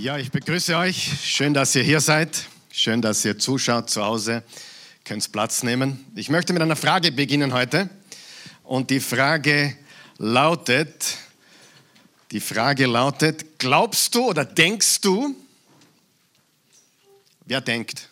Ja, 0.00 0.16
ich 0.16 0.30
begrüße 0.30 0.74
euch. 0.76 1.20
Schön, 1.22 1.52
dass 1.52 1.74
ihr 1.74 1.82
hier 1.82 2.00
seid. 2.00 2.46
Schön, 2.72 3.02
dass 3.02 3.24
ihr 3.26 3.38
zuschaut 3.38 3.90
zu 3.90 4.02
Hause. 4.02 4.42
Könnt 5.04 5.30
Platz 5.32 5.62
nehmen. 5.62 6.06
Ich 6.14 6.30
möchte 6.30 6.54
mit 6.54 6.62
einer 6.62 6.76
Frage 6.76 7.12
beginnen 7.12 7.52
heute. 7.52 7.90
Und 8.64 8.88
die 8.88 9.00
Frage 9.00 9.76
lautet, 10.16 11.18
die 12.30 12.40
Frage 12.40 12.86
lautet, 12.86 13.58
glaubst 13.58 14.14
du 14.14 14.30
oder 14.30 14.46
denkst 14.46 15.02
du, 15.02 15.36
wer 17.44 17.60
denkt? 17.60 18.08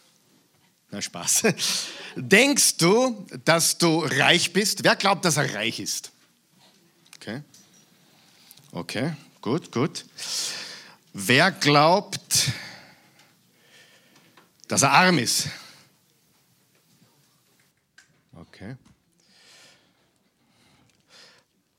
Na 0.90 1.00
Spaß. 1.00 1.44
Denkst 2.16 2.76
du, 2.76 3.26
dass 3.44 3.78
du 3.78 4.00
reich 4.00 4.52
bist? 4.52 4.84
Wer 4.84 4.96
glaubt, 4.96 5.24
dass 5.24 5.38
er 5.38 5.54
reich 5.54 5.80
ist? 5.80 6.10
Okay. 7.16 7.42
Okay, 8.72 9.14
gut, 9.40 9.72
gut. 9.72 10.04
Wer 11.12 11.50
glaubt, 11.50 12.52
dass 14.68 14.82
er 14.82 14.92
arm 14.92 15.18
ist? 15.18 15.48
Okay. 18.32 18.76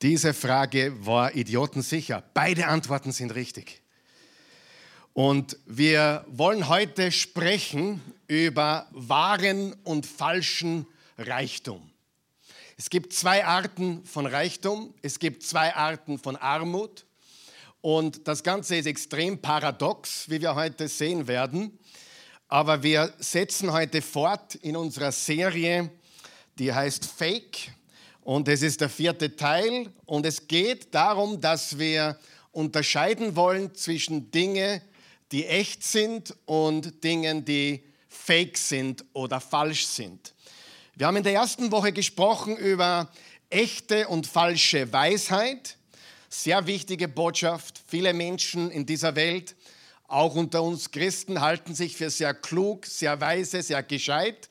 Diese 0.01 0.33
Frage 0.33 1.05
war 1.05 1.33
idiotensicher. 1.33 2.21
Beide 2.33 2.67
Antworten 2.67 3.13
sind 3.13 3.33
richtig. 3.33 3.81
Und 5.13 5.57
wir 5.65 6.25
wollen 6.27 6.67
heute 6.67 7.13
sprechen 7.13 8.01
über 8.27 8.87
wahren 8.91 9.73
und 9.83 10.05
falschen 10.05 10.85
Reichtum. 11.17 11.89
Es 12.77 12.89
gibt 12.89 13.13
zwei 13.13 13.45
Arten 13.45 14.03
von 14.03 14.25
Reichtum, 14.25 14.93
es 15.01 15.19
gibt 15.19 15.43
zwei 15.43 15.73
Arten 15.73 16.17
von 16.19 16.35
Armut 16.35 17.05
und 17.81 18.27
das 18.27 18.43
Ganze 18.43 18.75
ist 18.75 18.85
extrem 18.85 19.41
paradox, 19.41 20.29
wie 20.29 20.39
wir 20.39 20.55
heute 20.55 20.87
sehen 20.87 21.27
werden. 21.27 21.77
Aber 22.47 22.83
wir 22.83 23.13
setzen 23.19 23.71
heute 23.71 24.01
fort 24.01 24.55
in 24.55 24.75
unserer 24.75 25.11
Serie, 25.11 25.89
die 26.59 26.71
heißt 26.71 27.05
Fake. 27.05 27.71
Und 28.21 28.47
es 28.47 28.61
ist 28.61 28.81
der 28.81 28.89
vierte 28.89 29.35
Teil. 29.35 29.91
Und 30.05 30.25
es 30.25 30.47
geht 30.47 30.93
darum, 30.93 31.41
dass 31.41 31.79
wir 31.79 32.19
unterscheiden 32.51 33.35
wollen 33.35 33.73
zwischen 33.73 34.29
Dingen, 34.29 34.81
die 35.31 35.47
echt 35.47 35.83
sind 35.83 36.35
und 36.45 37.03
Dingen, 37.03 37.45
die 37.45 37.83
fake 38.09 38.57
sind 38.57 39.05
oder 39.13 39.39
falsch 39.39 39.85
sind. 39.85 40.33
Wir 40.93 41.07
haben 41.07 41.15
in 41.15 41.23
der 41.23 41.33
ersten 41.33 41.71
Woche 41.71 41.93
gesprochen 41.93 42.57
über 42.57 43.09
echte 43.49 44.07
und 44.07 44.27
falsche 44.27 44.91
Weisheit. 44.91 45.77
Sehr 46.33 46.65
wichtige 46.65 47.09
Botschaft. 47.09 47.81
Viele 47.85 48.13
Menschen 48.13 48.71
in 48.71 48.85
dieser 48.85 49.17
Welt, 49.17 49.53
auch 50.07 50.33
unter 50.35 50.63
uns 50.63 50.89
Christen, 50.89 51.41
halten 51.41 51.75
sich 51.75 51.97
für 51.97 52.09
sehr 52.09 52.33
klug, 52.33 52.85
sehr 52.85 53.19
weise, 53.19 53.61
sehr 53.61 53.83
gescheit. 53.83 54.49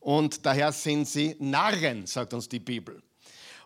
Und 0.00 0.44
daher 0.44 0.70
sind 0.70 1.08
sie 1.08 1.34
Narren, 1.38 2.06
sagt 2.06 2.34
uns 2.34 2.46
die 2.46 2.58
Bibel. 2.58 3.02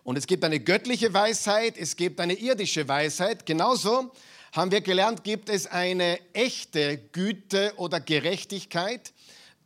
Und 0.03 0.17
es 0.17 0.25
gibt 0.25 0.45
eine 0.45 0.61
göttliche 0.61 1.13
Weisheit, 1.13 1.77
es 1.77 1.97
gibt 1.97 2.21
eine 2.21 2.33
irdische 2.33 2.87
Weisheit. 2.87 3.45
Genauso 3.45 4.13
haben 4.53 4.71
wir 4.71 4.79
gelernt, 4.79 5.25
gibt 5.25 5.49
es 5.49 5.67
eine 5.67 6.19
echte 6.31 6.97
Güte 7.11 7.73
oder 7.75 7.99
Gerechtigkeit, 7.99 9.12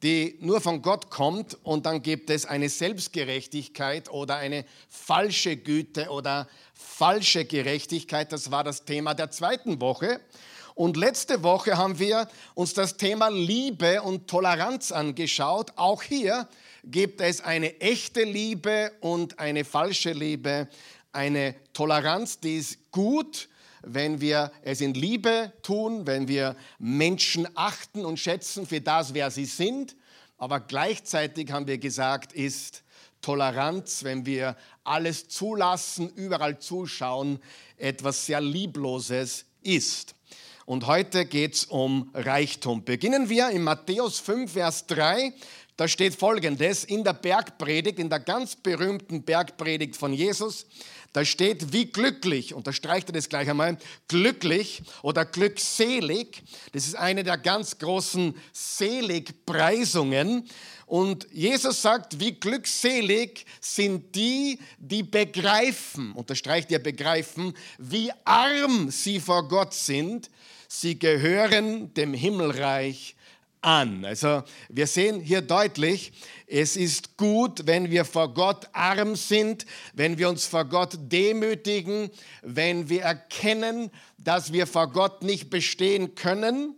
die 0.03 0.37
nur 0.41 0.61
von 0.61 0.81
Gott 0.81 1.09
kommt. 1.09 1.57
Und 1.63 1.85
dann 1.85 2.01
gibt 2.01 2.29
es 2.29 2.45
eine 2.45 2.69
Selbstgerechtigkeit 2.69 4.09
oder 4.11 4.37
eine 4.37 4.65
falsche 4.89 5.57
Güte 5.57 6.09
oder 6.09 6.47
falsche 6.73 7.45
Gerechtigkeit. 7.45 8.31
Das 8.31 8.51
war 8.51 8.63
das 8.63 8.85
Thema 8.85 9.13
der 9.13 9.31
zweiten 9.31 9.81
Woche. 9.81 10.21
Und 10.75 10.95
letzte 10.95 11.41
Woche 11.41 11.75
haben 11.75 11.97
wir 11.97 12.27
uns 12.53 12.75
das 12.75 12.97
Thema 12.97 13.29
Liebe 13.29 14.03
und 14.03 14.27
Toleranz 14.27 14.91
angeschaut. 14.91 15.71
Auch 15.75 16.03
hier 16.03 16.47
gibt 16.83 17.19
es 17.19 17.41
eine 17.41 17.81
echte 17.81 18.23
Liebe 18.23 18.91
und 19.01 19.39
eine 19.39 19.65
falsche 19.65 20.11
Liebe. 20.11 20.67
Eine 21.11 21.55
Toleranz, 21.73 22.39
die 22.39 22.57
ist 22.57 22.91
gut, 22.91 23.49
wenn 23.83 24.21
wir 24.21 24.51
es 24.61 24.81
in 24.81 24.93
Liebe 24.93 25.53
tun, 25.61 26.07
wenn 26.07 26.27
wir 26.27 26.55
Menschen 26.79 27.47
achten 27.55 28.05
und 28.05 28.19
schätzen 28.19 28.65
für 28.65 28.81
das, 28.81 29.13
wer 29.13 29.31
sie 29.31 29.45
sind. 29.45 29.95
Aber 30.37 30.59
gleichzeitig 30.59 31.51
haben 31.51 31.67
wir 31.67 31.77
gesagt, 31.77 32.33
ist 32.33 32.83
Toleranz, 33.21 34.03
wenn 34.03 34.25
wir 34.25 34.55
alles 34.83 35.27
zulassen, 35.27 36.09
überall 36.09 36.59
zuschauen, 36.59 37.39
etwas 37.77 38.25
sehr 38.25 38.41
Liebloses 38.41 39.45
ist. 39.61 40.15
Und 40.65 40.85
heute 40.85 41.25
geht 41.25 41.55
es 41.55 41.65
um 41.65 42.09
Reichtum. 42.13 42.83
Beginnen 42.83 43.29
wir 43.29 43.49
in 43.49 43.63
Matthäus 43.63 44.19
5, 44.19 44.51
Vers 44.51 44.85
3. 44.87 45.33
Da 45.77 45.87
steht 45.87 46.15
folgendes 46.15 46.83
in 46.83 47.03
der 47.03 47.13
Bergpredigt, 47.13 47.99
in 47.99 48.09
der 48.09 48.19
ganz 48.19 48.55
berühmten 48.55 49.23
Bergpredigt 49.23 49.95
von 49.95 50.11
Jesus. 50.11 50.65
Da 51.17 51.25
steht, 51.25 51.73
wie 51.73 51.87
glücklich, 51.87 52.53
unterstreicht 52.53 53.09
er 53.09 53.13
das 53.13 53.27
gleich 53.27 53.49
einmal, 53.49 53.79
glücklich 54.07 54.83
oder 55.01 55.25
glückselig. 55.25 56.43
Das 56.73 56.85
ist 56.85 56.93
eine 56.93 57.23
der 57.23 57.39
ganz 57.39 57.79
großen 57.79 58.35
Seligpreisungen. 58.53 60.47
Und 60.85 61.27
Jesus 61.31 61.81
sagt, 61.81 62.19
wie 62.19 62.39
glückselig 62.39 63.47
sind 63.59 64.13
die, 64.13 64.59
die 64.77 65.01
begreifen, 65.01 66.11
unterstreicht 66.11 66.69
ihr 66.69 66.77
begreifen, 66.77 67.55
wie 67.79 68.11
arm 68.23 68.91
sie 68.91 69.19
vor 69.19 69.47
Gott 69.47 69.73
sind. 69.73 70.29
Sie 70.67 70.99
gehören 70.99 71.95
dem 71.95 72.13
Himmelreich 72.13 73.15
an. 73.67 74.05
Also 74.05 74.43
wir 74.69 74.87
sehen 74.87 75.19
hier 75.19 75.41
deutlich, 75.41 76.13
es 76.47 76.77
ist 76.77 77.17
gut, 77.17 77.67
wenn 77.67 77.91
wir 77.91 78.05
vor 78.05 78.33
Gott 78.33 78.69
arm 78.71 79.17
sind, 79.17 79.65
wenn 79.93 80.17
wir 80.17 80.29
uns 80.29 80.45
vor 80.45 80.63
Gott 80.63 80.97
demütigen, 80.97 82.09
wenn 82.41 82.87
wir 82.87 83.01
erkennen, 83.01 83.91
dass 84.17 84.53
wir 84.53 84.67
vor 84.67 84.87
Gott 84.87 85.21
nicht 85.21 85.49
bestehen 85.49 86.15
können, 86.15 86.75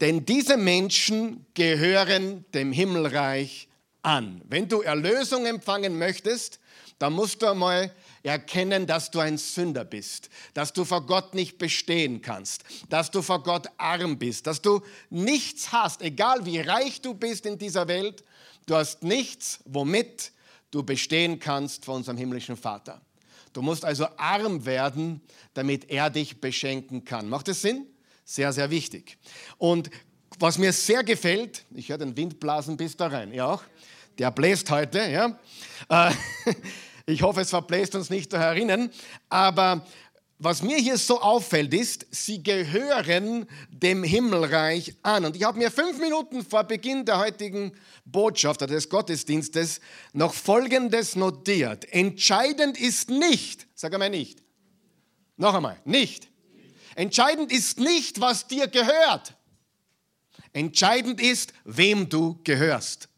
denn 0.00 0.24
diese 0.24 0.56
Menschen 0.56 1.44
gehören 1.52 2.46
dem 2.54 2.72
Himmelreich 2.72 3.68
an. 4.02 4.40
Wenn 4.48 4.66
du 4.66 4.80
Erlösung 4.80 5.44
empfangen 5.44 5.98
möchtest, 5.98 6.58
dann 6.98 7.12
musst 7.12 7.42
du 7.42 7.48
einmal 7.48 7.92
erkennen, 8.28 8.86
dass 8.86 9.10
du 9.10 9.18
ein 9.18 9.38
Sünder 9.38 9.84
bist, 9.84 10.28
dass 10.54 10.72
du 10.72 10.84
vor 10.84 11.06
Gott 11.06 11.34
nicht 11.34 11.58
bestehen 11.58 12.20
kannst, 12.20 12.64
dass 12.88 13.10
du 13.10 13.22
vor 13.22 13.42
Gott 13.42 13.66
arm 13.78 14.18
bist, 14.18 14.46
dass 14.46 14.62
du 14.62 14.82
nichts 15.10 15.72
hast, 15.72 16.02
egal 16.02 16.44
wie 16.44 16.60
reich 16.60 17.00
du 17.00 17.14
bist 17.14 17.46
in 17.46 17.58
dieser 17.58 17.88
Welt, 17.88 18.22
du 18.66 18.76
hast 18.76 19.02
nichts, 19.02 19.60
womit 19.64 20.32
du 20.70 20.82
bestehen 20.82 21.40
kannst 21.40 21.86
vor 21.86 21.96
unserem 21.96 22.18
himmlischen 22.18 22.56
Vater. 22.56 23.00
Du 23.54 23.62
musst 23.62 23.84
also 23.84 24.06
arm 24.18 24.66
werden, 24.66 25.22
damit 25.54 25.90
er 25.90 26.10
dich 26.10 26.40
beschenken 26.40 27.04
kann. 27.04 27.28
Macht 27.28 27.48
das 27.48 27.62
Sinn? 27.62 27.86
Sehr, 28.24 28.52
sehr 28.52 28.70
wichtig. 28.70 29.16
Und 29.56 29.90
was 30.38 30.58
mir 30.58 30.72
sehr 30.72 31.02
gefällt, 31.02 31.64
ich 31.74 31.88
höre 31.88 31.98
den 31.98 32.16
Wind 32.16 32.38
blasen 32.38 32.76
bis 32.76 32.96
da 32.96 33.06
rein, 33.06 33.32
ja 33.32 33.46
auch? 33.46 33.62
Der 34.18 34.30
bläst 34.30 34.70
heute, 34.70 34.98
ja. 34.98 35.38
Äh, 35.88 36.12
ich 37.08 37.22
hoffe, 37.22 37.40
es 37.40 37.50
verbläst 37.50 37.94
uns 37.94 38.10
nicht 38.10 38.32
herinnen. 38.32 38.90
Aber 39.30 39.86
was 40.38 40.62
mir 40.62 40.76
hier 40.76 40.98
so 40.98 41.20
auffällt, 41.20 41.72
ist, 41.72 42.06
sie 42.10 42.42
gehören 42.42 43.46
dem 43.70 44.04
Himmelreich 44.04 44.94
an. 45.02 45.24
Und 45.24 45.34
ich 45.34 45.44
habe 45.44 45.58
mir 45.58 45.70
fünf 45.70 45.98
Minuten 45.98 46.44
vor 46.44 46.64
Beginn 46.64 47.04
der 47.04 47.18
heutigen 47.18 47.72
Botschaft 48.04 48.62
oder 48.62 48.74
des 48.74 48.88
Gottesdienstes 48.88 49.80
noch 50.12 50.34
Folgendes 50.34 51.16
notiert. 51.16 51.90
Entscheidend 51.92 52.78
ist 52.78 53.10
nicht, 53.10 53.66
sag 53.74 53.94
einmal 53.94 54.10
nicht, 54.10 54.42
noch 55.36 55.54
einmal, 55.54 55.80
nicht. 55.84 56.28
Entscheidend 56.94 57.50
ist 57.50 57.80
nicht, 57.80 58.20
was 58.20 58.46
dir 58.46 58.68
gehört. 58.68 59.34
Entscheidend 60.52 61.20
ist, 61.20 61.52
wem 61.64 62.08
du 62.08 62.38
gehörst. 62.44 63.08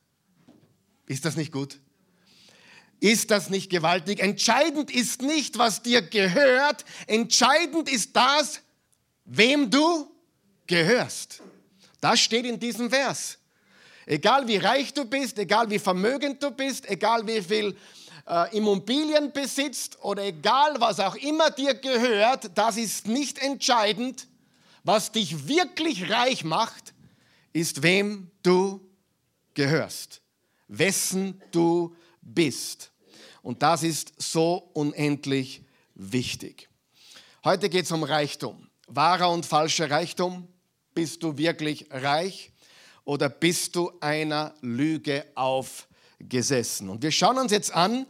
Ist 1.06 1.24
das 1.24 1.36
nicht 1.36 1.50
gut? 1.50 1.80
Ist 3.00 3.30
das 3.30 3.48
nicht 3.48 3.70
gewaltig? 3.70 4.20
Entscheidend 4.20 4.90
ist 4.90 5.22
nicht, 5.22 5.56
was 5.56 5.82
dir 5.82 6.02
gehört. 6.02 6.84
Entscheidend 7.06 7.90
ist 7.90 8.14
das, 8.14 8.60
wem 9.24 9.70
du 9.70 10.10
gehörst. 10.66 11.42
Das 12.00 12.20
steht 12.20 12.44
in 12.44 12.60
diesem 12.60 12.90
Vers. 12.90 13.38
Egal 14.04 14.46
wie 14.46 14.56
reich 14.56 14.92
du 14.92 15.04
bist, 15.04 15.38
egal 15.38 15.70
wie 15.70 15.78
vermögend 15.78 16.42
du 16.42 16.50
bist, 16.50 16.88
egal 16.88 17.26
wie 17.26 17.40
viel 17.40 17.76
äh, 18.26 18.56
Immobilien 18.56 19.32
besitzt 19.32 20.02
oder 20.02 20.24
egal 20.24 20.74
was 20.78 21.00
auch 21.00 21.14
immer 21.16 21.50
dir 21.50 21.74
gehört, 21.74 22.50
das 22.56 22.76
ist 22.76 23.06
nicht 23.06 23.38
entscheidend. 23.38 24.26
Was 24.82 25.12
dich 25.12 25.46
wirklich 25.46 26.10
reich 26.10 26.42
macht, 26.42 26.94
ist, 27.52 27.82
wem 27.82 28.30
du 28.42 28.80
gehörst, 29.54 30.22
wessen 30.68 31.40
du 31.50 31.94
bist. 32.22 32.89
Und 33.42 33.62
das 33.62 33.82
ist 33.82 34.12
so 34.18 34.70
unendlich 34.74 35.64
wichtig. 35.94 36.68
Heute 37.44 37.68
geht 37.68 37.84
es 37.86 37.92
um 37.92 38.02
Reichtum. 38.02 38.68
Wahrer 38.86 39.30
und 39.30 39.46
falscher 39.46 39.90
Reichtum. 39.90 40.48
Bist 40.94 41.22
du 41.22 41.38
wirklich 41.38 41.86
reich 41.90 42.52
oder 43.04 43.28
bist 43.28 43.76
du 43.76 43.92
einer 44.00 44.54
Lüge 44.60 45.24
aufgesessen? 45.34 46.90
Und 46.90 47.02
wir 47.02 47.12
schauen 47.12 47.38
uns 47.38 47.52
jetzt 47.52 47.72
an, 47.72 48.06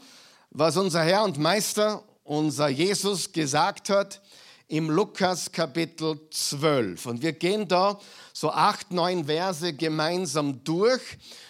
was 0.50 0.76
unser 0.76 1.04
Herr 1.04 1.22
und 1.22 1.38
Meister, 1.38 2.02
unser 2.24 2.68
Jesus 2.68 3.30
gesagt 3.30 3.90
hat 3.90 4.20
im 4.66 4.88
Lukas 4.88 5.52
Kapitel 5.52 6.18
12. 6.30 7.06
Und 7.06 7.22
wir 7.22 7.32
gehen 7.32 7.68
da 7.68 8.00
so 8.32 8.50
acht, 8.50 8.92
neun 8.92 9.26
Verse 9.26 9.72
gemeinsam 9.74 10.64
durch 10.64 11.02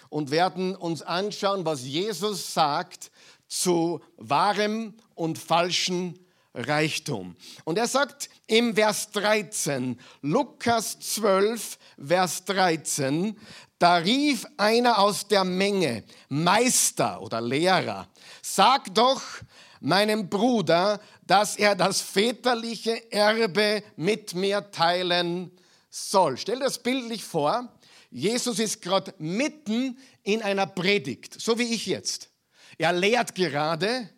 und 0.08 0.30
werden 0.30 0.74
uns 0.74 1.02
anschauen, 1.02 1.64
was 1.64 1.82
Jesus 1.84 2.52
sagt 2.52 3.10
zu 3.50 4.00
wahrem 4.16 4.94
und 5.14 5.38
falschen 5.38 6.18
Reichtum. 6.54 7.36
Und 7.64 7.78
er 7.78 7.86
sagt 7.86 8.30
im 8.46 8.74
Vers 8.74 9.10
13, 9.10 10.00
Lukas 10.22 10.98
12, 11.00 11.78
Vers 12.02 12.44
13, 12.44 13.36
da 13.78 13.96
rief 13.96 14.46
einer 14.56 14.98
aus 14.98 15.28
der 15.28 15.44
Menge, 15.44 16.04
Meister 16.28 17.20
oder 17.20 17.40
Lehrer, 17.40 18.08
sag 18.42 18.94
doch 18.94 19.22
meinem 19.80 20.28
Bruder, 20.28 21.00
dass 21.26 21.56
er 21.56 21.74
das 21.74 22.00
väterliche 22.00 23.12
Erbe 23.12 23.82
mit 23.96 24.34
mir 24.34 24.70
teilen 24.70 25.50
soll. 25.88 26.36
Stell 26.36 26.58
das 26.58 26.82
bildlich 26.82 27.24
vor, 27.24 27.72
Jesus 28.10 28.58
ist 28.58 28.82
gerade 28.82 29.14
mitten 29.18 29.98
in 30.22 30.42
einer 30.42 30.66
Predigt, 30.66 31.40
so 31.40 31.58
wie 31.58 31.74
ich 31.74 31.86
jetzt. 31.86 32.29
Er 32.80 32.94
lehrt 32.94 33.34
gerade 33.34 34.08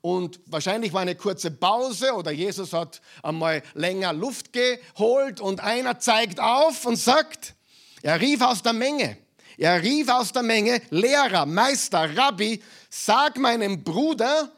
und 0.00 0.40
wahrscheinlich 0.46 0.92
war 0.92 1.02
eine 1.02 1.14
kurze 1.14 1.52
Pause 1.52 2.14
oder 2.14 2.32
Jesus 2.32 2.72
hat 2.72 3.00
einmal 3.22 3.62
länger 3.74 4.12
Luft 4.12 4.52
geholt 4.52 5.40
und 5.40 5.60
einer 5.60 6.00
zeigt 6.00 6.40
auf 6.40 6.84
und 6.84 6.96
sagt, 6.96 7.54
er 8.02 8.20
rief 8.20 8.40
aus 8.40 8.60
der 8.60 8.72
Menge, 8.72 9.18
er 9.56 9.80
rief 9.80 10.08
aus 10.08 10.32
der 10.32 10.42
Menge, 10.42 10.82
Lehrer, 10.90 11.46
Meister, 11.46 12.16
Rabbi, 12.16 12.60
sag 12.90 13.38
meinem 13.38 13.84
Bruder, 13.84 14.50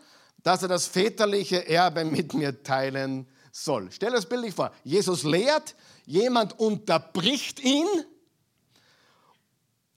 dass 0.42 0.62
er 0.62 0.68
das 0.68 0.86
väterliche 0.86 1.68
Erbe 1.68 2.06
mit 2.06 2.32
mir 2.32 2.62
teilen 2.62 3.28
soll. 3.52 3.92
Stell 3.92 4.12
das 4.12 4.26
bildlich 4.26 4.54
vor. 4.54 4.72
Jesus 4.84 5.22
lehrt, 5.22 5.74
jemand 6.06 6.58
unterbricht 6.58 7.60
ihn, 7.60 7.86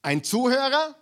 ein 0.02 0.22
Zuhörer, 0.22 0.94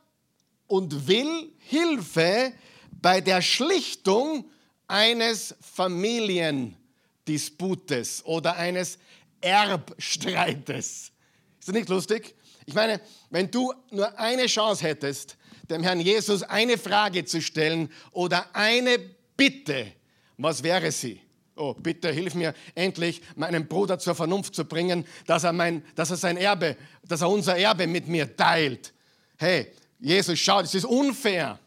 und 0.69 1.06
will 1.06 1.51
Hilfe 1.69 2.53
bei 2.91 3.20
der 3.20 3.43
Schlichtung 3.43 4.50
eines 4.87 5.56
Familiendisputes 5.61 8.25
oder 8.25 8.56
eines 8.56 8.99
Erbstreites. 9.41 11.11
Ist 11.59 11.69
das 11.69 11.75
nicht 11.75 11.88
lustig? 11.88 12.37
Ich 12.67 12.75
meine, 12.75 13.00
wenn 13.31 13.50
du 13.50 13.73
nur 13.91 14.19
eine 14.19 14.47
Chance 14.47 14.85
hättest, 14.85 15.37
dem 15.69 15.82
Herrn 15.82 16.00
Jesus 16.00 16.43
eine 16.43 16.79
Frage 16.79 17.25
zu 17.25 17.41
stellen 17.41 17.91
oder 18.12 18.55
eine 18.55 18.99
Bitte, 19.37 19.93
was 20.37 20.62
wäre 20.62 20.93
sie? 20.93 21.20
Oh, 21.56 21.75
bitte 21.75 22.11
hilf 22.11 22.35
mir 22.35 22.55
endlich, 22.75 23.20
meinen 23.37 23.69
Bruder 23.69 23.99
zur 23.99 24.14
Vernunft 24.14 24.55
zu 24.55 24.64
bringen, 24.64 25.05
dass 25.26 25.44
er, 25.44 25.53
mein, 25.53 25.85
dass 25.94 26.11
er 26.11 26.17
sein 26.17 26.37
Erbe, 26.37 26.76
dass 27.05 27.20
er 27.20 27.31
unser 27.31 27.56
Erbe 27.56 27.87
mit 27.87 28.09
mir 28.09 28.37
teilt. 28.37 28.93
Hey, 29.37 29.73
Jesus, 30.04 30.40
schau, 30.40 30.60
das 30.60 30.75
ist 30.75 30.84
unfair. 30.84 31.60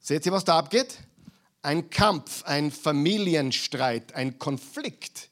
Seht 0.00 0.26
ihr, 0.26 0.32
was 0.32 0.44
da 0.44 0.58
abgeht? 0.58 0.98
Ein 1.62 1.88
Kampf, 1.88 2.42
ein 2.42 2.72
Familienstreit, 2.72 4.12
ein 4.14 4.40
Konflikt. 4.40 5.28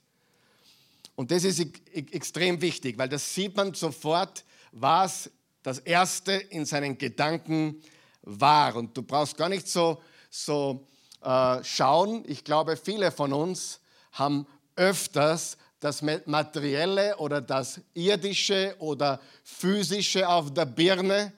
Und 1.17 1.33
das 1.33 1.43
ist 1.43 1.67
extrem 1.93 2.61
wichtig, 2.61 2.97
weil 2.97 3.09
das 3.09 3.35
sieht 3.35 3.57
man 3.57 3.75
sofort, 3.75 4.45
was 4.71 5.31
das 5.65 5.81
Erste 5.81 6.35
in 6.35 6.65
seinen 6.65 6.97
Gedanken 6.97 7.83
war. 8.23 8.77
Und 8.77 8.97
du 8.97 9.03
brauchst 9.03 9.37
gar 9.37 9.49
nicht 9.49 9.67
so, 9.67 10.01
so 10.31 10.87
äh, 11.23 11.65
schauen. 11.65 12.23
Ich 12.29 12.45
glaube, 12.45 12.77
viele 12.77 13.11
von 13.11 13.33
uns 13.33 13.81
haben 14.13 14.47
öfters 14.77 15.57
das 15.81 16.03
Materielle 16.03 17.17
oder 17.17 17.41
das 17.41 17.81
Irdische 17.95 18.77
oder 18.79 19.21
Physische 19.43 20.29
auf 20.29 20.55
der 20.55 20.67
Birne 20.67 21.33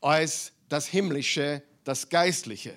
als 0.00 0.52
das 0.68 0.86
Himmlische 0.86 1.62
das 1.84 2.08
Geistliche. 2.08 2.76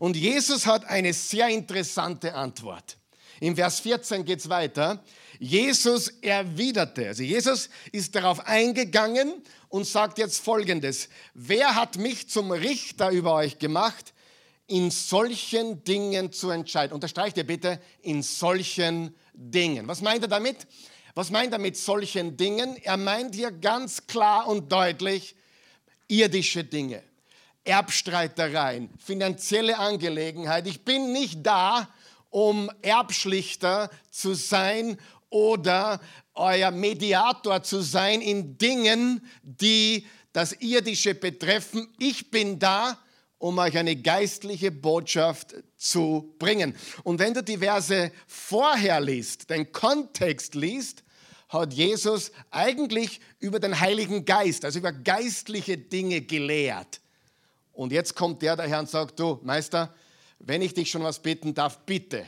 Und 0.00 0.16
Jesus 0.16 0.66
hat 0.66 0.84
eine 0.86 1.12
sehr 1.12 1.48
interessante 1.48 2.34
Antwort. 2.34 2.96
Im 3.40 3.54
Vers 3.54 3.80
14 3.80 4.24
geht 4.24 4.40
es 4.40 4.48
weiter. 4.48 5.02
Jesus 5.38 6.08
erwiderte, 6.20 7.06
also 7.06 7.22
Jesus 7.22 7.70
ist 7.92 8.14
darauf 8.16 8.44
eingegangen 8.44 9.42
und 9.68 9.86
sagt 9.86 10.18
jetzt 10.18 10.42
Folgendes. 10.42 11.08
Wer 11.34 11.76
hat 11.76 11.96
mich 11.96 12.28
zum 12.28 12.50
Richter 12.50 13.10
über 13.10 13.34
euch 13.34 13.60
gemacht, 13.60 14.12
in 14.66 14.90
solchen 14.90 15.84
Dingen 15.84 16.32
zu 16.32 16.50
entscheiden? 16.50 16.92
Unterstreicht 16.92 17.36
ihr 17.36 17.46
bitte, 17.46 17.80
in 18.02 18.24
solchen 18.24 19.14
Dingen. 19.32 19.86
Was 19.86 20.02
meint 20.02 20.22
er 20.22 20.28
damit? 20.28 20.66
Was 21.14 21.30
meint 21.30 21.52
er 21.52 21.60
mit 21.60 21.76
solchen 21.76 22.36
Dingen? 22.36 22.76
Er 22.82 22.96
meint 22.96 23.36
hier 23.36 23.52
ganz 23.52 24.08
klar 24.08 24.48
und 24.48 24.72
deutlich 24.72 25.36
irdische 26.08 26.64
Dinge. 26.64 27.02
Erbstreitereien, 27.64 28.88
finanzielle 28.98 29.78
Angelegenheit. 29.78 30.66
Ich 30.66 30.84
bin 30.84 31.12
nicht 31.12 31.46
da, 31.46 31.88
um 32.30 32.70
Erbschlichter 32.82 33.90
zu 34.10 34.34
sein 34.34 34.98
oder 35.30 36.00
euer 36.34 36.70
Mediator 36.70 37.62
zu 37.62 37.80
sein 37.80 38.22
in 38.22 38.56
Dingen, 38.56 39.20
die 39.42 40.06
das 40.32 40.52
Irdische 40.52 41.14
betreffen. 41.14 41.88
Ich 41.98 42.30
bin 42.30 42.58
da, 42.58 42.98
um 43.38 43.58
euch 43.58 43.76
eine 43.76 43.96
geistliche 43.96 44.70
Botschaft 44.70 45.54
zu 45.76 46.34
bringen. 46.38 46.74
Und 47.02 47.18
wenn 47.18 47.34
du 47.34 47.42
die 47.42 47.58
Verse 47.58 48.10
vorher 48.26 49.00
liest, 49.00 49.50
den 49.50 49.70
Kontext 49.72 50.54
liest, 50.54 51.02
hat 51.48 51.72
Jesus 51.72 52.30
eigentlich 52.50 53.20
über 53.40 53.58
den 53.58 53.78
Heiligen 53.80 54.24
Geist, 54.24 54.64
also 54.64 54.78
über 54.78 54.92
geistliche 54.92 55.78
Dinge 55.78 56.20
gelehrt. 56.20 57.00
Und 57.72 57.92
jetzt 57.92 58.14
kommt 58.14 58.42
der 58.42 58.56
daher 58.56 58.80
und 58.80 58.90
sagt, 58.90 59.18
du 59.18 59.38
Meister, 59.42 59.94
wenn 60.40 60.62
ich 60.62 60.74
dich 60.74 60.90
schon 60.90 61.02
was 61.02 61.20
bitten 61.20 61.54
darf, 61.54 61.78
bitte, 61.80 62.26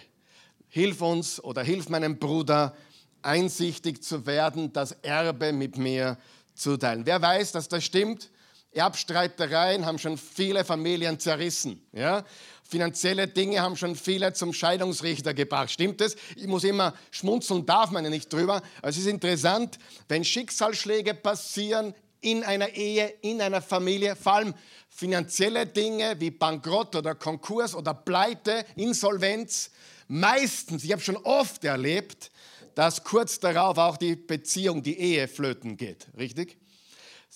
hilf 0.68 1.02
uns 1.02 1.42
oder 1.42 1.62
hilf 1.62 1.88
meinem 1.88 2.18
Bruder, 2.18 2.74
einsichtig 3.22 4.02
zu 4.02 4.24
werden, 4.26 4.72
das 4.72 4.92
Erbe 5.02 5.52
mit 5.52 5.76
mir 5.76 6.16
zu 6.54 6.76
teilen. 6.76 7.04
Wer 7.04 7.20
weiß, 7.20 7.52
dass 7.52 7.68
das 7.68 7.84
stimmt? 7.84 8.30
Erbstreitereien 8.72 9.84
haben 9.84 9.98
schon 9.98 10.16
viele 10.16 10.64
Familien 10.64 11.18
zerrissen. 11.18 11.84
Ja? 11.92 12.24
Finanzielle 12.62 13.26
Dinge 13.26 13.60
haben 13.60 13.76
schon 13.76 13.96
viele 13.96 14.32
zum 14.32 14.52
Scheidungsrichter 14.52 15.34
gebracht. 15.34 15.72
Stimmt 15.72 16.00
es? 16.00 16.16
Ich 16.36 16.46
muss 16.46 16.62
immer 16.62 16.94
schmunzeln, 17.10 17.66
darf 17.66 17.90
man 17.90 18.04
ja 18.04 18.10
nicht 18.10 18.32
drüber. 18.32 18.62
Es 18.82 18.96
ist 18.96 19.06
interessant, 19.06 19.78
wenn 20.08 20.24
Schicksalsschläge 20.24 21.14
passieren 21.14 21.94
in 22.20 22.44
einer 22.44 22.68
Ehe, 22.68 23.08
in 23.22 23.40
einer 23.40 23.60
Familie, 23.60 24.14
vor 24.14 24.34
allem 24.34 24.54
finanzielle 24.88 25.66
Dinge 25.66 26.14
wie 26.20 26.30
Bankrott 26.30 26.94
oder 26.94 27.16
Konkurs 27.16 27.74
oder 27.74 27.94
Pleite, 27.94 28.64
Insolvenz. 28.76 29.70
Meistens, 30.06 30.84
ich 30.84 30.92
habe 30.92 31.02
schon 31.02 31.16
oft 31.16 31.64
erlebt, 31.64 32.30
dass 32.74 33.02
kurz 33.02 33.40
darauf 33.40 33.78
auch 33.78 33.96
die 33.96 34.14
Beziehung, 34.14 34.82
die 34.82 34.98
Ehe 34.98 35.26
flöten 35.26 35.76
geht. 35.76 36.06
Richtig? 36.16 36.59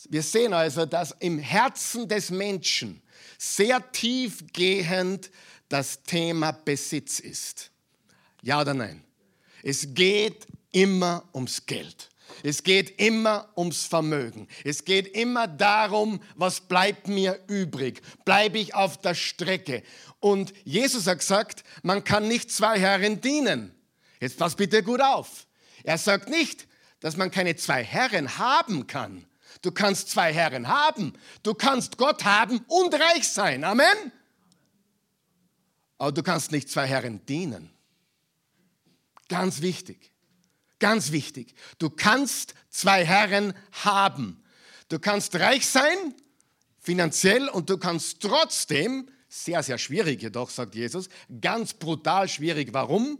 Wir 0.09 0.23
sehen 0.23 0.53
also, 0.53 0.87
dass 0.87 1.13
im 1.21 1.39
Herzen 1.39 2.09
des 2.09 2.31
Menschen 2.31 3.03
sehr 3.39 3.93
tiefgehend 3.93 5.31
das 5.69 6.03
Thema 6.03 6.53
Besitz 6.53 7.21
ist. 7.21 7.71
Ja 8.43 8.61
oder 8.61 8.75
nein? 8.75 9.05
Es 9.63 9.95
geht 9.95 10.47
immer 10.73 11.25
ums 11.33 11.65
Geld. 11.65 12.11
Es 12.43 12.63
geht 12.63 13.01
immer 13.01 13.49
ums 13.57 13.85
Vermögen. 13.85 14.49
Es 14.65 14.85
geht 14.85 15.17
immer 15.17 15.47
darum, 15.47 16.21
was 16.35 16.61
bleibt 16.61 17.09
mir 17.09 17.39
übrig? 17.47 18.03
Bleibe 18.25 18.59
ich 18.59 18.75
auf 18.75 19.01
der 19.01 19.15
Strecke? 19.15 19.83
Und 20.21 20.53
Jesus 20.65 21.07
hat 21.07 21.21
gesagt, 21.21 21.65
man 21.83 22.05
kann 22.05 22.29
nicht 22.29 22.51
zwei 22.51 22.79
Herren 22.79 23.21
dienen. 23.21 23.75
Jetzt 24.21 24.39
pass 24.39 24.57
bitte 24.57 24.83
gut 24.83 25.01
auf. 25.01 25.47
Er 25.83 25.99
sagt 25.99 26.29
nicht, 26.29 26.67
dass 27.01 27.17
man 27.17 27.31
keine 27.31 27.57
zwei 27.57 27.85
Herren 27.85 28.39
haben 28.39 28.87
kann. 28.87 29.27
Du 29.63 29.73
kannst 29.73 30.11
zwei 30.11 30.33
Herren 30.33 30.69
haben. 30.69 31.15
Du 31.43 31.55
kannst 31.55 31.97
Gott 31.97 32.25
haben 32.25 32.65
und 32.69 32.95
reich 32.95 33.29
sein. 33.29 33.65
Amen. 33.65 34.13
Aber 35.99 36.13
du 36.13 36.23
kannst 36.23 36.53
nicht 36.53 36.69
zwei 36.69 36.87
Herren 36.87 37.25
dienen. 37.27 37.71
Ganz 39.29 39.63
wichtig. 39.63 40.13
Ganz 40.79 41.13
wichtig. 41.13 41.55
Du 41.79 41.89
kannst 41.89 42.55
zwei 42.69 43.05
Herren 43.05 43.55
haben. 43.73 44.43
Du 44.89 44.99
kannst 44.99 45.35
reich 45.37 45.67
sein, 45.67 46.15
finanziell, 46.79 47.49
und 47.49 47.71
du 47.71 47.79
kannst 47.79 48.21
trotzdem, 48.21 49.09
sehr, 49.29 49.63
sehr 49.63 49.79
schwierig 49.79 50.23
jedoch, 50.23 50.51
sagt 50.51 50.75
Jesus, 50.75 51.09
ganz 51.41 51.73
brutal 51.73 52.29
schwierig. 52.29 52.69
Warum? 52.73 53.19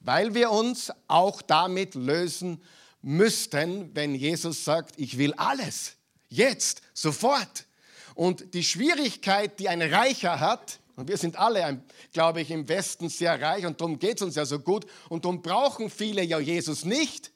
Weil 0.00 0.34
wir 0.34 0.50
uns 0.50 0.92
auch 1.06 1.40
damit 1.40 1.94
lösen 1.94 2.60
müssten, 3.04 3.94
wenn 3.94 4.14
Jesus 4.14 4.64
sagt, 4.64 4.98
ich 4.98 5.18
will 5.18 5.34
alles, 5.34 5.92
jetzt, 6.28 6.80
sofort. 6.94 7.66
Und 8.14 8.54
die 8.54 8.64
Schwierigkeit, 8.64 9.60
die 9.60 9.68
ein 9.68 9.82
Reicher 9.82 10.40
hat, 10.40 10.80
und 10.96 11.08
wir 11.08 11.16
sind 11.16 11.36
alle, 11.36 11.82
glaube 12.12 12.40
ich, 12.40 12.50
im 12.50 12.68
Westen 12.68 13.08
sehr 13.08 13.40
reich 13.40 13.66
und 13.66 13.80
darum 13.80 13.98
geht 13.98 14.16
es 14.16 14.22
uns 14.22 14.36
ja 14.36 14.46
so 14.46 14.60
gut 14.60 14.86
und 15.08 15.24
darum 15.24 15.42
brauchen 15.42 15.90
viele 15.90 16.22
ja 16.22 16.38
Jesus 16.38 16.84
nicht, 16.84 17.32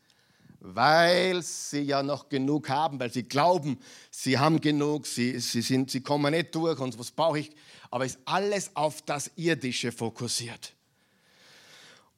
weil 0.60 1.42
sie 1.42 1.80
ja 1.80 2.04
noch 2.04 2.28
genug 2.28 2.68
haben, 2.68 3.00
weil 3.00 3.12
sie 3.12 3.24
glauben, 3.24 3.78
sie 4.12 4.38
haben 4.38 4.60
genug, 4.60 5.06
sie, 5.06 5.40
sie, 5.40 5.62
sind, 5.62 5.90
sie 5.90 6.02
kommen 6.02 6.32
nicht 6.32 6.54
durch 6.54 6.78
und 6.78 6.96
was 7.00 7.10
brauche 7.10 7.40
ich, 7.40 7.50
aber 7.90 8.06
ist 8.06 8.20
alles 8.24 8.70
auf 8.76 9.02
das 9.02 9.30
Irdische 9.34 9.90
fokussiert. 9.90 10.74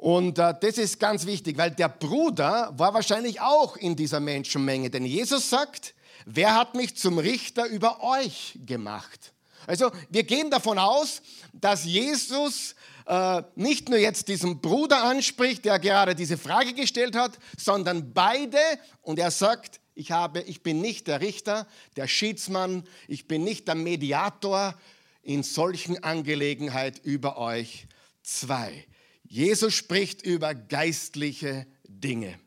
Und 0.00 0.38
äh, 0.38 0.54
das 0.58 0.78
ist 0.78 0.98
ganz 0.98 1.26
wichtig, 1.26 1.58
weil 1.58 1.72
der 1.72 1.90
Bruder 1.90 2.72
war 2.74 2.94
wahrscheinlich 2.94 3.42
auch 3.42 3.76
in 3.76 3.96
dieser 3.96 4.18
Menschenmenge, 4.18 4.88
denn 4.88 5.04
Jesus 5.04 5.50
sagt, 5.50 5.94
wer 6.24 6.54
hat 6.54 6.74
mich 6.74 6.96
zum 6.96 7.18
Richter 7.18 7.66
über 7.66 8.02
euch 8.02 8.58
gemacht? 8.64 9.34
Also 9.66 9.90
wir 10.08 10.22
gehen 10.22 10.50
davon 10.50 10.78
aus, 10.78 11.20
dass 11.52 11.84
Jesus 11.84 12.76
äh, 13.04 13.42
nicht 13.56 13.90
nur 13.90 13.98
jetzt 13.98 14.28
diesen 14.28 14.62
Bruder 14.62 15.04
anspricht, 15.04 15.66
der 15.66 15.78
gerade 15.78 16.14
diese 16.14 16.38
Frage 16.38 16.72
gestellt 16.72 17.14
hat, 17.14 17.38
sondern 17.58 18.14
beide 18.14 18.56
und 19.02 19.18
er 19.18 19.30
sagt, 19.30 19.80
ich, 19.94 20.12
habe, 20.12 20.40
ich 20.40 20.62
bin 20.62 20.80
nicht 20.80 21.08
der 21.08 21.20
Richter, 21.20 21.66
der 21.96 22.08
Schiedsmann, 22.08 22.84
ich 23.06 23.28
bin 23.28 23.44
nicht 23.44 23.68
der 23.68 23.74
Mediator 23.74 24.74
in 25.22 25.42
solchen 25.42 26.02
Angelegenheiten 26.02 27.02
über 27.04 27.36
euch 27.36 27.86
zwei. 28.22 28.86
Jesus 29.30 29.74
spricht 29.74 30.22
über 30.22 30.56
geistliche 30.56 31.64
Dinge. 31.86 32.38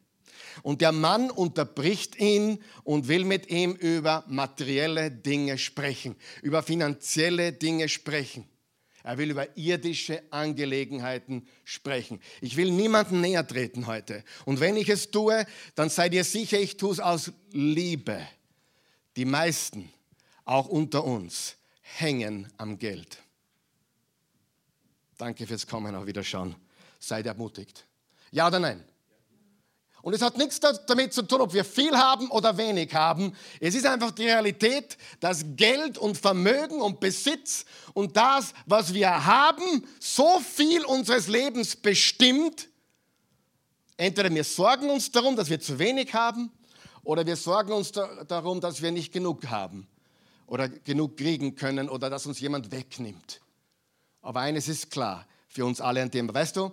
Und 0.64 0.82
der 0.82 0.92
Mann 0.92 1.32
unterbricht 1.32 2.20
ihn 2.20 2.62
und 2.84 3.08
will 3.08 3.24
mit 3.24 3.50
ihm 3.50 3.72
über 3.72 4.26
materielle 4.28 5.10
Dinge 5.10 5.58
sprechen, 5.58 6.16
über 6.42 6.62
finanzielle 6.62 7.54
Dinge 7.54 7.88
sprechen. 7.88 8.48
Er 9.02 9.18
will 9.18 9.32
über 9.32 9.58
irdische 9.58 10.24
Angelegenheiten 10.30 11.48
sprechen. 11.64 12.20
Ich 12.42 12.58
will 12.58 12.70
niemanden 12.70 13.22
näher 13.22 13.48
treten 13.48 13.88
heute. 13.88 14.24
Und 14.46 14.60
wenn 14.60 14.76
ich 14.76 14.90
es 14.90 15.10
tue, 15.10 15.46
dann 15.76 15.90
seid 15.90 16.14
ihr 16.14 16.26
sicher, 16.26 16.60
ich 16.60 16.76
tue 16.76 16.92
es 16.92 17.00
aus 17.00 17.32
Liebe. 17.52 18.28
Die 19.16 19.26
meisten, 19.26 19.90
auch 20.44 20.68
unter 20.68 21.06
uns, 21.06 21.56
hängen 21.82 22.52
am 22.58 22.78
Geld. 22.78 23.20
Danke 25.18 25.48
fürs 25.48 25.66
Kommen, 25.66 25.96
auch 25.96 26.06
wieder 26.06 26.24
schauen. 26.24 26.56
Seid 27.04 27.26
ermutigt. 27.26 27.86
Ja 28.32 28.48
oder 28.48 28.62
nein? 28.62 28.82
Und 30.02 30.14
es 30.14 30.22
hat 30.22 30.38
nichts 30.38 30.62
damit 30.62 31.14
zu 31.14 31.24
tun, 31.24 31.42
ob 31.42 31.54
wir 31.54 31.66
viel 31.66 31.98
haben 31.98 32.30
oder 32.30 32.58
wenig 32.58 32.94
haben. 32.94 33.36
Es 33.60 33.76
ist 33.76 33.86
einfach 33.86 34.12
die 34.12 34.24
Realität, 34.24 34.98
dass 35.20 35.44
Geld 35.58 35.98
und 35.98 36.18
Vermögen 36.18 36.82
und 36.82 37.02
Besitz 37.02 37.66
und 37.94 38.16
das, 38.16 38.54
was 38.66 38.94
wir 38.94 39.26
haben, 39.26 39.86
so 40.00 40.40
viel 40.40 40.86
unseres 40.86 41.28
Lebens 41.28 41.76
bestimmt. 41.76 42.70
Entweder 43.98 44.34
wir 44.34 44.46
sorgen 44.46 44.90
uns 44.90 45.12
darum, 45.12 45.36
dass 45.36 45.50
wir 45.50 45.60
zu 45.60 45.80
wenig 45.80 46.14
haben, 46.14 46.54
oder 47.04 47.26
wir 47.26 47.36
sorgen 47.36 47.74
uns 47.74 47.92
darum, 47.92 48.62
dass 48.62 48.82
wir 48.82 48.92
nicht 48.92 49.12
genug 49.12 49.48
haben 49.48 49.88
oder 50.48 50.70
genug 50.70 51.18
kriegen 51.18 51.56
können 51.56 51.90
oder 51.90 52.10
dass 52.10 52.26
uns 52.26 52.40
jemand 52.40 52.72
wegnimmt. 52.72 53.42
Aber 54.22 54.40
eines 54.40 54.70
ist 54.70 54.90
klar 54.90 55.28
für 55.50 55.66
uns 55.66 55.82
alle 55.82 56.02
an 56.02 56.10
dem, 56.10 56.34
weißt 56.34 56.56
du, 56.56 56.72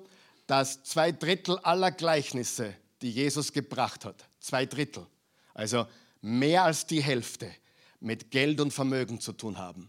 dass 0.51 0.83
zwei 0.83 1.13
Drittel 1.13 1.61
aller 1.61 1.93
Gleichnisse 1.93 2.75
die 3.03 3.13
Jesus 3.13 3.53
gebracht 3.53 4.05
hat. 4.05 4.29
Zwei 4.41 4.67
Drittel. 4.67 5.07
Also 5.55 5.87
mehr 6.23 6.65
als 6.65 6.87
die 6.87 7.01
Hälfte 7.01 7.55
mit 8.01 8.33
Geld 8.33 8.61
und 8.61 8.73
Vermögen 8.73 9.21
zu 9.21 9.33
tun 9.33 9.59
haben. 9.59 9.89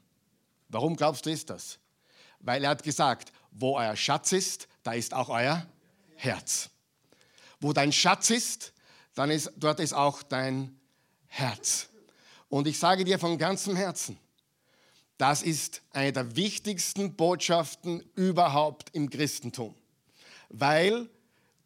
Warum 0.69 0.95
glaubst 0.95 1.25
du, 1.25 1.31
ist 1.31 1.49
das? 1.49 1.79
Weil 2.41 2.63
er 2.63 2.69
hat 2.69 2.83
gesagt, 2.83 3.33
wo 3.49 3.75
euer 3.75 3.95
Schatz 3.95 4.33
ist, 4.33 4.67
da 4.83 4.93
ist 4.93 5.15
auch 5.15 5.29
euer 5.29 5.65
Herz. 6.15 6.69
Wo 7.59 7.73
dein 7.73 7.91
Schatz 7.91 8.29
ist, 8.29 8.71
dann 9.15 9.31
ist 9.31 9.51
dort 9.57 9.79
ist 9.79 9.93
auch 9.93 10.21
dein 10.21 10.79
Herz. 11.25 11.89
Und 12.49 12.67
ich 12.67 12.77
sage 12.77 13.03
dir 13.03 13.17
von 13.17 13.39
ganzem 13.39 13.75
Herzen, 13.75 14.15
das 15.17 15.41
ist 15.41 15.81
eine 15.89 16.13
der 16.13 16.35
wichtigsten 16.35 17.15
Botschaften 17.15 18.03
überhaupt 18.13 18.91
im 18.93 19.09
Christentum. 19.09 19.73
Weil 20.51 21.09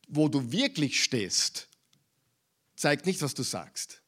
wo 0.07 0.27
du 0.27 0.51
wirklich 0.51 1.03
stehst, 1.03 1.67
zeigt 2.75 3.05
nicht, 3.05 3.21
was 3.21 3.33
du 3.33 3.43
sagst. 3.43 4.01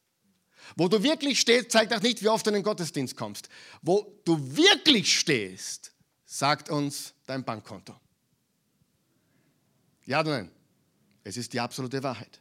Wo 0.76 0.88
du 0.88 1.02
wirklich 1.02 1.40
stehst, 1.40 1.70
zeigt 1.70 1.92
auch 1.92 2.02
nicht, 2.02 2.22
wie 2.22 2.28
oft 2.28 2.46
du 2.46 2.50
in 2.50 2.54
den 2.54 2.62
Gottesdienst 2.62 3.16
kommst. 3.16 3.48
Wo 3.82 4.20
du 4.24 4.56
wirklich 4.56 5.18
stehst, 5.18 5.92
sagt 6.24 6.68
uns 6.68 7.14
dein 7.26 7.44
Bankkonto. 7.44 7.98
Ja 10.06 10.20
oder 10.20 10.30
nein? 10.30 10.50
Es 11.24 11.36
ist 11.36 11.52
die 11.52 11.60
absolute 11.60 12.02
Wahrheit. 12.02 12.40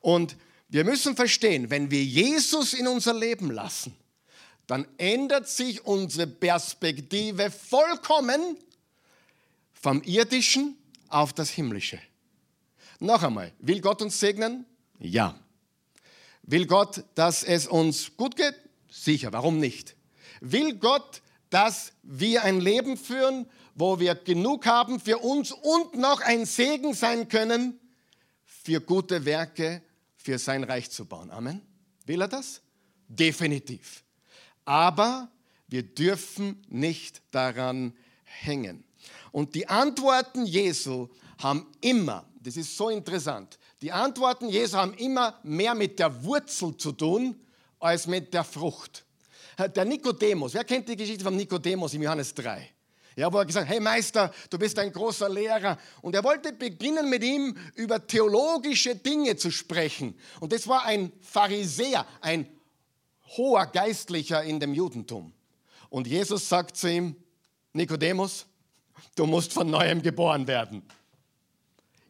Und 0.00 0.36
wir 0.68 0.84
müssen 0.84 1.16
verstehen, 1.16 1.70
wenn 1.70 1.90
wir 1.90 2.02
Jesus 2.02 2.72
in 2.72 2.86
unser 2.86 3.14
Leben 3.14 3.50
lassen, 3.50 3.94
dann 4.66 4.86
ändert 4.98 5.48
sich 5.48 5.84
unsere 5.84 6.28
Perspektive 6.28 7.50
vollkommen 7.50 8.56
vom 9.72 10.02
irdischen 10.02 10.79
auf 11.10 11.32
das 11.32 11.50
himmlische. 11.50 12.00
Noch 12.98 13.22
einmal, 13.22 13.52
will 13.58 13.80
Gott 13.80 14.02
uns 14.02 14.18
segnen? 14.18 14.64
Ja. 14.98 15.38
Will 16.42 16.66
Gott, 16.66 17.04
dass 17.14 17.42
es 17.42 17.66
uns 17.66 18.16
gut 18.16 18.36
geht? 18.36 18.54
Sicher, 18.90 19.32
warum 19.32 19.58
nicht? 19.58 19.96
Will 20.40 20.76
Gott, 20.76 21.22
dass 21.50 21.92
wir 22.02 22.44
ein 22.44 22.60
Leben 22.60 22.96
führen, 22.96 23.46
wo 23.74 23.98
wir 23.98 24.14
genug 24.14 24.66
haben 24.66 25.00
für 25.00 25.18
uns 25.18 25.52
und 25.52 25.94
noch 25.96 26.20
ein 26.20 26.44
Segen 26.46 26.94
sein 26.94 27.28
können 27.28 27.78
für 28.44 28.80
gute 28.80 29.24
Werke, 29.24 29.82
für 30.16 30.38
sein 30.38 30.64
Reich 30.64 30.90
zu 30.90 31.06
bauen? 31.06 31.30
Amen. 31.30 31.62
Will 32.06 32.20
er 32.20 32.28
das? 32.28 32.62
Definitiv. 33.08 34.04
Aber 34.64 35.30
wir 35.68 35.82
dürfen 35.82 36.62
nicht 36.68 37.22
daran 37.30 37.94
hängen. 38.24 38.84
Und 39.32 39.54
die 39.54 39.68
Antworten 39.68 40.44
Jesu 40.44 41.08
haben 41.38 41.66
immer 41.80 42.24
das 42.42 42.56
ist 42.56 42.76
so 42.76 42.88
interessant. 42.88 43.58
Die 43.82 43.92
Antworten 43.92 44.48
Jesu 44.48 44.76
haben 44.76 44.94
immer 44.94 45.38
mehr 45.42 45.74
mit 45.74 45.98
der 45.98 46.24
Wurzel 46.24 46.76
zu 46.76 46.92
tun 46.92 47.38
als 47.78 48.06
mit 48.06 48.32
der 48.32 48.44
Frucht. 48.44 49.04
Der 49.74 49.84
Nikodemus, 49.84 50.54
wer 50.54 50.64
kennt 50.64 50.88
die 50.88 50.96
Geschichte 50.96 51.22
von 51.22 51.36
Nikodemus 51.36 51.92
im 51.92 52.02
Johannes 52.02 52.34
3? 52.34 52.70
Ja, 53.16 53.30
wo 53.30 53.38
er 53.38 53.44
gesagt 53.44 53.66
hat, 53.66 53.74
hey 53.74 53.80
Meister, 53.80 54.32
du 54.48 54.58
bist 54.58 54.78
ein 54.78 54.90
großer 54.90 55.28
Lehrer. 55.28 55.76
Und 56.00 56.14
er 56.14 56.24
wollte 56.24 56.52
beginnen 56.54 57.10
mit 57.10 57.22
ihm 57.22 57.54
über 57.74 58.06
theologische 58.06 58.96
Dinge 58.96 59.36
zu 59.36 59.50
sprechen. 59.50 60.18
Und 60.38 60.52
das 60.52 60.66
war 60.66 60.84
ein 60.86 61.12
Pharisäer, 61.20 62.06
ein 62.22 62.48
hoher 63.36 63.66
Geistlicher 63.66 64.42
in 64.44 64.60
dem 64.60 64.72
Judentum. 64.72 65.34
Und 65.90 66.06
Jesus 66.06 66.48
sagt 66.48 66.76
zu 66.76 66.90
ihm, 66.90 67.16
Nikodemus, 67.74 68.46
du 69.14 69.26
musst 69.26 69.52
von 69.52 69.70
neuem 69.70 70.02
geboren 70.02 70.46
werden. 70.46 70.82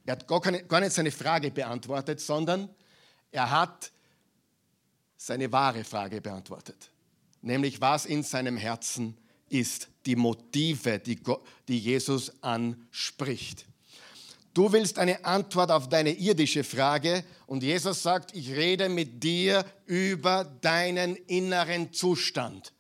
Er 0.07 0.13
hat 0.13 0.27
gar, 0.27 0.41
keine, 0.41 0.63
gar 0.65 0.81
nicht 0.81 0.93
seine 0.93 1.11
Frage 1.11 1.51
beantwortet, 1.51 2.21
sondern 2.21 2.69
er 3.31 3.51
hat 3.51 3.91
seine 5.17 5.53
wahre 5.53 5.85
Frage 5.85 6.21
beantwortet. 6.21 6.91
Nämlich, 7.43 7.81
was 7.81 8.07
in 8.07 8.23
seinem 8.23 8.57
Herzen 8.57 9.17
ist, 9.49 9.89
die 10.07 10.17
Motive, 10.17 10.99
die, 10.99 11.21
die 11.69 11.79
Jesus 11.79 12.33
anspricht. 12.43 13.67
Du 14.53 14.73
willst 14.73 14.99
eine 14.99 15.25
Antwort 15.25 15.71
auf 15.71 15.89
deine 15.89 16.11
irdische 16.11 16.65
Frage 16.65 17.25
und 17.47 17.63
Jesus 17.63 18.03
sagt, 18.03 18.35
ich 18.35 18.51
rede 18.51 18.89
mit 18.89 19.23
dir 19.23 19.65
über 19.87 20.45
deinen 20.61 21.15
inneren 21.17 21.93
Zustand. 21.93 22.73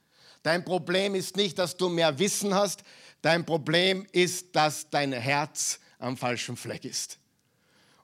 Dein 0.42 0.64
Problem 0.64 1.14
ist 1.14 1.36
nicht, 1.36 1.58
dass 1.58 1.76
du 1.76 1.88
mehr 1.88 2.18
Wissen 2.18 2.54
hast, 2.54 2.82
dein 3.22 3.44
Problem 3.44 4.06
ist, 4.12 4.54
dass 4.54 4.88
dein 4.90 5.12
Herz 5.12 5.80
am 5.98 6.16
falschen 6.16 6.56
Fleck 6.56 6.84
ist. 6.84 7.18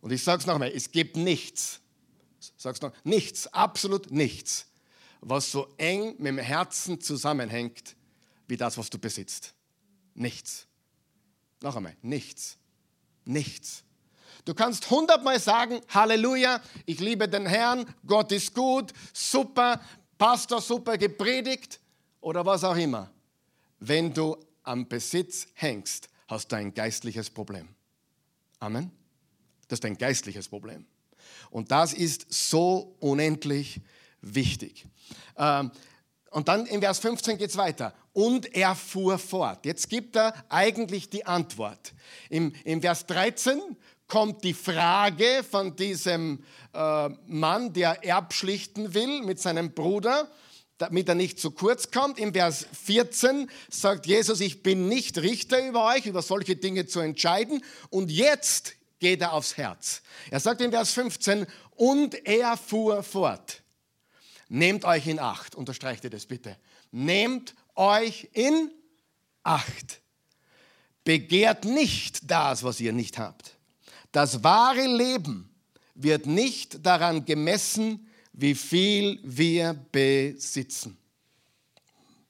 Und 0.01 0.13
ich 0.13 0.23
sage 0.23 0.41
es 0.41 0.47
nochmal, 0.47 0.71
es 0.75 0.91
gibt 0.91 1.17
nichts, 1.17 1.81
sag's 2.57 2.81
noch, 2.81 2.93
nichts, 3.05 3.47
absolut 3.49 4.11
nichts, 4.11 4.67
was 5.21 5.51
so 5.51 5.75
eng 5.79 6.15
mit 6.19 6.27
dem 6.27 6.39
Herzen 6.39 7.01
zusammenhängt, 7.01 7.97
wie 8.47 8.57
das, 8.57 8.79
was 8.79 8.91
du 8.91 8.99
besitzt. 8.99 9.55
Nichts. 10.15 10.67
Noch 11.63 11.77
einmal, 11.77 11.97
nichts. 12.03 12.59
Nichts. 13.25 13.83
Du 14.45 14.55
kannst 14.55 14.89
hundertmal 14.91 15.41
sagen, 15.41 15.81
Halleluja, 15.89 16.61
ich 16.85 17.01
liebe 17.01 17.29
den 17.29 17.47
Herrn, 17.47 17.85
Gott 18.07 18.31
ist 18.31 18.55
gut, 18.55 18.93
super, 19.13 19.81
Pastor 20.17 20.61
super 20.61 20.97
gepredigt 20.97 21.81
oder 22.21 22.47
was 22.47 22.63
auch 22.63 22.77
immer. 22.77 23.11
Wenn 23.81 24.15
du 24.15 24.37
am 24.67 24.89
Besitz 24.89 25.47
hängst, 25.55 26.09
hast 26.29 26.53
du 26.53 26.57
ein 26.57 26.75
geistliches 26.75 27.31
Problem. 27.31 27.69
Amen. 28.59 28.91
Das 29.69 29.79
ist 29.79 29.85
ein 29.85 29.99
geistliches 29.99 30.49
Problem. 30.49 30.87
Und 31.51 31.71
das 31.71 31.93
ist 31.93 32.27
so 32.33 32.97
unendlich 33.01 33.81
wichtig. 34.21 34.87
Ähm, 35.37 35.71
und 36.31 36.49
dann 36.49 36.67
im 36.67 36.81
Vers 36.81 36.99
15 36.99 37.39
geht 37.39 37.51
es 37.51 37.57
weiter. 37.57 37.95
Und 38.13 38.55
er 38.55 38.75
fuhr 38.75 39.19
fort. 39.19 39.65
Jetzt 39.65 39.89
gibt 39.89 40.17
er 40.17 40.35
eigentlich 40.49 41.09
die 41.09 41.27
Antwort. 41.27 41.95
Im, 42.29 42.53
im 42.65 42.81
Vers 42.81 43.07
13 43.07 43.61
kommt 44.09 44.45
die 44.45 44.55
Frage 44.55 45.45
von 45.49 45.77
diesem 45.77 46.43
äh, 46.73 47.09
Mann, 47.27 47.73
der 47.73 48.05
erbschlichten 48.05 48.95
will 48.95 49.23
mit 49.23 49.41
seinem 49.41 49.73
Bruder, 49.73 50.31
damit 50.79 51.09
er 51.09 51.15
nicht 51.15 51.41
zu 51.41 51.51
kurz 51.51 51.91
kommt. 51.91 52.19
Im 52.19 52.33
Vers 52.33 52.67
14 52.85 53.51
sagt 53.71 54.07
Jesus, 54.07 54.41
ich 54.41 54.63
bin 54.63 54.89
nicht 54.89 55.19
Richter 55.19 55.67
über 55.67 55.87
euch, 55.87 56.07
über 56.07 56.23
solche 56.23 56.57
Dinge 56.57 56.87
zu 56.87 57.01
entscheiden. 57.01 57.63
Und 57.91 58.11
jetzt 58.11 58.75
geht 58.99 59.21
er 59.21 59.33
aufs 59.33 59.57
Herz. 59.57 60.03
Er 60.31 60.41
sagt 60.41 60.61
im 60.61 60.71
Vers 60.71 60.93
15, 60.93 61.47
und 61.77 62.27
er 62.27 62.57
fuhr 62.57 63.03
fort. 63.03 63.63
Nehmt 64.49 64.85
euch 64.85 65.07
in 65.07 65.19
Acht, 65.19 65.55
unterstreicht 65.55 66.05
ihr 66.05 66.11
das 66.11 66.27
bitte. 66.27 66.57
Nehmt 66.91 67.55
euch 67.75 68.29
in 68.33 68.71
Acht. 69.43 70.01
Begehrt 71.05 71.65
nicht 71.65 72.31
das, 72.31 72.63
was 72.63 72.81
ihr 72.81 72.93
nicht 72.93 73.19
habt. 73.19 73.57
Das 74.13 74.43
wahre 74.43 74.87
Leben 74.87 75.55
wird 75.95 76.27
nicht 76.27 76.85
daran 76.85 77.25
gemessen, 77.25 78.09
wie 78.37 78.55
viel 78.55 79.19
wir 79.25 79.75
besitzen. 79.91 80.97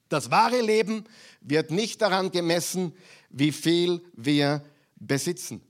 Das 0.09 0.31
wahre 0.31 0.61
Leben 0.61 1.05
wird 1.41 1.69
nicht 1.69 2.01
daran 2.01 2.31
gemessen, 2.31 2.95
wie 3.29 3.51
viel 3.51 4.03
wir 4.13 4.65
besitzen. 4.95 5.61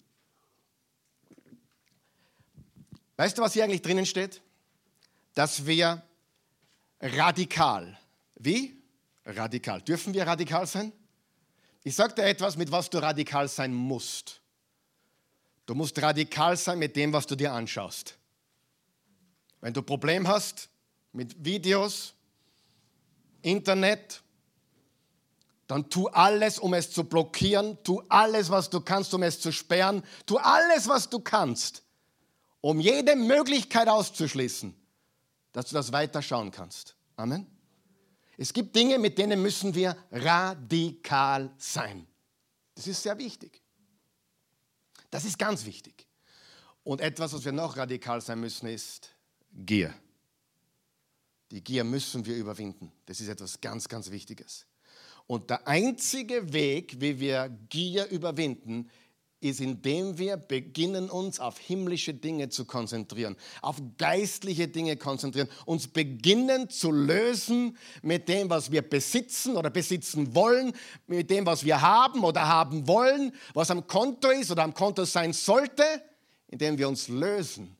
Weißt 3.17 3.35
du, 3.35 3.41
was 3.41 3.53
hier 3.53 3.63
eigentlich 3.63 3.81
drinnen 3.81 4.05
steht? 4.05 4.41
Dass 5.33 5.65
wir 5.65 6.03
radikal. 7.01 7.97
Wie? 8.35 8.79
Radikal. 9.25 9.81
Dürfen 9.81 10.13
wir 10.13 10.25
radikal 10.27 10.67
sein? 10.67 10.93
Ich 11.83 11.95
sage 11.95 12.13
dir 12.13 12.25
etwas, 12.25 12.57
mit 12.57 12.71
was 12.71 12.91
du 12.91 12.99
radikal 12.99 13.47
sein 13.47 13.73
musst. 13.73 14.39
Du 15.65 15.73
musst 15.73 15.99
radikal 15.99 16.55
sein 16.55 16.77
mit 16.77 16.95
dem, 16.95 17.11
was 17.11 17.25
du 17.25 17.35
dir 17.35 17.51
anschaust. 17.53 18.16
Wenn 19.61 19.73
du 19.73 19.81
ein 19.81 19.85
Problem 19.85 20.27
hast 20.27 20.69
mit 21.11 21.43
Videos, 21.43 22.13
Internet, 23.41 24.21
dann 25.67 25.89
tu 25.89 26.07
alles, 26.07 26.59
um 26.59 26.73
es 26.73 26.91
zu 26.91 27.03
blockieren, 27.03 27.77
tu 27.83 28.01
alles, 28.07 28.49
was 28.49 28.69
du 28.69 28.79
kannst, 28.81 29.13
um 29.13 29.23
es 29.23 29.39
zu 29.39 29.51
sperren, 29.51 30.03
tu 30.25 30.37
alles, 30.37 30.87
was 30.87 31.09
du 31.09 31.19
kannst, 31.19 31.83
um 32.61 32.79
jede 32.79 33.15
Möglichkeit 33.15 33.89
auszuschließen, 33.89 34.73
dass 35.51 35.65
du 35.67 35.75
das 35.75 35.91
weiter 35.91 36.21
schauen 36.21 36.51
kannst. 36.51 36.95
Amen. 37.17 37.45
Es 38.37 38.53
gibt 38.53 38.75
Dinge, 38.75 38.99
mit 38.99 39.17
denen 39.17 39.41
müssen 39.41 39.73
wir 39.73 39.97
radikal 40.11 41.51
sein. 41.57 42.07
Das 42.75 42.87
ist 42.87 43.01
sehr 43.01 43.17
wichtig. 43.17 43.61
Das 45.09 45.25
ist 45.25 45.39
ganz 45.39 45.65
wichtig. 45.65 46.07
Und 46.83 47.01
etwas, 47.01 47.33
was 47.33 47.43
wir 47.43 47.51
noch 47.51 47.75
radikal 47.75 48.21
sein 48.21 48.39
müssen, 48.39 48.67
ist 48.67 49.09
Gier. 49.51 49.93
Die 51.51 51.63
Gier 51.63 51.83
müssen 51.83 52.25
wir 52.25 52.35
überwinden. 52.35 52.91
Das 53.05 53.19
ist 53.19 53.29
etwas 53.29 53.61
ganz, 53.61 53.87
ganz 53.87 54.11
Wichtiges. 54.11 54.65
Und 55.27 55.49
der 55.49 55.67
einzige 55.67 56.53
Weg, 56.53 56.99
wie 56.99 57.19
wir 57.19 57.49
Gier 57.69 58.07
überwinden, 58.07 58.89
ist, 59.39 59.61
indem 59.61 60.17
wir 60.17 60.35
beginnen, 60.35 61.09
uns 61.09 61.39
auf 61.39 61.59
himmlische 61.59 62.13
Dinge 62.13 62.49
zu 62.49 62.65
konzentrieren, 62.65 63.35
auf 63.61 63.79
geistliche 63.97 64.67
Dinge 64.67 64.97
konzentrieren, 64.97 65.47
uns 65.65 65.87
beginnen 65.87 66.69
zu 66.69 66.91
lösen 66.91 67.77
mit 68.01 68.29
dem, 68.29 68.49
was 68.49 68.71
wir 68.71 68.81
besitzen 68.81 69.55
oder 69.55 69.69
besitzen 69.69 70.33
wollen, 70.33 70.73
mit 71.05 71.29
dem, 71.29 71.45
was 71.45 71.63
wir 71.63 71.81
haben 71.81 72.23
oder 72.23 72.47
haben 72.47 72.87
wollen, 72.87 73.31
was 73.53 73.69
am 73.69 73.85
Konto 73.85 74.29
ist 74.29 74.49
oder 74.49 74.63
am 74.63 74.73
Konto 74.73 75.05
sein 75.05 75.33
sollte, 75.33 75.83
indem 76.47 76.77
wir 76.77 76.87
uns 76.87 77.07
lösen 77.07 77.77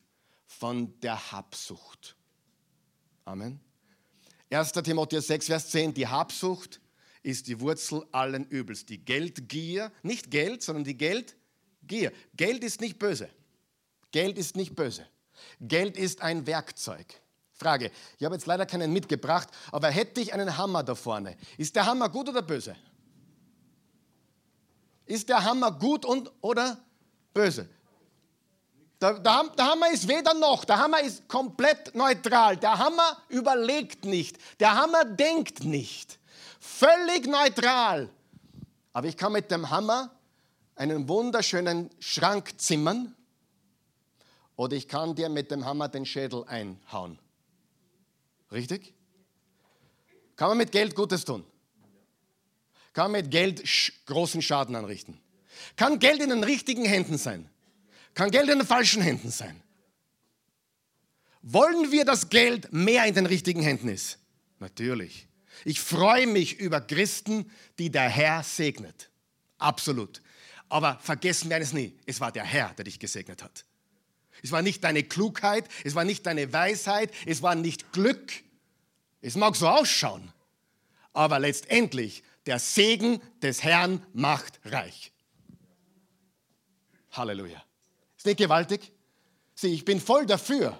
von 0.48 0.98
der 1.00 1.30
Habsucht. 1.30 2.16
Amen. 3.24 3.60
1. 4.50 4.72
Timotheus 4.72 5.28
6, 5.28 5.46
Vers 5.46 5.70
10, 5.70 5.94
die 5.94 6.08
Habsucht 6.08 6.80
ist 7.22 7.46
die 7.46 7.60
Wurzel 7.60 8.04
allen 8.10 8.46
Übels. 8.46 8.84
Die 8.84 8.98
Geldgier, 8.98 9.92
nicht 10.02 10.32
Geld, 10.32 10.62
sondern 10.62 10.82
die 10.84 10.96
Geldgier 10.96 11.38
Gier. 11.88 12.12
Geld 12.36 12.62
ist 12.62 12.80
nicht 12.80 12.98
böse. 12.98 13.28
Geld 14.12 14.38
ist 14.38 14.54
nicht 14.54 14.76
böse. 14.76 15.06
Geld 15.60 15.96
ist 15.96 16.22
ein 16.22 16.46
Werkzeug. 16.46 17.06
Frage, 17.52 17.90
ich 18.18 18.24
habe 18.24 18.36
jetzt 18.36 18.46
leider 18.46 18.66
keinen 18.66 18.92
mitgebracht, 18.92 19.48
aber 19.72 19.90
hätte 19.90 20.20
ich 20.20 20.32
einen 20.32 20.56
Hammer 20.56 20.84
da 20.84 20.94
vorne, 20.94 21.36
ist 21.56 21.74
der 21.74 21.86
Hammer 21.86 22.08
gut 22.08 22.28
oder 22.28 22.42
böse? 22.42 22.76
Ist 25.06 25.28
der 25.28 25.42
Hammer 25.42 25.72
gut 25.72 26.04
und 26.04 26.30
oder 26.40 26.78
böse? 27.34 27.68
Der, 29.00 29.20
der, 29.20 29.44
der, 29.56 29.64
Hammer 29.64 29.92
ist 29.92 30.08
weder 30.08 30.34
noch, 30.34 30.64
der 30.64 30.78
Hammer 30.78 31.00
ist 31.00 31.28
komplett 31.28 31.94
neutral. 31.94 32.56
Der 32.56 32.78
Hammer 32.78 33.16
überlegt 33.28 34.04
nicht, 34.04 34.38
der 34.58 34.74
Hammer 34.74 35.04
denkt 35.04 35.64
nicht. 35.64 36.18
Völlig 36.58 37.26
neutral. 37.26 38.10
Aber 38.92 39.06
ich 39.06 39.16
kann 39.16 39.32
mit 39.32 39.50
dem 39.50 39.70
Hammer 39.70 40.10
einen 40.74 41.08
wunderschönen 41.08 41.90
Schrank 42.00 42.60
zimmern 42.60 43.14
oder 44.56 44.76
ich 44.76 44.88
kann 44.88 45.14
dir 45.14 45.28
mit 45.28 45.52
dem 45.52 45.64
Hammer 45.64 45.88
den 45.88 46.04
Schädel 46.04 46.44
einhauen. 46.48 47.18
Richtig? 48.50 48.94
Kann 50.34 50.48
man 50.48 50.58
mit 50.58 50.72
Geld 50.72 50.96
Gutes 50.96 51.24
tun? 51.24 51.44
Kann 52.92 53.12
man 53.12 53.22
mit 53.22 53.30
Geld 53.30 53.62
großen 54.06 54.42
Schaden 54.42 54.74
anrichten? 54.74 55.20
Kann 55.76 56.00
Geld 56.00 56.20
in 56.20 56.30
den 56.30 56.42
richtigen 56.42 56.84
Händen 56.84 57.18
sein? 57.18 57.48
Kann 58.14 58.30
Geld 58.30 58.48
in 58.48 58.58
den 58.58 58.66
falschen 58.66 59.02
Händen 59.02 59.30
sein? 59.30 59.62
Wollen 61.42 61.92
wir, 61.92 62.04
dass 62.04 62.30
Geld 62.30 62.72
mehr 62.72 63.06
in 63.06 63.14
den 63.14 63.26
richtigen 63.26 63.62
Händen 63.62 63.88
ist? 63.88 64.18
Natürlich. 64.58 65.28
Ich 65.64 65.80
freue 65.80 66.26
mich 66.26 66.58
über 66.58 66.80
Christen, 66.80 67.50
die 67.78 67.90
der 67.90 68.08
Herr 68.08 68.42
segnet. 68.42 69.10
Absolut. 69.58 70.22
Aber 70.68 70.98
vergessen 71.00 71.48
wir 71.48 71.56
eines 71.56 71.72
nie, 71.72 71.96
es 72.06 72.20
war 72.20 72.32
der 72.32 72.44
Herr, 72.44 72.74
der 72.74 72.84
dich 72.84 72.98
gesegnet 72.98 73.42
hat. 73.42 73.64
Es 74.42 74.52
war 74.52 74.62
nicht 74.62 74.84
deine 74.84 75.02
Klugheit, 75.02 75.68
es 75.84 75.94
war 75.94 76.04
nicht 76.04 76.26
deine 76.26 76.52
Weisheit, 76.52 77.12
es 77.26 77.42
war 77.42 77.54
nicht 77.54 77.92
Glück. 77.92 78.32
Es 79.20 79.34
mag 79.34 79.56
so 79.56 79.66
ausschauen, 79.66 80.32
aber 81.12 81.40
letztendlich 81.40 82.22
der 82.46 82.58
Segen 82.58 83.20
des 83.42 83.64
Herrn 83.64 84.06
macht 84.12 84.60
reich. 84.64 85.12
Halleluja. 87.10 87.64
Nicht 88.28 88.36
gewaltig? 88.40 88.92
Sieh, 89.54 89.72
ich 89.72 89.86
bin 89.86 90.02
voll 90.02 90.26
dafür. 90.26 90.78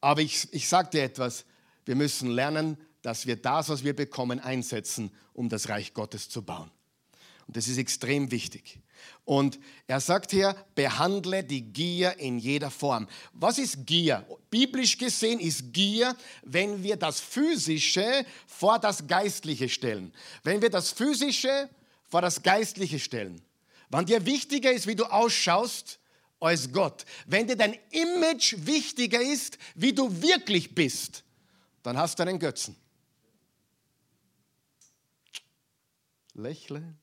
Aber 0.00 0.22
ich, 0.22 0.50
ich 0.50 0.66
sage 0.66 0.88
dir 0.88 1.02
etwas, 1.02 1.44
wir 1.84 1.94
müssen 1.94 2.30
lernen, 2.30 2.78
dass 3.02 3.26
wir 3.26 3.36
das, 3.36 3.68
was 3.68 3.84
wir 3.84 3.94
bekommen, 3.94 4.40
einsetzen, 4.40 5.10
um 5.34 5.50
das 5.50 5.68
Reich 5.68 5.92
Gottes 5.92 6.30
zu 6.30 6.40
bauen. 6.40 6.70
Und 7.46 7.54
das 7.58 7.68
ist 7.68 7.76
extrem 7.76 8.30
wichtig. 8.30 8.80
Und 9.26 9.58
er 9.86 10.00
sagt 10.00 10.30
hier, 10.30 10.56
behandle 10.74 11.44
die 11.44 11.70
Gier 11.70 12.18
in 12.18 12.38
jeder 12.38 12.70
Form. 12.70 13.08
Was 13.34 13.58
ist 13.58 13.84
Gier? 13.84 14.26
Biblisch 14.48 14.96
gesehen 14.96 15.40
ist 15.40 15.74
Gier, 15.74 16.16
wenn 16.44 16.82
wir 16.82 16.96
das 16.96 17.20
Physische 17.20 18.24
vor 18.46 18.78
das 18.78 19.06
Geistliche 19.06 19.68
stellen. 19.68 20.14
Wenn 20.44 20.62
wir 20.62 20.70
das 20.70 20.92
Physische 20.92 21.68
vor 22.06 22.22
das 22.22 22.42
Geistliche 22.42 22.98
stellen. 22.98 23.42
Wann 23.90 24.06
dir 24.06 24.24
wichtiger 24.24 24.72
ist, 24.72 24.86
wie 24.86 24.96
du 24.96 25.04
ausschaust, 25.04 25.98
als 26.40 26.72
Gott. 26.72 27.04
Wenn 27.26 27.46
dir 27.46 27.56
dein 27.56 27.76
Image 27.90 28.54
wichtiger 28.58 29.20
ist, 29.20 29.58
wie 29.74 29.92
du 29.92 30.22
wirklich 30.22 30.74
bist, 30.74 31.24
dann 31.82 31.96
hast 31.96 32.18
du 32.18 32.22
einen 32.22 32.38
Götzen. 32.38 32.76
Lächle. 36.34 36.94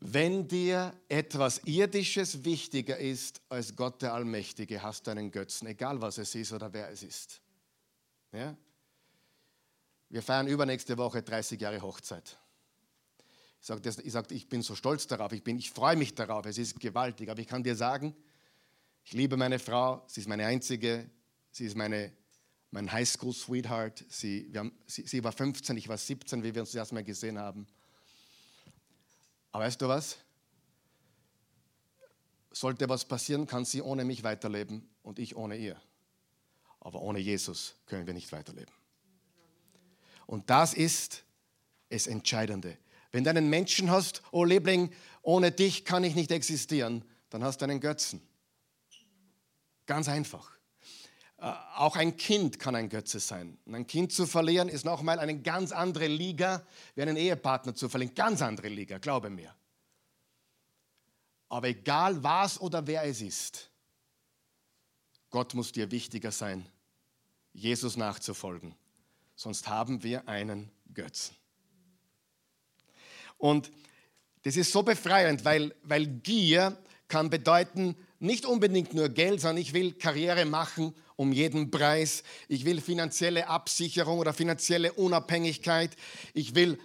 Wenn 0.00 0.46
dir 0.46 0.94
etwas 1.08 1.58
Irdisches 1.64 2.44
wichtiger 2.44 2.98
ist 2.98 3.40
als 3.48 3.74
Gott 3.74 4.00
der 4.00 4.14
Allmächtige, 4.14 4.82
hast 4.82 5.06
du 5.06 5.10
einen 5.10 5.32
Götzen, 5.32 5.66
egal 5.66 6.00
was 6.00 6.18
es 6.18 6.34
ist 6.34 6.52
oder 6.52 6.72
wer 6.72 6.88
es 6.88 7.02
ist. 7.02 7.40
Ja? 8.32 8.56
Wir 10.08 10.22
feiern 10.22 10.46
übernächste 10.46 10.96
Woche 10.96 11.22
30 11.22 11.60
Jahre 11.60 11.82
Hochzeit. 11.82 12.38
Ich 13.60 13.66
sage, 13.66 13.82
ich, 13.88 14.12
sag, 14.12 14.30
ich 14.30 14.48
bin 14.48 14.62
so 14.62 14.74
stolz 14.74 15.06
darauf, 15.06 15.32
ich, 15.32 15.46
ich 15.46 15.70
freue 15.70 15.96
mich 15.96 16.14
darauf, 16.14 16.46
es 16.46 16.58
ist 16.58 16.78
gewaltig. 16.78 17.30
Aber 17.30 17.40
ich 17.40 17.46
kann 17.46 17.62
dir 17.62 17.74
sagen, 17.74 18.14
ich 19.04 19.12
liebe 19.12 19.36
meine 19.36 19.58
Frau, 19.58 20.04
sie 20.06 20.20
ist 20.20 20.28
meine 20.28 20.46
einzige, 20.46 21.10
sie 21.50 21.66
ist 21.66 21.76
meine, 21.76 22.12
mein 22.70 22.90
Highschool-Sweetheart. 22.92 24.04
Sie, 24.08 24.52
sie, 24.86 25.06
sie 25.06 25.24
war 25.24 25.32
15, 25.32 25.76
ich 25.76 25.88
war 25.88 25.98
17, 25.98 26.42
wie 26.42 26.54
wir 26.54 26.62
uns 26.62 26.70
das 26.70 26.76
erste 26.76 26.94
Mal 26.94 27.04
gesehen 27.04 27.38
haben. 27.38 27.66
Aber 29.50 29.64
weißt 29.64 29.80
du 29.80 29.88
was? 29.88 30.18
sollte 32.58 32.88
was 32.88 33.04
passieren, 33.04 33.46
kann 33.46 33.64
sie 33.64 33.82
ohne 33.82 34.04
mich 34.04 34.22
weiterleben 34.24 34.88
und 35.02 35.18
ich 35.18 35.36
ohne 35.36 35.56
ihr. 35.56 35.80
Aber 36.80 37.02
ohne 37.02 37.18
Jesus 37.18 37.74
können 37.86 38.06
wir 38.06 38.14
nicht 38.14 38.30
weiterleben. 38.32 38.72
Und 40.26 40.50
das 40.50 40.74
ist 40.74 41.24
das 41.88 42.06
Entscheidende. 42.06 42.76
Wenn 43.12 43.24
du 43.24 43.30
einen 43.30 43.48
Menschen 43.48 43.90
hast, 43.90 44.22
oh 44.30 44.44
Liebling, 44.44 44.90
ohne 45.22 45.50
dich 45.52 45.84
kann 45.84 46.04
ich 46.04 46.14
nicht 46.14 46.30
existieren, 46.30 47.04
dann 47.30 47.42
hast 47.42 47.60
du 47.60 47.64
einen 47.64 47.80
Götzen. 47.80 48.20
Ganz 49.86 50.08
einfach. 50.08 50.58
Äh, 51.38 51.52
auch 51.76 51.96
ein 51.96 52.16
Kind 52.16 52.58
kann 52.58 52.74
ein 52.74 52.88
Götze 52.88 53.20
sein. 53.20 53.58
Und 53.64 53.74
ein 53.74 53.86
Kind 53.86 54.12
zu 54.12 54.26
verlieren 54.26 54.68
ist 54.68 54.84
nochmal 54.84 55.18
eine 55.18 55.40
ganz 55.40 55.72
andere 55.72 56.06
Liga, 56.06 56.66
wie 56.94 57.02
einen 57.02 57.16
Ehepartner 57.16 57.74
zu 57.74 57.88
verlieren. 57.88 58.14
Ganz 58.14 58.42
andere 58.42 58.68
Liga, 58.68 58.98
glaube 58.98 59.30
mir. 59.30 59.54
Aber 61.48 61.68
egal 61.68 62.22
was 62.22 62.60
oder 62.60 62.86
wer 62.86 63.04
es 63.04 63.22
ist, 63.22 63.70
Gott 65.30 65.54
muss 65.54 65.72
dir 65.72 65.90
wichtiger 65.90 66.32
sein, 66.32 66.66
Jesus 67.52 67.96
nachzufolgen. 67.96 68.74
Sonst 69.34 69.68
haben 69.68 70.02
wir 70.02 70.28
einen 70.28 70.70
Götzen. 70.92 71.37
Und 73.38 73.70
das 74.42 74.56
ist 74.56 74.72
so 74.72 74.82
befreiend, 74.82 75.44
weil, 75.44 75.74
weil 75.82 76.06
Gier 76.06 76.76
kann 77.08 77.30
bedeuten, 77.30 77.96
nicht 78.18 78.44
unbedingt 78.44 78.94
nur 78.94 79.08
Geld, 79.08 79.40
sondern 79.40 79.62
ich 79.62 79.72
will 79.72 79.92
Karriere 79.92 80.44
machen 80.44 80.94
um 81.16 81.32
jeden 81.32 81.70
Preis. 81.70 82.22
Ich 82.46 82.64
will 82.64 82.80
finanzielle 82.80 83.48
Absicherung 83.48 84.18
oder 84.18 84.32
finanzielle 84.32 84.92
Unabhängigkeit. 84.92 85.96
Ich 86.32 86.54
will 86.54 86.78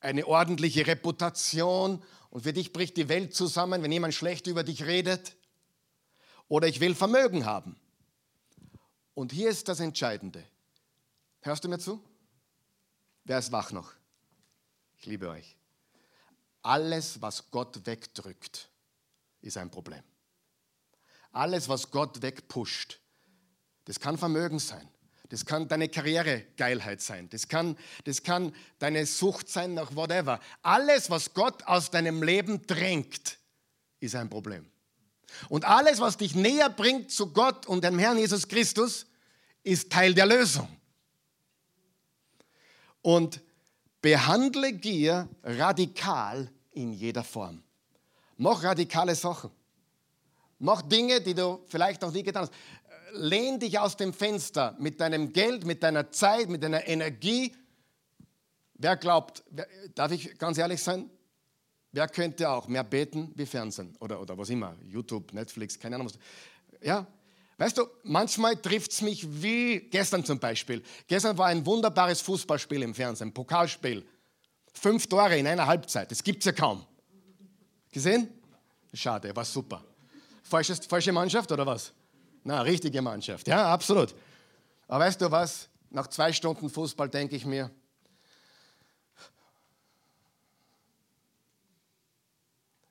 eine 0.00 0.26
ordentliche 0.26 0.86
Reputation. 0.86 2.02
Und 2.30 2.42
für 2.42 2.52
dich 2.52 2.72
bricht 2.72 2.96
die 2.96 3.08
Welt 3.08 3.34
zusammen, 3.34 3.82
wenn 3.82 3.92
jemand 3.92 4.14
schlecht 4.14 4.46
über 4.46 4.64
dich 4.64 4.84
redet. 4.84 5.36
Oder 6.48 6.68
ich 6.68 6.80
will 6.80 6.94
Vermögen 6.94 7.44
haben. 7.44 7.76
Und 9.14 9.32
hier 9.32 9.50
ist 9.50 9.68
das 9.68 9.80
Entscheidende. 9.80 10.44
Hörst 11.40 11.64
du 11.64 11.68
mir 11.68 11.78
zu? 11.78 12.02
Wer 13.24 13.38
ist 13.38 13.52
wach 13.52 13.70
noch? 13.70 13.92
Ich 14.98 15.06
liebe 15.06 15.28
euch. 15.28 15.56
Alles, 16.64 17.20
was 17.20 17.50
Gott 17.50 17.84
wegdrückt, 17.84 18.70
ist 19.42 19.58
ein 19.58 19.70
Problem. 19.70 20.02
Alles, 21.30 21.68
was 21.68 21.90
Gott 21.90 22.22
wegpusht, 22.22 23.00
das 23.84 24.00
kann 24.00 24.16
Vermögen 24.16 24.58
sein. 24.58 24.88
Das 25.28 25.44
kann 25.44 25.68
deine 25.68 25.90
Karrieregeilheit 25.90 27.02
sein. 27.02 27.28
Das 27.28 27.48
kann, 27.48 27.76
das 28.04 28.22
kann 28.22 28.54
deine 28.78 29.04
Sucht 29.04 29.48
sein 29.50 29.74
nach 29.74 29.94
whatever. 29.94 30.40
Alles, 30.62 31.10
was 31.10 31.34
Gott 31.34 31.62
aus 31.64 31.90
deinem 31.90 32.22
Leben 32.22 32.66
drängt, 32.66 33.38
ist 34.00 34.14
ein 34.14 34.30
Problem. 34.30 34.70
Und 35.50 35.66
alles, 35.66 36.00
was 36.00 36.16
dich 36.16 36.34
näher 36.34 36.70
bringt 36.70 37.10
zu 37.10 37.32
Gott 37.32 37.66
und 37.66 37.84
dem 37.84 37.98
Herrn 37.98 38.16
Jesus 38.16 38.48
Christus, 38.48 39.06
ist 39.62 39.92
Teil 39.92 40.14
der 40.14 40.26
Lösung. 40.26 40.68
Und 43.02 43.42
behandle 44.04 44.74
Gier 44.74 45.26
radikal 45.42 46.50
in 46.72 46.92
jeder 46.92 47.24
Form. 47.24 47.62
Mach 48.36 48.62
radikale 48.62 49.14
Sachen. 49.14 49.50
Mach 50.58 50.82
Dinge, 50.82 51.22
die 51.22 51.32
du 51.32 51.60
vielleicht 51.68 52.02
noch 52.02 52.12
nie 52.12 52.22
getan 52.22 52.42
hast. 52.42 52.52
Lehn 53.14 53.58
dich 53.58 53.78
aus 53.78 53.96
dem 53.96 54.12
Fenster 54.12 54.76
mit 54.78 55.00
deinem 55.00 55.32
Geld, 55.32 55.64
mit 55.64 55.82
deiner 55.82 56.10
Zeit, 56.10 56.50
mit 56.50 56.62
deiner 56.62 56.86
Energie. 56.86 57.54
Wer 58.74 58.96
glaubt, 58.96 59.42
wer, 59.50 59.66
darf 59.94 60.12
ich 60.12 60.36
ganz 60.36 60.58
ehrlich 60.58 60.82
sein? 60.82 61.08
Wer 61.90 62.08
könnte 62.08 62.50
auch 62.50 62.68
mehr 62.68 62.84
beten 62.84 63.32
wie 63.36 63.46
Fernsehen 63.46 63.96
oder, 64.00 64.20
oder 64.20 64.36
was 64.36 64.50
immer, 64.50 64.76
YouTube, 64.82 65.32
Netflix, 65.32 65.78
keine 65.78 65.94
Ahnung. 65.94 66.10
Ja, 66.82 67.06
weißt 67.64 67.78
du, 67.78 67.86
manchmal 68.02 68.56
trifft 68.56 68.92
es 68.92 69.00
mich 69.00 69.26
wie 69.42 69.80
gestern 69.88 70.22
zum 70.22 70.38
Beispiel. 70.38 70.82
Gestern 71.06 71.38
war 71.38 71.46
ein 71.46 71.64
wunderbares 71.64 72.20
Fußballspiel 72.20 72.82
im 72.82 72.94
Fernsehen, 72.94 73.32
Pokalspiel. 73.32 74.06
Fünf 74.74 75.06
Tore 75.06 75.38
in 75.38 75.46
einer 75.46 75.66
Halbzeit, 75.66 76.10
das 76.10 76.22
gibt 76.22 76.40
es 76.40 76.44
ja 76.44 76.52
kaum. 76.52 76.84
Gesehen? 77.90 78.28
Schade, 78.92 79.34
war 79.34 79.46
super. 79.46 79.82
Falsches, 80.42 80.84
falsche 80.84 81.10
Mannschaft 81.10 81.50
oder 81.52 81.64
was? 81.64 81.94
Na, 82.42 82.60
richtige 82.60 83.00
Mannschaft, 83.00 83.48
ja, 83.48 83.72
absolut. 83.72 84.14
Aber 84.86 85.02
weißt 85.06 85.22
du 85.22 85.30
was? 85.30 85.70
Nach 85.88 86.06
zwei 86.08 86.34
Stunden 86.34 86.68
Fußball 86.68 87.08
denke 87.08 87.34
ich 87.34 87.46
mir, 87.46 87.70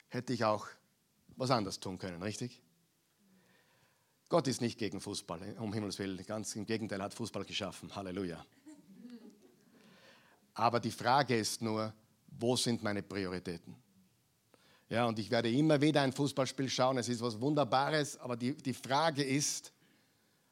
hätte 0.09 0.33
ich 0.33 0.43
auch 0.43 0.65
was 1.35 1.51
anderes 1.51 1.79
tun 1.79 1.99
können, 1.99 2.23
richtig? 2.23 2.62
Gott 4.29 4.47
ist 4.47 4.61
nicht 4.61 4.77
gegen 4.77 4.99
Fußball, 4.99 5.55
um 5.59 5.73
Himmels 5.73 5.99
Willen. 5.99 6.25
Ganz 6.25 6.55
im 6.55 6.65
Gegenteil, 6.65 7.01
hat 7.01 7.13
Fußball 7.13 7.45
geschaffen. 7.45 7.95
Halleluja. 7.95 8.43
Aber 10.55 10.79
die 10.79 10.91
Frage 10.91 11.35
ist 11.35 11.61
nur, 11.61 11.93
wo 12.39 12.55
sind 12.55 12.83
meine 12.83 13.03
Prioritäten? 13.03 13.75
Ja, 14.89 15.05
und 15.05 15.17
ich 15.17 15.31
werde 15.31 15.51
immer 15.51 15.81
wieder 15.81 16.01
ein 16.01 16.13
Fußballspiel 16.13 16.69
schauen. 16.69 16.97
Es 16.97 17.09
ist 17.09 17.21
was 17.21 17.39
Wunderbares, 17.39 18.17
aber 18.17 18.37
die, 18.37 18.55
die 18.55 18.73
Frage 18.73 19.23
ist, 19.23 19.71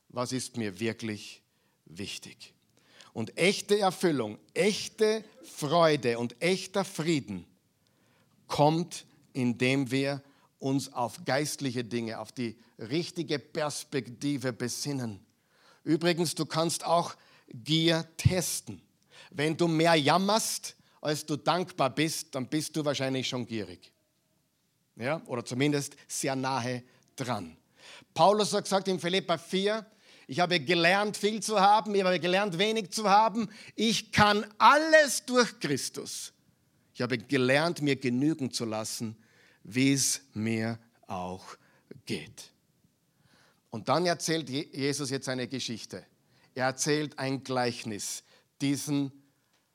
was 0.10 0.32
ist 0.32 0.58
mir 0.58 0.80
wirklich 0.80 1.42
wichtig? 1.86 2.54
Und 3.14 3.38
echte 3.38 3.78
Erfüllung, 3.78 4.38
echte 4.54 5.24
Freude 5.44 6.18
und 6.18 6.42
echter 6.42 6.86
Frieden 6.86 7.46
kommt, 8.48 9.06
indem 9.34 9.92
wir 9.92 10.24
uns 10.62 10.94
auf 10.94 11.26
geistliche 11.26 11.84
Dinge, 11.84 12.20
auf 12.20 12.32
die 12.32 12.58
richtige 12.78 13.40
Perspektive 13.40 14.54
besinnen. 14.54 15.20
Übrigens, 15.84 16.36
du 16.36 16.46
kannst 16.46 16.86
auch 16.86 17.16
Gier 17.48 18.08
testen. 18.16 18.82
Wenn 19.32 19.58
du 19.58 19.68
mehr 19.68 19.96
jammerst, 19.96 20.76
als 21.02 21.26
du 21.26 21.36
dankbar 21.36 21.90
bist, 21.90 22.36
dann 22.36 22.48
bist 22.48 22.76
du 22.76 22.86
wahrscheinlich 22.86 23.28
schon 23.28 23.46
gierig. 23.46 23.92
Ja, 24.96 25.22
oder 25.26 25.44
zumindest 25.44 25.96
sehr 26.08 26.36
nahe 26.36 26.84
dran. 27.16 27.58
Paulus 28.14 28.54
hat 28.54 28.66
gesagt 28.66 28.88
in 28.88 29.00
Philippa 29.00 29.38
4, 29.38 29.86
ich 30.28 30.40
habe 30.40 30.60
gelernt, 30.60 31.18
viel 31.18 31.42
zu 31.42 31.60
haben, 31.60 31.94
ich 31.96 32.04
habe 32.04 32.20
gelernt, 32.20 32.58
wenig 32.58 32.92
zu 32.92 33.10
haben. 33.10 33.50
Ich 33.76 34.12
kann 34.12 34.46
alles 34.60 35.26
durch 35.26 35.60
Christus. 35.60 36.32
Ich 36.94 37.02
habe 37.02 37.18
gelernt, 37.18 37.82
mir 37.82 37.96
genügen 37.96 38.52
zu 38.52 38.64
lassen, 38.64 39.18
wie 39.64 39.94
es 39.94 40.22
mir 40.34 40.80
auch 41.08 41.56
geht. 42.06 42.52
Und 43.70 43.90
dann 43.90 44.06
erzählt 44.06 44.50
Jesus 44.50 45.10
jetzt 45.10 45.30
eine 45.30 45.48
Geschichte. 45.48 46.06
Er 46.56 46.66
erzählt 46.66 47.18
ein 47.18 47.44
Gleichnis 47.44 48.24
diesen 48.62 49.12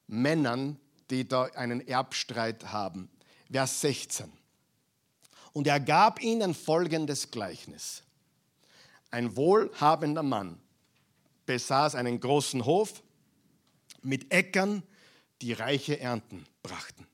Männern, 0.06 0.78
die 1.10 1.26
da 1.26 1.44
einen 1.44 1.86
Erbstreit 1.86 2.72
haben. 2.72 3.08
Vers 3.50 3.80
16. 3.80 4.30
Und 5.52 5.66
er 5.66 5.80
gab 5.80 6.22
ihnen 6.22 6.54
folgendes 6.54 7.30
Gleichnis. 7.30 8.02
Ein 9.10 9.36
wohlhabender 9.36 10.22
Mann 10.22 10.60
besaß 11.46 11.94
einen 11.94 12.20
großen 12.20 12.64
Hof 12.66 13.02
mit 14.02 14.32
Äckern, 14.32 14.82
die 15.40 15.52
reiche 15.52 15.98
Ernten 15.98 16.44
brachten. 16.62 17.06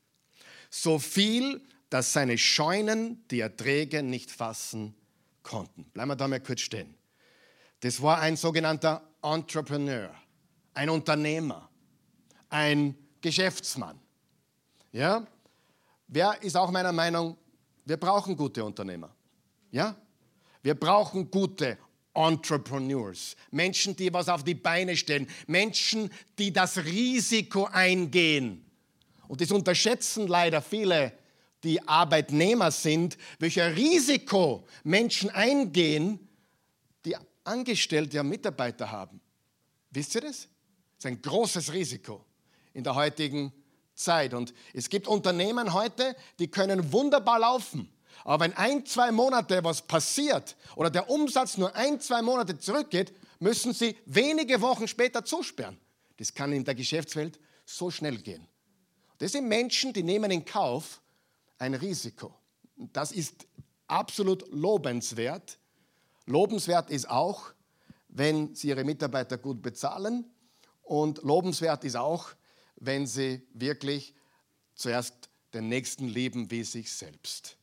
So 0.71 0.99
viel, 0.99 1.61
dass 1.93 2.15
seine 2.15 2.39
Scheunen 2.39 3.23
die 3.31 3.41
Erträge 3.41 4.03
nicht 4.03 4.31
fassen 4.31 4.95
konnten. 5.43 5.85
Bleiben 5.93 6.11
wir 6.11 6.17
da 6.17 6.27
mal 6.27 6.41
kurz 6.41 6.63
stehen. 6.63 6.95
Das 7.81 8.01
war 8.01 8.19
ein 8.21 8.39
sogenannter 8.39 9.03
Entrepreneur, 9.23 10.11
ein 10.73 10.89
Unternehmer, 10.89 11.69
ein 12.49 12.97
Geschäftsmann. 13.21 14.01
Ja? 14.91 15.27
Wer 16.09 16.43
ist 16.43 16.57
auch 16.57 16.71
meiner 16.71 16.93
Meinung, 16.93 17.37
wir 17.85 17.99
brauchen 17.99 18.39
gute 18.39 18.65
Unternehmer. 18.65 19.15
Ja? 19.71 19.95
Wir 20.63 20.75
brauchen 20.75 21.31
gute 21.31 21.77
Entrepreneurs, 22.15 23.37
Menschen, 23.51 23.95
die 23.97 24.11
was 24.15 24.31
auf 24.31 24.45
die 24.45 24.55
Beine 24.55 24.97
stellen, 24.97 25.29
Menschen, 25.47 26.11
die 26.39 26.55
das 26.55 26.79
Risiko 26.79 27.67
eingehen. 27.67 28.65
Und 29.29 29.43
das 29.43 29.51
unterschätzen 29.51 30.27
leider 30.27 30.63
viele, 30.63 31.13
die 31.65 31.87
Arbeitnehmer 31.87 32.71
sind, 32.71 33.17
welcher 33.39 33.77
Risiko 33.77 34.67
Menschen 34.85 35.31
eingehen, 35.31 36.29
die 37.05 37.17
Angestellte 37.45 38.21
und 38.21 38.29
Mitarbeiter 38.29 38.91
haben. 38.91 39.21
Wisst 39.91 40.15
ihr 40.15 40.23
das? 40.23 40.49
Das 40.97 40.99
ist 40.99 41.07
ein 41.07 41.23
großes 41.23 41.73
Risiko 41.73 42.25
in 42.73 42.85
der 42.85 42.95
heutigen 42.95 43.53
Zeit. 43.95 44.35
Und 44.35 44.55
es 44.73 44.89
gibt 44.89 45.07
Unternehmen 45.07 45.73
heute, 45.73 46.17
die 46.39 46.49
können 46.49 46.93
wunderbar 46.93 47.39
laufen. 47.39 47.93
Aber 48.25 48.45
wenn 48.45 48.53
ein, 48.55 48.87
zwei 48.87 49.11
Monate 49.11 49.65
was 49.65 49.83
passiert 49.83 50.57
oder 50.77 50.91
der 50.91 51.11
Umsatz 51.11 51.59
nur 51.59 51.75
ein, 51.75 52.01
zwei 52.01 52.23
Monate 52.23 52.59
zurückgeht, 52.59 53.13
müssen 53.41 53.73
sie 53.73 53.97
wenige 54.07 54.61
Wochen 54.61 54.87
später 54.87 55.25
zusperren. 55.25 55.77
Das 56.19 56.33
kann 56.33 56.53
in 56.53 56.65
der 56.65 56.75
Geschäftswelt 56.75 57.41
so 57.65 57.91
schnell 57.91 58.19
gehen. 58.19 58.47
Das 59.19 59.33
sind 59.33 59.49
Menschen, 59.49 59.93
die 59.93 60.03
nehmen 60.03 60.31
in 60.31 60.45
Kauf 60.45 61.02
ein 61.63 61.75
Risiko. 61.75 62.35
Das 62.75 63.13
ist 63.13 63.47
absolut 63.87 64.51
lobenswert. 64.53 65.59
Lobenswert 66.27 66.91
ist 66.91 67.09
auch, 67.09 67.53
wenn 68.09 68.53
Sie 68.57 68.69
Ihre 68.69 68.83
Mitarbeiter 68.83 69.39
gut 69.39 69.63
bezahlen. 69.63 70.29
Und 70.83 71.23
lobenswert 71.23 71.85
ist 71.85 71.95
auch, 71.97 72.31
wenn 72.77 73.07
Sie 73.07 73.47
wirklich 73.55 74.13
zuerst 74.75 75.31
den 75.55 75.69
Nächsten 75.69 76.09
lieben 76.09 76.51
wie 76.51 76.65
sich 76.65 76.93
selbst. 76.93 77.57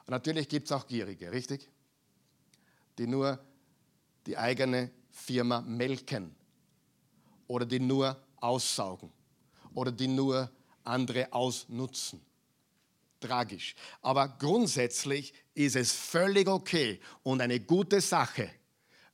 Und 0.00 0.10
natürlich 0.10 0.46
gibt 0.50 0.66
es 0.66 0.72
auch 0.72 0.86
Gierige, 0.86 1.32
richtig? 1.32 1.70
Die 2.98 3.06
nur 3.06 3.42
die 4.26 4.36
eigene 4.36 4.90
Firma 5.10 5.62
melken 5.62 6.36
oder 7.46 7.64
die 7.64 7.80
nur 7.80 8.22
aussaugen 8.36 9.10
oder 9.72 9.90
die 9.90 10.08
nur 10.08 10.50
andere 10.84 11.32
ausnutzen. 11.32 12.20
Tragisch. 13.24 13.74
Aber 14.02 14.28
grundsätzlich 14.38 15.32
ist 15.54 15.76
es 15.76 15.92
völlig 15.92 16.46
okay 16.46 17.00
und 17.22 17.40
eine 17.40 17.58
gute 17.58 18.02
Sache, 18.02 18.50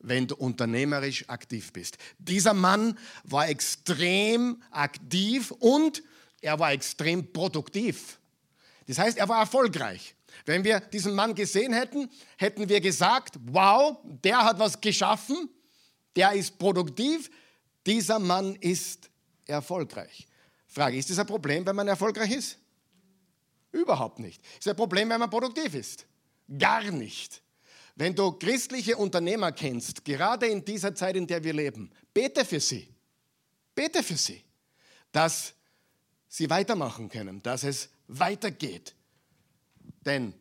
wenn 0.01 0.27
du 0.27 0.35
unternehmerisch 0.35 1.29
aktiv 1.29 1.73
bist. 1.73 1.97
Dieser 2.19 2.53
Mann 2.53 2.99
war 3.23 3.49
extrem 3.49 4.61
aktiv 4.73 5.53
und 5.53 6.03
er 6.41 6.59
war 6.59 6.73
extrem 6.73 7.33
produktiv. 7.33 8.19
Das 8.89 8.99
heißt, 8.99 9.17
er 9.17 9.29
war 9.29 9.39
erfolgreich. 9.39 10.17
Wenn 10.45 10.65
wir 10.65 10.81
diesen 10.81 11.15
Mann 11.15 11.33
gesehen 11.35 11.73
hätten, 11.73 12.11
hätten 12.37 12.69
wir 12.69 12.81
gesagt, 12.81 13.37
wow, 13.45 13.99
der 14.03 14.45
hat 14.45 14.59
was 14.59 14.81
geschaffen, 14.81 15.49
der 16.17 16.33
ist 16.33 16.59
produktiv, 16.59 17.31
dieser 17.87 18.19
Mann 18.19 18.57
ist 18.57 19.09
erfolgreich. 19.47 20.27
Frage, 20.67 20.97
ist 20.97 21.11
das 21.11 21.19
ein 21.21 21.27
Problem, 21.27 21.65
wenn 21.65 21.77
man 21.77 21.87
erfolgreich 21.87 22.33
ist? 22.33 22.59
Überhaupt 23.73 24.19
nicht. 24.19 24.43
Ist 24.59 24.69
ein 24.69 24.77
Problem, 24.77 25.09
wenn 25.11 25.21
man 25.21 25.31
produktiv 25.31 25.75
ist? 25.75 26.07
Gar 26.59 26.91
nicht. 26.91 27.43
Wenn 27.95 28.15
du 28.15 28.33
christliche 28.33 28.97
Unternehmer 28.97 29.53
kennst, 29.53 30.05
gerade 30.05 30.47
in 30.47 30.65
dieser 30.65 30.95
Zeit, 30.95 31.17
in 31.17 31.27
der 31.27 31.43
wir 31.45 31.53
leben, 31.53 31.91
bete 32.13 32.45
für 32.45 32.61
sie. 32.61 32.89
Bete 33.75 34.03
für 34.03 34.17
sie, 34.17 34.43
dass 35.13 35.55
sie 36.29 36.49
weitermachen 36.49 37.09
können, 37.09 37.43
dass 37.43 37.65
es 37.65 37.89
weitergeht. 38.09 38.95
Denn 40.05 40.35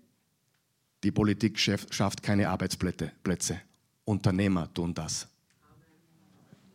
die 1.03 1.11
Politik 1.11 1.59
schafft 1.59 2.23
keine 2.23 2.49
Arbeitsplätze. 2.49 3.61
Unternehmer 4.05 4.73
tun 4.73 4.93
das. 4.93 5.27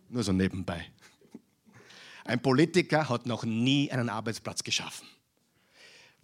Nur 0.09 0.23
so 0.23 0.33
nebenbei. 0.33 0.87
Ein 2.25 2.41
Politiker 2.41 3.09
hat 3.09 3.27
noch 3.27 3.45
nie 3.45 3.91
einen 3.91 4.09
Arbeitsplatz 4.09 4.63
geschaffen. 4.63 5.07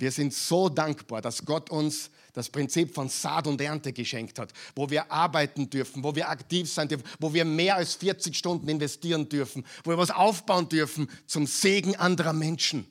Wir 0.00 0.10
sind 0.10 0.32
so 0.32 0.70
dankbar, 0.70 1.20
dass 1.20 1.44
Gott 1.44 1.68
uns 1.68 2.10
das 2.32 2.48
Prinzip 2.48 2.94
von 2.94 3.10
Saat 3.10 3.46
und 3.46 3.60
Ernte 3.60 3.92
geschenkt 3.92 4.38
hat, 4.38 4.50
wo 4.74 4.88
wir 4.88 5.12
arbeiten 5.12 5.68
dürfen, 5.68 6.02
wo 6.02 6.14
wir 6.14 6.30
aktiv 6.30 6.72
sein 6.72 6.88
dürfen, 6.88 7.04
wo 7.18 7.34
wir 7.34 7.44
mehr 7.44 7.76
als 7.76 7.96
40 7.96 8.34
Stunden 8.34 8.66
investieren 8.68 9.28
dürfen, 9.28 9.62
wo 9.84 9.90
wir 9.90 9.98
was 9.98 10.10
aufbauen 10.10 10.70
dürfen 10.70 11.06
zum 11.26 11.46
Segen 11.46 11.96
anderer 11.96 12.32
Menschen. 12.32 12.86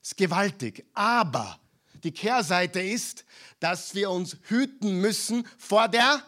Das 0.00 0.12
ist 0.12 0.16
gewaltig. 0.16 0.84
Aber 0.94 1.58
die 2.04 2.12
Kehrseite 2.12 2.80
ist, 2.80 3.24
dass 3.58 3.92
wir 3.96 4.08
uns 4.08 4.36
hüten 4.42 5.00
müssen 5.00 5.44
vor 5.58 5.88
der 5.88 6.22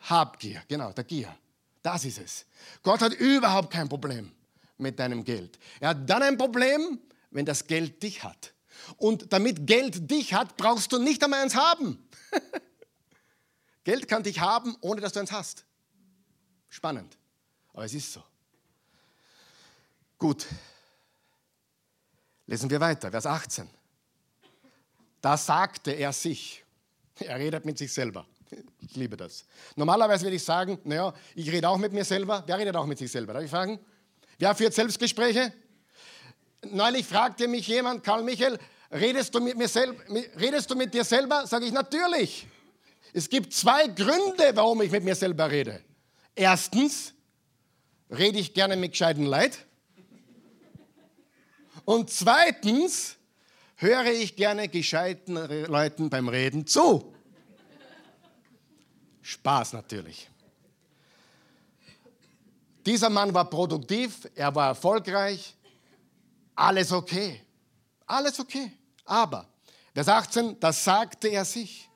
Habgier. 0.00 0.62
Genau, 0.66 0.92
der 0.92 1.04
Gier. 1.04 1.36
Das 1.82 2.06
ist 2.06 2.18
es. 2.18 2.46
Gott 2.82 3.02
hat 3.02 3.12
überhaupt 3.12 3.70
kein 3.70 3.86
Problem 3.86 4.32
mit 4.78 4.98
deinem 4.98 5.22
Geld. 5.24 5.58
Er 5.78 5.90
hat 5.90 6.08
dann 6.08 6.22
ein 6.22 6.38
Problem, 6.38 6.98
wenn 7.30 7.44
das 7.44 7.66
Geld 7.66 8.02
dich 8.02 8.24
hat. 8.24 8.54
Und 8.96 9.32
damit 9.32 9.66
Geld 9.66 10.10
dich 10.10 10.34
hat, 10.34 10.56
brauchst 10.56 10.92
du 10.92 10.98
nicht 10.98 11.22
einmal 11.22 11.42
eins 11.42 11.54
haben. 11.54 12.06
Geld 13.84 14.08
kann 14.08 14.22
dich 14.22 14.40
haben, 14.40 14.76
ohne 14.80 15.00
dass 15.00 15.12
du 15.12 15.20
eins 15.20 15.32
hast. 15.32 15.64
Spannend. 16.68 17.16
Aber 17.72 17.84
es 17.84 17.94
ist 17.94 18.12
so. 18.12 18.22
Gut. 20.18 20.46
Lesen 22.46 22.68
wir 22.68 22.80
weiter, 22.80 23.10
Vers 23.10 23.26
18. 23.26 23.68
Da 25.20 25.36
sagte 25.36 25.92
er 25.92 26.12
sich. 26.12 26.64
Er 27.20 27.38
redet 27.38 27.66
mit 27.66 27.76
sich 27.78 27.92
selber. 27.92 28.26
Ich 28.80 28.96
liebe 28.96 29.16
das. 29.16 29.44
Normalerweise 29.76 30.24
würde 30.24 30.36
ich 30.36 30.42
sagen, 30.42 30.78
naja, 30.84 31.14
ich 31.34 31.48
rede 31.52 31.68
auch 31.68 31.78
mit 31.78 31.92
mir 31.92 32.04
selber. 32.04 32.42
Wer 32.46 32.58
redet 32.58 32.74
auch 32.74 32.86
mit 32.86 32.98
sich 32.98 33.12
selber? 33.12 33.32
Darf 33.34 33.44
ich 33.44 33.50
fragen? 33.50 33.78
Wer 34.38 34.54
führt 34.54 34.74
Selbstgespräche? 34.74 35.52
Neulich 36.62 37.06
fragte 37.06 37.48
mich 37.48 37.66
jemand, 37.66 38.04
Karl 38.04 38.22
Michael, 38.22 38.58
redest 38.92 39.34
du 39.34 39.40
mit, 39.40 39.56
mir 39.56 39.68
redest 40.38 40.70
du 40.70 40.76
mit 40.76 40.92
dir 40.92 41.04
selber? 41.04 41.46
Sage 41.46 41.66
ich, 41.66 41.72
natürlich. 41.72 42.46
Es 43.12 43.28
gibt 43.28 43.52
zwei 43.52 43.88
Gründe, 43.88 44.52
warum 44.54 44.82
ich 44.82 44.90
mit 44.90 45.04
mir 45.04 45.14
selber 45.14 45.50
rede. 45.50 45.82
Erstens, 46.34 47.14
rede 48.10 48.38
ich 48.38 48.54
gerne 48.54 48.76
mit 48.76 48.92
gescheiten 48.92 49.24
Leid. 49.24 49.66
Und 51.84 52.10
zweitens, 52.10 53.16
höre 53.76 54.12
ich 54.12 54.36
gerne 54.36 54.68
gescheiten 54.68 55.36
Leuten 55.66 56.10
beim 56.10 56.28
Reden 56.28 56.66
zu. 56.66 57.14
Spaß 59.22 59.72
natürlich. 59.72 60.28
Dieser 62.84 63.10
Mann 63.10 63.32
war 63.34 63.48
produktiv, 63.48 64.28
er 64.34 64.54
war 64.54 64.68
erfolgreich, 64.68 65.54
alles 66.60 66.92
okay. 66.92 67.40
Alles 68.06 68.38
okay. 68.38 68.72
Aber, 69.04 69.48
Vers 69.94 70.08
18, 70.08 70.60
das 70.60 70.84
sagte 70.84 71.28
er 71.28 71.44
sich. 71.44 71.88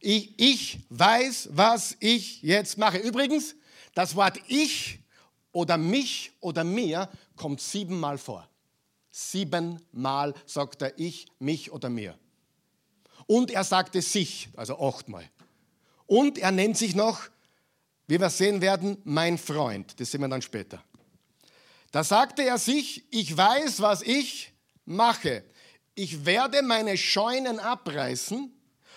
Ich, 0.00 0.38
ich 0.38 0.78
weiß, 0.90 1.48
was 1.52 1.96
ich 2.00 2.42
jetzt 2.42 2.78
mache. 2.78 2.98
Übrigens, 2.98 3.54
das 3.94 4.14
Wort 4.14 4.38
ich 4.46 5.00
oder 5.52 5.76
mich 5.76 6.32
oder 6.40 6.64
mir 6.64 7.08
kommt 7.34 7.60
siebenmal 7.60 8.18
vor. 8.18 8.48
Siebenmal 9.10 10.34
sagt 10.44 10.82
er 10.82 10.98
ich, 10.98 11.26
mich 11.38 11.72
oder 11.72 11.88
mir. 11.88 12.16
Und 13.26 13.50
er 13.50 13.64
sagte 13.64 14.02
sich, 14.02 14.48
also 14.56 14.78
achtmal. 14.78 15.28
Und 16.06 16.38
er 16.38 16.52
nennt 16.52 16.76
sich 16.76 16.94
noch, 16.94 17.22
wie 18.06 18.20
wir 18.20 18.30
sehen 18.30 18.60
werden, 18.60 18.98
mein 19.04 19.36
Freund. 19.36 19.98
Das 19.98 20.10
sehen 20.10 20.20
wir 20.20 20.28
dann 20.28 20.42
später. 20.42 20.84
Da 21.90 22.04
sagte 22.04 22.42
er 22.42 22.58
sich, 22.58 23.04
ich 23.12 23.36
weiß, 23.36 23.80
was 23.80 24.02
ich 24.02 24.52
mache. 24.84 25.44
Ich 25.94 26.26
werde 26.26 26.62
meine 26.62 26.96
Scheunen 26.96 27.58
abreißen 27.58 28.52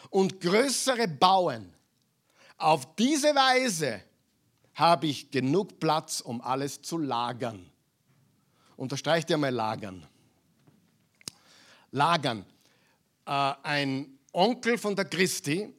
und 0.09 0.41
größere 0.41 1.07
bauen. 1.07 1.73
Auf 2.57 2.95
diese 2.95 3.33
Weise 3.35 4.03
habe 4.73 5.07
ich 5.07 5.31
genug 5.31 5.79
Platz, 5.79 6.21
um 6.21 6.41
alles 6.41 6.81
zu 6.81 6.97
lagern. 6.97 7.69
Unterstreicht 8.75 9.29
ihr 9.29 9.37
mal 9.37 9.53
lagern. 9.53 10.05
Lagern. 11.91 12.45
Äh, 13.25 13.53
ein 13.63 14.19
Onkel 14.31 14.77
von 14.77 14.95
der 14.95 15.05
Christi 15.05 15.73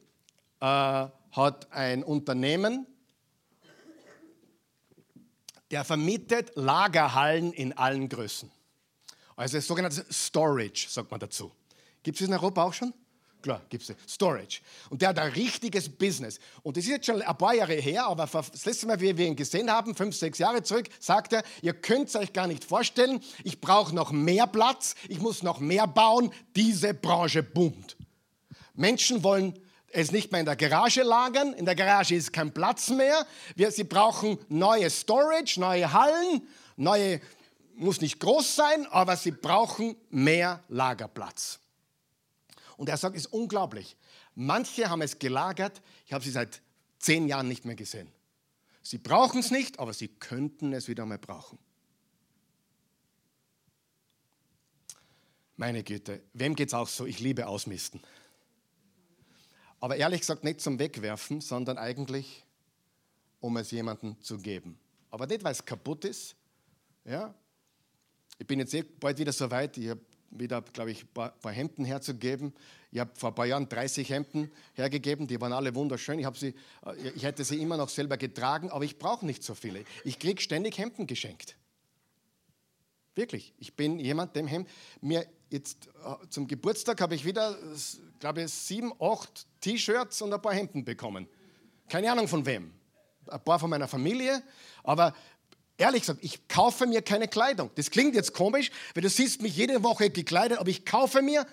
äh, 0.59 1.07
hat 1.31 1.71
ein 1.71 2.03
Unternehmen, 2.03 2.85
der 5.71 5.83
vermietet 5.83 6.51
Lagerhallen 6.55 7.53
in 7.53 7.73
allen 7.73 8.09
Größen. 8.09 8.51
Also 9.35 9.59
sogenanntes 9.59 10.05
Storage, 10.11 10.87
sagt 10.89 11.09
man 11.09 11.19
dazu. 11.19 11.51
Gibt 12.03 12.19
es 12.19 12.27
in 12.27 12.33
Europa 12.33 12.63
auch 12.63 12.73
schon? 12.73 12.93
Klar, 13.41 13.61
gibt 13.69 13.89
es. 13.89 13.95
Storage. 14.07 14.61
Und 14.89 15.01
der 15.01 15.09
hat 15.09 15.19
ein 15.19 15.31
richtiges 15.31 15.89
Business. 15.89 16.39
Und 16.61 16.77
das 16.77 16.83
ist 16.83 16.91
jetzt 16.91 17.05
schon 17.07 17.21
ein 17.21 17.37
paar 17.37 17.55
Jahre 17.55 17.73
her, 17.73 18.05
aber 18.05 18.27
das 18.27 18.65
letzte 18.65 18.85
Mal, 18.85 18.99
wie 19.01 19.17
wir 19.17 19.25
ihn 19.25 19.35
gesehen 19.35 19.71
haben, 19.71 19.95
fünf, 19.95 20.15
sechs 20.15 20.37
Jahre 20.37 20.61
zurück, 20.61 20.87
sagt 20.99 21.33
er, 21.33 21.43
ihr 21.63 21.73
könnt 21.73 22.09
es 22.09 22.15
euch 22.15 22.33
gar 22.33 22.45
nicht 22.45 22.63
vorstellen, 22.63 23.19
ich 23.43 23.59
brauche 23.59 23.95
noch 23.95 24.11
mehr 24.11 24.45
Platz, 24.45 24.93
ich 25.07 25.19
muss 25.19 25.41
noch 25.41 25.59
mehr 25.59 25.87
bauen, 25.87 26.31
diese 26.55 26.93
Branche 26.93 27.41
boomt. 27.41 27.97
Menschen 28.75 29.23
wollen 29.23 29.57
es 29.93 30.11
nicht 30.11 30.31
mehr 30.31 30.39
in 30.39 30.45
der 30.45 30.55
Garage 30.55 31.03
lagern, 31.03 31.53
in 31.53 31.65
der 31.65 31.75
Garage 31.75 32.15
ist 32.15 32.33
kein 32.33 32.53
Platz 32.53 32.89
mehr, 32.89 33.25
wir, 33.55 33.71
sie 33.71 33.83
brauchen 33.83 34.37
neue 34.49 34.89
Storage, 34.89 35.59
neue 35.59 35.91
Hallen, 35.91 36.47
neue, 36.77 37.21
muss 37.75 38.01
nicht 38.01 38.19
groß 38.19 38.55
sein, 38.55 38.85
aber 38.87 39.15
sie 39.17 39.31
brauchen 39.31 39.95
mehr 40.09 40.63
Lagerplatz. 40.69 41.59
Und 42.77 42.89
er 42.89 42.97
sagt, 42.97 43.15
es 43.15 43.25
ist 43.25 43.33
unglaublich. 43.33 43.95
Manche 44.35 44.89
haben 44.89 45.01
es 45.01 45.19
gelagert, 45.19 45.81
ich 46.05 46.13
habe 46.13 46.23
sie 46.23 46.31
seit 46.31 46.61
zehn 46.99 47.27
Jahren 47.27 47.47
nicht 47.47 47.65
mehr 47.65 47.75
gesehen. 47.75 48.11
Sie 48.81 48.97
brauchen 48.97 49.39
es 49.39 49.51
nicht, 49.51 49.79
aber 49.79 49.93
sie 49.93 50.07
könnten 50.07 50.73
es 50.73 50.87
wieder 50.87 51.05
mal 51.05 51.19
brauchen. 51.19 51.59
Meine 55.57 55.83
Güte, 55.83 56.23
wem 56.33 56.55
geht 56.55 56.69
es 56.69 56.73
auch 56.73 56.87
so? 56.87 57.05
Ich 57.05 57.19
liebe 57.19 57.45
Ausmisten. 57.45 58.01
Aber 59.81 59.97
ehrlich 59.97 60.21
gesagt 60.21 60.43
nicht 60.43 60.61
zum 60.61 60.77
Wegwerfen, 60.79 61.41
sondern 61.41 61.77
eigentlich, 61.77 62.45
um 63.39 63.57
es 63.57 63.71
jemandem 63.71 64.15
zu 64.21 64.37
geben. 64.37 64.79
Aber 65.09 65.25
nicht, 65.25 65.43
weil 65.43 65.51
es 65.51 65.65
kaputt 65.65 66.05
ist. 66.05 66.35
Ja? 67.03 67.33
Ich 68.37 68.45
bin 68.45 68.59
jetzt 68.59 68.73
eh 68.75 68.83
bald 68.83 69.17
wieder 69.17 69.33
so 69.33 69.49
weit, 69.49 69.77
ich 69.77 69.89
habe 69.89 70.01
wieder, 70.29 70.61
glaube 70.61 70.91
ich, 70.91 71.03
ein 71.03 71.07
paar, 71.07 71.31
paar, 71.31 71.51
Hemden 71.51 71.83
herzugeben. 71.83 72.53
Ich 72.91 72.99
habe 72.99 73.11
vor 73.15 73.29
ein 73.29 73.35
paar 73.35 73.47
Jahren 73.47 73.67
30 73.67 74.07
Hemden 74.09 74.51
hergegeben, 74.75 75.27
die 75.27 75.41
waren 75.41 75.51
alle 75.51 75.73
wunderschön. 75.73 76.19
Ich, 76.19 76.27
sie, 76.35 76.53
äh, 76.85 77.09
ich 77.15 77.23
hätte 77.23 77.43
sie 77.43 77.59
immer 77.59 77.75
noch 77.75 77.89
selber 77.89 78.17
getragen, 78.17 78.69
aber 78.69 78.85
ich 78.85 78.99
brauche 78.99 79.25
nicht 79.25 79.43
so 79.43 79.55
viele. 79.55 79.83
Ich 80.03 80.19
kriege 80.19 80.41
ständig 80.41 80.77
Hemden 80.77 81.07
geschenkt. 81.07 81.57
Wirklich. 83.15 83.53
Ich 83.57 83.75
bin 83.75 83.99
jemand, 83.99 84.35
dem 84.35 84.47
Hemd. 84.47 84.69
Mir 85.01 85.25
jetzt 85.51 85.87
äh, 85.87 86.27
zum 86.29 86.47
Geburtstag 86.47 86.99
habe 87.01 87.15
ich 87.15 87.25
wieder, 87.25 87.57
glaube 88.19 88.43
ich, 88.43 88.51
sieben, 88.51 88.93
acht 88.99 89.45
T-Shirts 89.61 90.21
und 90.21 90.33
ein 90.33 90.41
paar 90.41 90.53
Hemden 90.53 90.83
bekommen. 90.83 91.27
Keine 91.89 92.11
Ahnung 92.11 92.27
von 92.27 92.45
wem. 92.45 92.73
Ein 93.27 93.43
paar 93.43 93.59
von 93.59 93.69
meiner 93.69 93.87
Familie, 93.87 94.41
aber 94.83 95.13
Ehrlich 95.81 96.01
gesagt, 96.01 96.19
ich 96.23 96.47
kaufe 96.47 96.85
mir 96.85 97.01
keine 97.01 97.27
Kleidung. 97.27 97.71
Das 97.73 97.89
klingt 97.89 98.13
jetzt 98.13 98.35
komisch, 98.35 98.69
weil 98.93 99.01
du 99.01 99.09
siehst 99.09 99.41
mich 99.41 99.55
jede 99.55 99.81
Woche 99.81 100.11
gekleidet, 100.11 100.59
aber 100.59 100.69
ich 100.69 100.85
kaufe 100.85 101.23
mir 101.23 101.43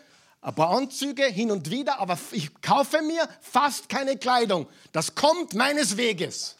ein 0.42 0.54
paar 0.54 0.68
Anzüge 0.76 1.24
hin 1.24 1.50
und 1.50 1.70
wieder, 1.70 1.98
aber 1.98 2.18
ich 2.32 2.60
kaufe 2.60 3.00
mir 3.00 3.26
fast 3.40 3.88
keine 3.88 4.18
Kleidung. 4.18 4.66
Das 4.92 5.14
kommt 5.14 5.54
meines 5.54 5.96
Weges. 5.96 6.56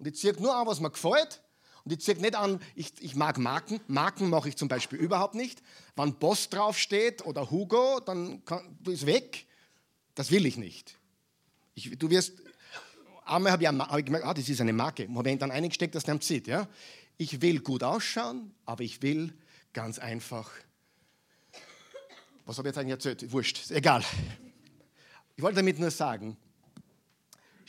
Und 0.00 0.08
ich 0.08 0.16
ziehe 0.16 0.32
nur 0.40 0.52
an, 0.56 0.66
was 0.66 0.80
mir 0.80 0.90
gefällt. 0.90 1.40
Und 1.84 1.92
ich 1.92 2.00
ziehe 2.00 2.16
nicht 2.18 2.34
an, 2.34 2.60
ich, 2.74 2.92
ich 3.00 3.14
mag 3.14 3.38
Marken. 3.38 3.80
Marken 3.86 4.28
mache 4.28 4.48
ich 4.48 4.56
zum 4.56 4.68
Beispiel 4.68 4.98
überhaupt 4.98 5.34
nicht. 5.34 5.62
Wenn 5.96 6.14
Boss 6.14 6.48
draufsteht 6.48 7.24
oder 7.24 7.50
Hugo, 7.50 8.00
dann 8.00 8.44
kann, 8.44 8.78
ist 8.86 9.06
weg. 9.06 9.46
Das 10.14 10.30
will 10.30 10.46
ich 10.46 10.56
nicht. 10.56 10.98
Ich, 11.74 11.98
du 11.98 12.10
wirst 12.10 12.34
einmal 13.24 13.52
habe 13.52 13.62
ich, 13.62 13.68
hab 13.68 13.98
ich 13.98 14.04
gemerkt, 14.04 14.26
ah, 14.26 14.34
das 14.34 14.48
ist 14.48 14.60
eine 14.60 14.72
Marke. 14.72 15.08
Habe 15.14 15.30
ich 15.30 15.38
dann 15.38 15.50
eingesteckt, 15.50 15.94
dass 15.94 16.04
der 16.04 16.18
sieht. 16.20 16.46
Ja? 16.46 16.68
Ich 17.16 17.40
will 17.40 17.60
gut 17.60 17.82
ausschauen, 17.82 18.52
aber 18.66 18.82
ich 18.82 19.02
will 19.02 19.32
ganz 19.72 19.98
einfach. 19.98 20.50
Was 22.44 22.58
habe 22.58 22.68
ich 22.68 22.74
jetzt 22.74 22.78
eigentlich 22.78 22.92
erzählt? 22.92 23.32
Wurscht, 23.32 23.70
egal. 23.70 24.04
Ich 25.36 25.42
wollte 25.42 25.56
damit 25.56 25.78
nur 25.78 25.90
sagen, 25.90 26.36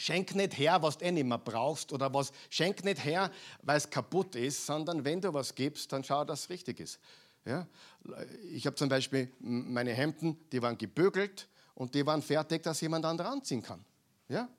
schenk 0.02 0.36
nicht 0.36 0.58
her, 0.58 0.82
was 0.82 0.98
du 0.98 1.06
eh 1.06 1.12
nicht 1.12 1.26
mehr 1.26 1.38
brauchst 1.38 1.94
oder 1.94 2.14
was, 2.14 2.32
schenk 2.50 2.84
nicht 2.84 3.04
her, 3.04 3.32
weil 3.62 3.78
es 3.78 3.90
kaputt 3.90 4.36
ist, 4.36 4.66
sondern 4.66 5.06
wenn 5.06 5.22
du 5.22 5.34
was 5.34 5.54
gibst, 5.54 5.92
dann 5.92 6.04
schau, 6.04 6.26
dass 6.26 6.42
es 6.42 6.50
richtig 6.50 6.80
ist. 6.80 7.00
Ja? 7.46 7.68
Ich 8.52 8.66
habe 8.66 8.76
zum 8.76 8.90
Beispiel 8.90 9.32
meine 9.40 9.94
Hemden, 9.94 10.38
die 10.52 10.62
waren 10.62 10.78
gebügelt 10.78 11.48
und 11.76 11.94
die 11.94 12.06
waren 12.06 12.22
fertig, 12.22 12.64
dass 12.64 12.82
jemand 12.82 13.06
andere 13.06 13.28
anziehen 13.28 13.62
kann. 13.62 13.84
Ja? 14.28 14.50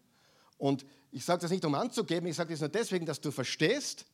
Und 0.59 0.87
ich 1.11 1.25
sage 1.25 1.43
das 1.43 1.51
nicht, 1.51 1.65
um 1.65 1.75
anzugeben, 1.75 2.29
ich 2.29 2.37
sage 2.37 2.51
das 2.51 2.61
nur 2.61 2.69
deswegen, 2.69 3.05
dass 3.05 3.21
du 3.21 3.31
verstehst, 3.31 4.07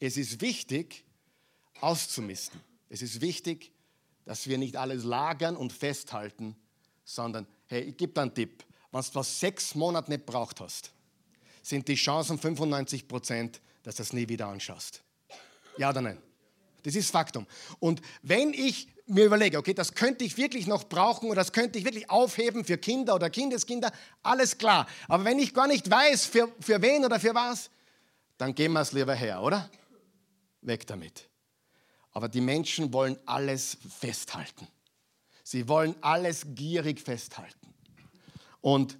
es 0.00 0.16
ist 0.16 0.40
wichtig, 0.40 1.04
auszumisten. 1.80 2.60
Es 2.88 3.02
ist 3.02 3.20
wichtig, 3.20 3.70
dass 4.24 4.48
wir 4.48 4.56
nicht 4.58 4.76
alles 4.76 5.04
lagern 5.04 5.56
und 5.56 5.72
festhalten, 5.72 6.56
sondern, 7.04 7.46
hey, 7.66 7.82
ich 7.82 7.96
gebe 7.96 8.12
dir 8.12 8.22
einen 8.22 8.34
Tipp. 8.34 8.64
Wenn 8.94 9.00
du 9.00 9.14
was 9.14 9.40
sechs 9.40 9.74
Monate 9.74 10.08
nicht 10.08 10.24
braucht 10.24 10.60
hast, 10.60 10.92
sind 11.62 11.88
die 11.88 11.96
Chancen 11.96 12.38
95 12.38 13.08
Prozent, 13.08 13.60
dass 13.82 13.96
du 13.96 14.04
das 14.04 14.12
nie 14.12 14.28
wieder 14.28 14.46
anschaust. 14.46 15.02
Ja 15.76 15.90
oder 15.90 16.00
nein? 16.00 16.22
Das 16.84 16.94
ist 16.94 17.10
Faktum. 17.10 17.44
Und 17.80 18.00
wenn 18.22 18.52
ich 18.52 18.86
mir 19.06 19.24
überlege, 19.24 19.58
okay, 19.58 19.74
das 19.74 19.94
könnte 19.94 20.24
ich 20.24 20.36
wirklich 20.36 20.68
noch 20.68 20.84
brauchen 20.84 21.28
oder 21.28 21.40
das 21.40 21.52
könnte 21.52 21.76
ich 21.76 21.84
wirklich 21.84 22.08
aufheben 22.08 22.64
für 22.64 22.78
Kinder 22.78 23.16
oder 23.16 23.30
Kindeskinder, 23.30 23.90
alles 24.22 24.58
klar. 24.58 24.86
Aber 25.08 25.24
wenn 25.24 25.40
ich 25.40 25.52
gar 25.52 25.66
nicht 25.66 25.90
weiß, 25.90 26.26
für, 26.26 26.52
für 26.60 26.80
wen 26.80 27.04
oder 27.04 27.18
für 27.18 27.34
was, 27.34 27.70
dann 28.38 28.54
gehen 28.54 28.72
wir 28.74 28.80
es 28.80 28.92
lieber 28.92 29.14
her, 29.16 29.42
oder? 29.42 29.68
Weg 30.60 30.86
damit. 30.86 31.28
Aber 32.12 32.28
die 32.28 32.40
Menschen 32.40 32.92
wollen 32.92 33.18
alles 33.26 33.76
festhalten. 33.98 34.68
Sie 35.42 35.66
wollen 35.66 35.96
alles 36.00 36.46
gierig 36.54 37.00
festhalten. 37.00 37.73
Und 38.64 38.96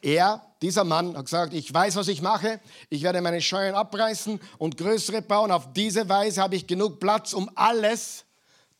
er, 0.00 0.40
dieser 0.62 0.84
Mann, 0.84 1.14
hat 1.14 1.26
gesagt, 1.26 1.52
ich 1.52 1.72
weiß, 1.72 1.96
was 1.96 2.08
ich 2.08 2.22
mache. 2.22 2.60
Ich 2.88 3.02
werde 3.02 3.20
meine 3.20 3.42
Scheuern 3.42 3.74
abreißen 3.74 4.40
und 4.56 4.78
größere 4.78 5.20
bauen. 5.20 5.52
Auf 5.52 5.74
diese 5.74 6.08
Weise 6.08 6.40
habe 6.40 6.56
ich 6.56 6.66
genug 6.66 6.98
Platz, 6.98 7.34
um 7.34 7.50
alles 7.54 8.24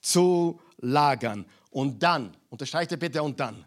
zu 0.00 0.58
lagern. 0.78 1.44
Und 1.68 2.02
dann, 2.02 2.34
unterstreicht 2.48 2.98
bitte 2.98 3.22
und 3.22 3.40
dann. 3.40 3.66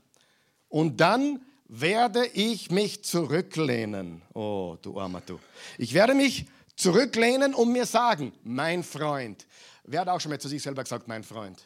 Und 0.68 1.00
dann 1.00 1.40
werde 1.68 2.26
ich 2.34 2.72
mich 2.72 3.04
zurücklehnen. 3.04 4.24
Oh, 4.34 4.76
du 4.82 5.00
armer 5.00 5.22
du. 5.24 5.40
Ich 5.78 5.94
werde 5.94 6.16
mich 6.16 6.48
zurücklehnen 6.76 7.54
und 7.54 7.72
mir 7.72 7.86
sagen, 7.86 8.34
mein 8.44 8.84
Freund. 8.84 9.46
Wer 9.84 10.02
hat 10.02 10.08
auch 10.08 10.20
schon 10.20 10.32
mal 10.32 10.40
zu 10.40 10.48
sich 10.48 10.64
selber 10.64 10.84
gesagt, 10.84 11.08
mein 11.08 11.24
Freund? 11.24 11.62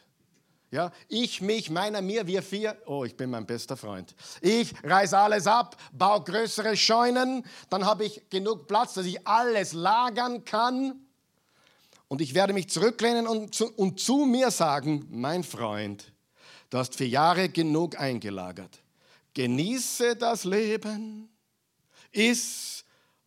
Ja, 0.72 0.92
ich, 1.08 1.42
mich, 1.42 1.72
meiner, 1.72 2.02
mir, 2.02 2.28
wir 2.28 2.44
vier. 2.44 2.80
Oh, 2.86 3.04
ich 3.04 3.18
bin 3.18 3.32
mein 3.32 3.46
bester 3.48 3.76
Freund. 3.76 4.14
Ich 4.40 4.74
reiße 4.84 5.18
alles 5.18 5.48
ab, 5.48 5.76
baue 5.92 6.24
größere 6.24 6.78
Scheunen, 6.78 7.44
dann 7.70 7.86
habe 7.86 8.06
ich 8.06 8.30
genug 8.30 8.68
Platz, 8.68 8.94
dass 8.94 9.08
ich 9.08 9.26
alles 9.28 9.74
lagern 9.74 10.46
kann. 10.46 11.08
Und 12.08 12.22
ich 12.22 12.36
werde 12.36 12.54
mich 12.54 12.70
zurücklehnen 12.70 13.28
und 13.28 13.56
zu, 13.56 13.72
und 13.76 14.00
zu 14.00 14.26
mir 14.26 14.52
sagen, 14.52 15.08
mein 15.10 15.44
Freund, 15.44 16.12
du 16.70 16.78
hast 16.78 16.96
für 16.96 17.06
Jahre 17.06 17.50
genug 17.50 18.00
eingelagert. 18.00 18.80
Genieße 19.34 20.16
das 20.16 20.44
Leben, 20.44 21.30
iss 22.12 22.84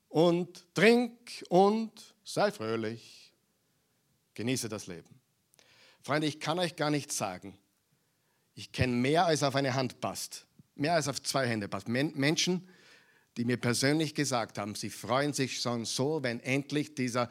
und 0.08 0.64
trink 0.74 1.44
und 1.48 1.92
sei 2.24 2.52
fröhlich. 2.52 3.32
Genieße 4.34 4.68
das 4.68 4.86
Leben. 4.86 5.21
Freunde, 6.02 6.26
ich 6.26 6.40
kann 6.40 6.58
euch 6.58 6.76
gar 6.76 6.90
nicht 6.90 7.12
sagen, 7.12 7.58
ich 8.54 8.72
kenne 8.72 8.92
mehr 8.94 9.26
als 9.26 9.42
auf 9.42 9.54
eine 9.54 9.74
Hand 9.74 10.00
passt, 10.00 10.46
mehr 10.74 10.94
als 10.94 11.08
auf 11.08 11.22
zwei 11.22 11.46
Hände 11.46 11.68
passt. 11.68 11.88
Menschen, 11.88 12.68
die 13.36 13.44
mir 13.44 13.56
persönlich 13.56 14.14
gesagt 14.14 14.58
haben, 14.58 14.74
sie 14.74 14.90
freuen 14.90 15.32
sich 15.32 15.60
schon 15.60 15.84
so, 15.84 16.22
wenn 16.22 16.40
endlich 16.40 16.94
dieser 16.94 17.30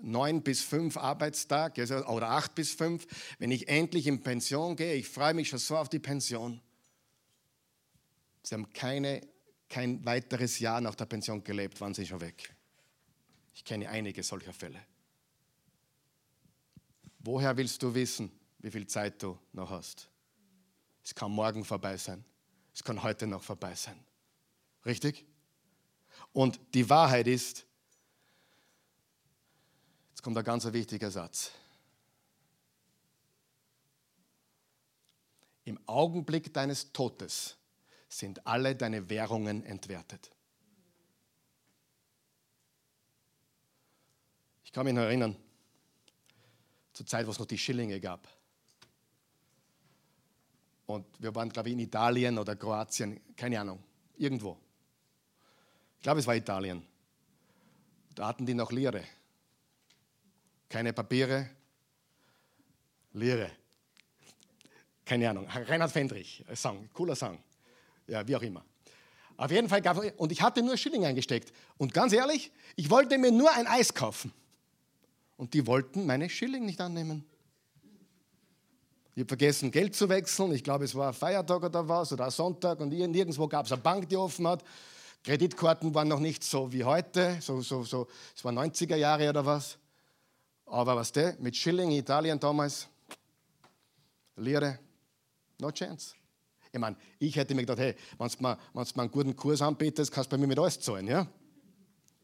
neun 0.00 0.42
bis 0.42 0.62
fünf 0.62 0.96
Arbeitstag 0.96 1.76
oder 1.76 2.30
acht 2.30 2.54
bis 2.54 2.72
fünf, 2.72 3.06
wenn 3.38 3.50
ich 3.50 3.68
endlich 3.68 4.06
in 4.06 4.22
Pension 4.22 4.76
gehe. 4.76 4.94
Ich 4.94 5.08
freue 5.08 5.34
mich 5.34 5.48
schon 5.48 5.58
so 5.58 5.76
auf 5.76 5.88
die 5.88 5.98
Pension. 5.98 6.60
Sie 8.42 8.54
haben 8.54 8.72
keine, 8.72 9.20
kein 9.68 10.04
weiteres 10.04 10.58
Jahr 10.58 10.80
nach 10.80 10.94
der 10.94 11.06
Pension 11.06 11.44
gelebt, 11.44 11.80
waren 11.80 11.94
sie 11.94 12.06
schon 12.06 12.20
weg. 12.20 12.54
Ich 13.54 13.64
kenne 13.64 13.88
einige 13.88 14.22
solcher 14.22 14.52
Fälle. 14.52 14.80
Woher 17.24 17.56
willst 17.56 17.82
du 17.82 17.94
wissen, 17.94 18.30
wie 18.58 18.70
viel 18.70 18.86
Zeit 18.86 19.22
du 19.22 19.38
noch 19.52 19.70
hast? 19.70 20.08
Es 21.02 21.14
kann 21.14 21.32
morgen 21.32 21.64
vorbei 21.64 21.96
sein. 21.96 22.24
Es 22.72 22.84
kann 22.84 23.02
heute 23.02 23.26
noch 23.26 23.42
vorbei 23.42 23.74
sein. 23.74 23.98
Richtig? 24.84 25.24
Und 26.32 26.60
die 26.74 26.88
Wahrheit 26.88 27.26
ist, 27.26 27.66
kommt 30.24 30.38
ein 30.38 30.44
ganz 30.44 30.64
wichtiger 30.72 31.10
Satz. 31.10 31.52
Im 35.66 35.78
Augenblick 35.86 36.52
deines 36.54 36.92
Todes 36.92 37.58
sind 38.08 38.46
alle 38.46 38.74
deine 38.74 39.10
Währungen 39.10 39.62
entwertet. 39.64 40.30
Ich 44.64 44.72
kann 44.72 44.86
mich 44.86 44.94
noch 44.94 45.02
erinnern, 45.02 45.36
zur 46.94 47.06
Zeit, 47.06 47.26
wo 47.26 47.30
es 47.30 47.38
noch 47.38 47.46
die 47.46 47.58
Schillinge 47.58 48.00
gab. 48.00 48.26
Und 50.86 51.04
wir 51.18 51.34
waren, 51.34 51.50
glaube 51.50 51.68
ich, 51.68 51.74
in 51.74 51.80
Italien 51.80 52.38
oder 52.38 52.56
Kroatien, 52.56 53.20
keine 53.36 53.60
Ahnung, 53.60 53.82
irgendwo. 54.16 54.58
Ich 55.98 56.02
glaube, 56.02 56.20
es 56.20 56.26
war 56.26 56.34
Italien. 56.34 56.82
Da 58.14 58.28
hatten 58.28 58.46
die 58.46 58.54
noch 58.54 58.72
Lire 58.72 59.04
keine 60.74 60.92
Papiere, 60.92 61.50
Lehre. 63.12 63.48
Keine 65.04 65.30
Ahnung. 65.30 65.46
Reinhard 65.48 65.92
Fendrich, 65.92 66.44
Song, 66.52 66.88
cooler 66.92 67.14
Song. 67.14 67.38
Ja, 68.08 68.26
wie 68.26 68.34
auch 68.34 68.42
immer. 68.42 68.64
Auf 69.36 69.52
jeden 69.52 69.68
Fall 69.68 69.80
gab 69.80 69.98
es, 69.98 70.12
und 70.16 70.32
ich 70.32 70.42
hatte 70.42 70.62
nur 70.62 70.76
Schilling 70.76 71.04
eingesteckt. 71.04 71.52
Und 71.76 71.94
ganz 71.94 72.12
ehrlich, 72.12 72.50
ich 72.74 72.90
wollte 72.90 73.18
mir 73.18 73.30
nur 73.30 73.52
ein 73.52 73.68
Eis 73.68 73.94
kaufen. 73.94 74.32
Und 75.36 75.54
die 75.54 75.66
wollten 75.66 76.06
meine 76.06 76.28
Schilling 76.28 76.64
nicht 76.64 76.80
annehmen. 76.80 77.24
Ich 79.14 79.20
habe 79.20 79.28
vergessen, 79.28 79.70
Geld 79.70 79.94
zu 79.94 80.08
wechseln. 80.08 80.52
Ich 80.52 80.64
glaube, 80.64 80.84
es 80.84 80.94
war 80.94 81.08
ein 81.08 81.14
Feiertag 81.14 81.62
oder 81.62 81.88
was 81.88 82.12
oder 82.12 82.24
ein 82.24 82.30
Sonntag 82.30 82.80
und 82.80 82.88
nirgendwo 82.88 83.46
gab 83.46 83.66
es 83.66 83.72
eine 83.72 83.80
Bank, 83.80 84.08
die 84.08 84.16
offen 84.16 84.46
hat. 84.48 84.64
Kreditkarten 85.22 85.94
waren 85.94 86.08
noch 86.08 86.20
nicht 86.20 86.42
so 86.44 86.72
wie 86.72 86.84
heute, 86.84 87.38
so, 87.40 87.60
so, 87.60 87.82
so, 87.84 88.08
es 88.36 88.44
war 88.44 88.52
90er 88.52 88.96
Jahre 88.96 89.28
oder 89.30 89.46
was. 89.46 89.78
Aber 90.66 90.96
was 90.96 91.12
der 91.12 91.36
mit 91.38 91.56
Schilling 91.56 91.90
in 91.90 91.98
Italien 91.98 92.38
damals, 92.38 92.88
Lehre, 94.36 94.80
no 95.60 95.70
chance. 95.70 96.14
Ich 96.72 96.80
meine, 96.80 96.96
ich 97.20 97.36
hätte 97.36 97.54
mir 97.54 97.62
gedacht, 97.62 97.78
hey, 97.78 97.94
wenn 98.18 98.28
du 98.28 98.36
mir, 98.40 98.58
mir 98.74 99.02
einen 99.02 99.10
guten 99.10 99.36
Kurs 99.36 99.62
anbietest, 99.62 100.10
kannst 100.10 100.30
du 100.30 100.36
bei 100.36 100.40
mir 100.40 100.48
mit 100.48 100.58
alles 100.58 100.80
zahlen, 100.80 101.06
ja? 101.06 101.26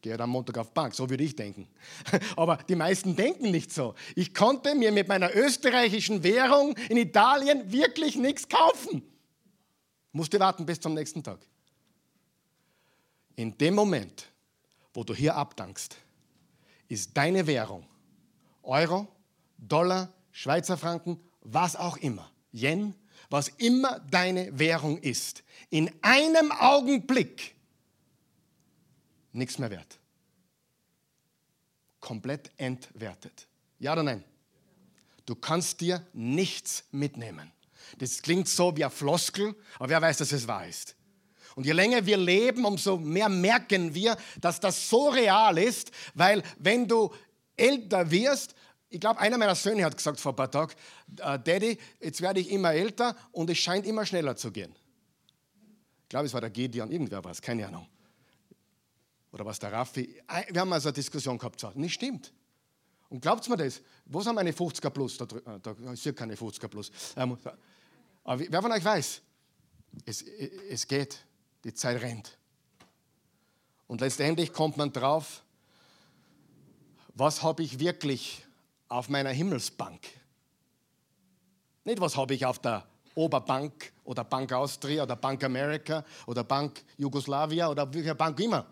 Gehe 0.01 0.19
am 0.19 0.31
Montag 0.31 0.57
auf 0.57 0.73
Bank, 0.73 0.95
so 0.95 1.09
würde 1.09 1.23
ich 1.23 1.35
denken. 1.35 1.67
Aber 2.35 2.57
die 2.57 2.75
meisten 2.75 3.15
denken 3.15 3.51
nicht 3.51 3.71
so. 3.71 3.93
Ich 4.15 4.33
konnte 4.33 4.73
mir 4.73 4.91
mit 4.91 5.07
meiner 5.07 5.35
österreichischen 5.35 6.23
Währung 6.23 6.75
in 6.89 6.97
Italien 6.97 7.71
wirklich 7.71 8.15
nichts 8.15 8.49
kaufen. 8.49 9.03
Musste 10.11 10.39
warten 10.39 10.65
bis 10.65 10.79
zum 10.79 10.95
nächsten 10.95 11.23
Tag. 11.23 11.39
In 13.35 13.57
dem 13.57 13.75
Moment, 13.75 14.27
wo 14.93 15.03
du 15.03 15.13
hier 15.13 15.35
abdankst, 15.35 15.95
ist 16.87 17.15
deine 17.15 17.45
Währung 17.47 17.85
Euro, 18.63 19.07
Dollar, 19.57 20.11
Schweizer 20.31 20.77
Franken, 20.77 21.19
was 21.41 21.75
auch 21.75 21.97
immer, 21.97 22.29
Yen, 22.51 22.93
was 23.29 23.47
immer 23.47 23.99
deine 23.99 24.57
Währung 24.57 24.97
ist, 24.97 25.43
in 25.69 25.89
einem 26.01 26.51
Augenblick 26.51 27.55
nichts 29.31 29.57
mehr 29.57 29.69
wert. 29.69 29.99
Komplett 31.99 32.51
entwertet. 32.57 33.47
Ja 33.79 33.93
oder 33.93 34.03
nein? 34.03 34.23
Du 35.25 35.35
kannst 35.35 35.81
dir 35.81 36.05
nichts 36.13 36.83
mitnehmen. 36.91 37.51
Das 37.99 38.21
klingt 38.21 38.47
so 38.47 38.75
wie 38.75 38.83
ein 38.83 38.91
Floskel, 38.91 39.55
aber 39.75 39.89
wer 39.89 40.01
weiß, 40.01 40.17
dass 40.17 40.31
es 40.31 40.47
wahr 40.47 40.67
ist. 40.67 40.95
Und 41.55 41.65
je 41.65 41.73
länger 41.73 42.05
wir 42.05 42.17
leben, 42.17 42.65
umso 42.65 42.97
mehr 42.97 43.29
merken 43.29 43.93
wir, 43.93 44.17
dass 44.39 44.59
das 44.59 44.89
so 44.89 45.09
real 45.09 45.57
ist, 45.57 45.91
weil 46.13 46.41
wenn 46.57 46.87
du 46.87 47.13
älter 47.57 48.09
wirst, 48.09 48.55
ich 48.89 48.99
glaube, 48.99 49.19
einer 49.19 49.37
meiner 49.37 49.55
Söhne 49.55 49.85
hat 49.85 49.95
gesagt 49.95 50.19
vor 50.19 50.33
ein 50.33 50.35
paar 50.35 50.51
Tagen, 50.51 50.73
äh, 51.17 51.39
Daddy, 51.39 51.77
jetzt 51.99 52.21
werde 52.21 52.39
ich 52.39 52.51
immer 52.51 52.73
älter 52.73 53.15
und 53.31 53.49
es 53.49 53.57
scheint 53.57 53.85
immer 53.85 54.05
schneller 54.05 54.35
zu 54.35 54.51
gehen. 54.51 54.75
Ich 56.03 56.09
glaube, 56.09 56.25
es 56.25 56.33
war 56.33 56.41
der 56.41 56.49
Gideon, 56.49 56.91
irgendwer 56.91 57.23
war 57.23 57.31
es, 57.31 57.41
keine 57.41 57.67
Ahnung. 57.67 57.87
Oder 59.31 59.45
was 59.45 59.59
der 59.59 59.71
Raffi. 59.71 60.21
Wir 60.49 60.61
haben 60.61 60.73
also 60.73 60.89
eine 60.89 60.93
Diskussion 60.93 61.37
gehabt. 61.37 61.63
Nicht 61.75 61.93
stimmt. 61.93 62.33
Und 63.09 63.21
glaubt 63.21 63.47
mir 63.49 63.57
das? 63.57 63.81
Wo 64.05 64.21
sind 64.21 64.35
meine 64.35 64.51
50er 64.51 64.89
plus? 64.89 65.17
Da, 65.17 65.25
äh, 65.25 65.59
da 65.59 65.91
ist 65.91 66.05
ja 66.05 66.11
keine 66.13 66.35
50er 66.35 66.67
plus. 66.67 66.91
Ähm, 67.15 67.37
aber 68.23 68.43
wer 68.47 68.61
von 68.61 68.71
euch 68.71 68.83
weiß, 68.83 69.21
es, 70.05 70.21
es 70.21 70.87
geht, 70.87 71.17
die 71.63 71.73
Zeit 71.73 72.01
rennt. 72.01 72.37
Und 73.87 74.01
letztendlich 74.01 74.53
kommt 74.53 74.77
man 74.77 74.91
drauf, 74.93 75.43
was 77.13 77.43
habe 77.43 77.63
ich 77.63 77.79
wirklich 77.79 78.45
auf 78.87 79.09
meiner 79.09 79.31
Himmelsbank? 79.31 80.01
Nicht, 81.83 81.99
was 81.99 82.15
habe 82.15 82.33
ich 82.33 82.45
auf 82.45 82.59
der 82.59 82.85
Oberbank 83.15 83.91
oder 84.05 84.23
Bank 84.23 84.53
Austria 84.53 85.03
oder 85.03 85.15
Bank 85.15 85.43
America 85.43 86.05
oder 86.27 86.43
Bank 86.43 86.83
Jugoslavia 86.97 87.69
oder 87.69 87.93
welcher 87.93 88.15
Bank 88.15 88.39
immer. 88.39 88.65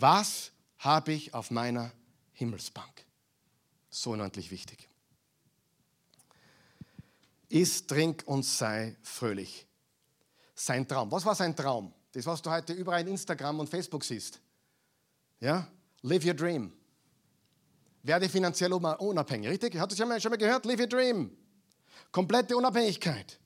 Was 0.00 0.52
habe 0.78 1.12
ich 1.12 1.34
auf 1.34 1.50
meiner 1.50 1.90
Himmelsbank? 2.32 3.04
So 3.90 4.12
unendlich 4.12 4.52
wichtig. 4.52 4.88
Iss, 7.48 7.84
trink 7.86 8.22
und 8.26 8.44
sei 8.44 8.96
fröhlich. 9.02 9.66
Sein 10.54 10.86
Traum. 10.86 11.10
Was 11.10 11.24
war 11.24 11.34
sein 11.34 11.56
Traum? 11.56 11.92
Das, 12.12 12.26
was 12.26 12.40
du 12.42 12.50
heute 12.50 12.74
überall 12.74 13.00
in 13.00 13.08
Instagram 13.08 13.58
und 13.58 13.68
Facebook 13.68 14.04
siehst. 14.04 14.40
Ja? 15.40 15.66
Live 16.02 16.24
your 16.24 16.34
dream. 16.34 16.72
Werde 18.04 18.28
finanziell 18.28 18.72
unabhängig. 18.72 19.48
Richtig? 19.50 19.76
Hat 19.76 19.90
das 19.90 19.98
schon 19.98 20.20
schon 20.20 20.30
mal 20.30 20.36
gehört? 20.36 20.64
Live 20.64 20.78
your 20.78 20.86
dream. 20.86 21.36
Komplette 22.12 22.56
Unabhängigkeit. 22.56 23.40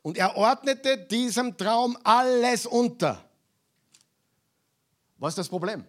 Und 0.00 0.16
er 0.16 0.36
ordnete 0.36 0.96
diesem 0.96 1.56
Traum 1.56 1.98
alles 2.02 2.64
unter. 2.64 3.28
Was 5.22 5.34
ist 5.34 5.38
das 5.38 5.48
Problem? 5.48 5.84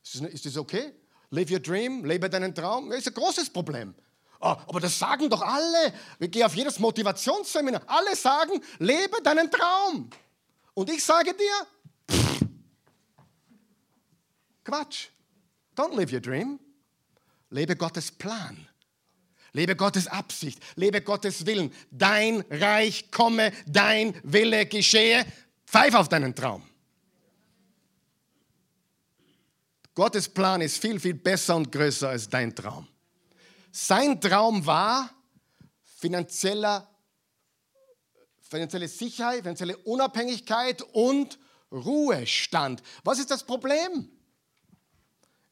Ist 0.00 0.46
das 0.46 0.56
okay? 0.56 0.94
Live 1.30 1.50
your 1.50 1.58
dream, 1.58 2.04
lebe 2.04 2.30
deinen 2.30 2.54
Traum. 2.54 2.88
Das 2.88 3.00
ist 3.00 3.08
ein 3.08 3.14
großes 3.14 3.50
Problem. 3.50 3.92
Oh, 4.40 4.54
aber 4.68 4.78
das 4.78 4.96
sagen 4.96 5.28
doch 5.28 5.42
alle. 5.42 5.92
Ich 6.20 6.30
gehe 6.30 6.46
auf 6.46 6.54
jedes 6.54 6.78
Motivationsseminar. 6.78 7.82
Alle 7.88 8.14
sagen, 8.14 8.62
lebe 8.78 9.20
deinen 9.24 9.50
Traum. 9.50 10.08
Und 10.74 10.88
ich 10.88 11.04
sage 11.04 11.34
dir, 11.34 12.14
pff, 12.16 12.44
Quatsch. 14.62 15.08
Don't 15.76 15.96
live 15.96 16.12
your 16.12 16.20
dream. 16.20 16.60
Lebe 17.50 17.74
Gottes 17.74 18.12
Plan. 18.12 18.68
Lebe 19.52 19.74
Gottes 19.74 20.06
Absicht. 20.06 20.60
Lebe 20.76 21.00
Gottes 21.00 21.44
Willen. 21.44 21.72
Dein 21.90 22.44
Reich 22.48 23.10
komme, 23.10 23.50
dein 23.66 24.14
Wille 24.22 24.66
geschehe. 24.66 25.26
Pfeif 25.66 25.94
auf 25.94 26.08
deinen 26.08 26.36
Traum. 26.36 26.69
Gottes 30.00 30.30
Plan 30.30 30.62
ist 30.62 30.78
viel, 30.78 30.98
viel 30.98 31.12
besser 31.12 31.54
und 31.56 31.70
größer 31.70 32.08
als 32.08 32.26
dein 32.26 32.56
Traum. 32.56 32.88
Sein 33.70 34.18
Traum 34.18 34.64
war 34.64 35.10
finanzieller, 35.84 36.88
finanzielle 38.40 38.88
Sicherheit, 38.88 39.42
finanzielle 39.42 39.76
Unabhängigkeit 39.76 40.80
und 40.94 41.38
Ruhestand. 41.70 42.82
Was 43.04 43.18
ist 43.18 43.30
das 43.30 43.44
Problem? 43.44 44.08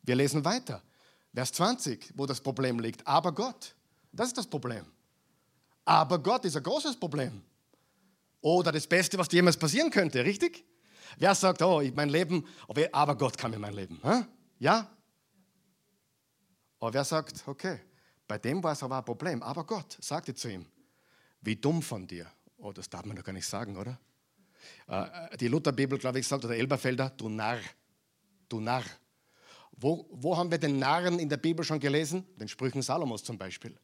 Wir 0.01 0.15
lesen 0.15 0.43
weiter. 0.43 0.83
Vers 1.35 1.53
20, 1.53 2.15
wo 2.17 2.25
das 2.25 2.41
Problem 2.41 2.81
liegt. 2.81 3.07
Aber 3.07 3.33
Gott, 3.33 3.75
das 4.13 4.29
ist 4.29 4.39
das 4.39 4.47
Problem. 4.47 4.87
Aber 5.85 6.19
Gott 6.19 6.47
ist 6.47 6.57
ein 6.57 6.63
großes 6.63 6.97
Problem. 6.97 7.43
Oder 8.41 8.73
das 8.73 8.87
Beste, 8.87 9.19
was 9.19 9.29
dir 9.29 9.37
jemals 9.37 9.59
passieren 9.59 9.91
könnte, 9.91 10.25
richtig? 10.25 10.65
Wer 11.19 11.35
sagt, 11.35 11.61
oh, 11.61 11.83
mein 11.95 12.09
Leben, 12.09 12.47
aber 12.93 13.15
Gott 13.15 13.37
kam 13.37 13.53
in 13.53 13.61
mein 13.61 13.75
Leben? 13.75 14.01
Ja? 14.59 14.91
Aber 16.81 16.95
wer 16.95 17.05
sagt, 17.05 17.47
okay, 17.47 17.81
bei 18.27 18.39
dem 18.39 18.63
war 18.63 18.73
es 18.73 18.83
aber 18.83 18.99
ein 18.99 19.05
Problem, 19.05 19.43
aber 19.43 19.65
Gott 19.65 19.99
sagte 20.01 20.35
zu 20.35 20.49
ihm, 20.51 20.67
wie 21.41 21.57
dumm 21.57 21.83
von 21.83 22.07
dir. 22.07 22.31
Oh, 22.59 22.73
das 22.73 22.89
darf 22.89 23.05
man 23.05 23.17
doch 23.17 23.25
gar 23.25 23.33
nicht 23.33 23.47
sagen, 23.47 23.77
oder? 23.77 23.99
Äh, 24.87 25.37
die 25.39 25.49
Lutherbibel, 25.49 25.99
glaube 25.99 26.19
ich, 26.19 26.27
sagt, 26.27 26.45
oder 26.45 26.57
Elberfelder, 26.57 27.11
du 27.11 27.29
Narr, 27.29 27.61
du 28.49 28.61
Narr. 28.61 28.85
Wo, 29.73 30.09
wo 30.11 30.37
haben 30.37 30.51
wir 30.51 30.59
den 30.59 30.79
Narren 30.79 31.19
in 31.19 31.29
der 31.29 31.37
Bibel 31.37 31.65
schon 31.65 31.79
gelesen? 31.79 32.27
Den 32.37 32.49
Sprüchen 32.49 32.83
Salomos 32.83 33.23
zum 33.23 33.39
Beispiel. 33.39 33.79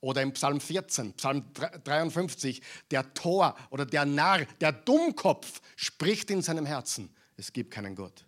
Oder 0.00 0.22
im 0.22 0.32
Psalm 0.32 0.60
14, 0.60 1.14
Psalm 1.14 1.44
53, 1.52 2.62
der 2.90 3.12
Tor 3.14 3.54
oder 3.70 3.86
der 3.86 4.04
Narr, 4.06 4.44
der 4.60 4.72
Dummkopf 4.72 5.60
spricht 5.76 6.30
in 6.30 6.42
seinem 6.42 6.66
Herzen, 6.66 7.14
es 7.36 7.52
gibt 7.52 7.70
keinen 7.70 7.94
Gott. 7.94 8.26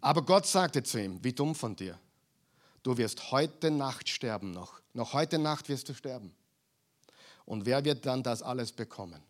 Aber 0.00 0.22
Gott 0.22 0.46
sagte 0.46 0.82
zu 0.82 1.02
ihm, 1.02 1.22
wie 1.24 1.32
dumm 1.32 1.54
von 1.54 1.74
dir. 1.74 1.98
Du 2.82 2.96
wirst 2.96 3.30
heute 3.32 3.70
Nacht 3.70 4.08
sterben 4.08 4.52
noch. 4.52 4.80
Noch 4.92 5.12
heute 5.12 5.38
Nacht 5.38 5.68
wirst 5.68 5.88
du 5.88 5.94
sterben. 5.94 6.34
Und 7.44 7.66
wer 7.66 7.84
wird 7.84 8.06
dann 8.06 8.22
das 8.22 8.42
alles 8.42 8.72
bekommen? 8.72 9.22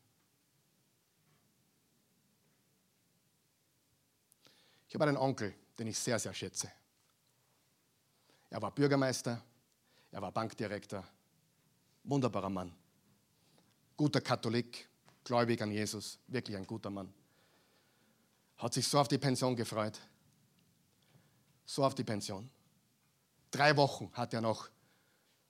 Ich 4.89 4.95
habe 4.95 5.05
einen 5.05 5.17
Onkel, 5.17 5.55
den 5.79 5.87
ich 5.87 5.99
sehr, 5.99 6.19
sehr 6.19 6.35
schätze. 6.35 6.71
Er 8.51 8.63
war 8.63 8.75
Bürgermeister, 8.75 9.43
er 10.11 10.23
war 10.23 10.33
Bankdirektor, 10.33 11.05
wunderbarer 12.05 12.49
Mann, 12.49 12.75
guter 13.97 14.23
Katholik, 14.23 14.89
gläubig 15.25 15.61
an 15.61 15.71
Jesus, 15.71 16.19
wirklich 16.27 16.57
ein 16.57 16.67
guter 16.67 16.89
Mann. 16.89 17.13
Hat 18.57 18.73
sich 18.73 18.89
so 18.89 18.99
auf 18.99 19.09
die 19.09 19.19
Pension 19.19 19.55
gefreut, 19.55 20.01
so 21.69 21.85
auf 21.85 21.95
die 21.95 22.03
Pension. 22.03 22.49
Drei 23.51 23.77
Wochen 23.77 24.11
hat 24.15 24.33
er 24.33 24.41
noch 24.41 24.71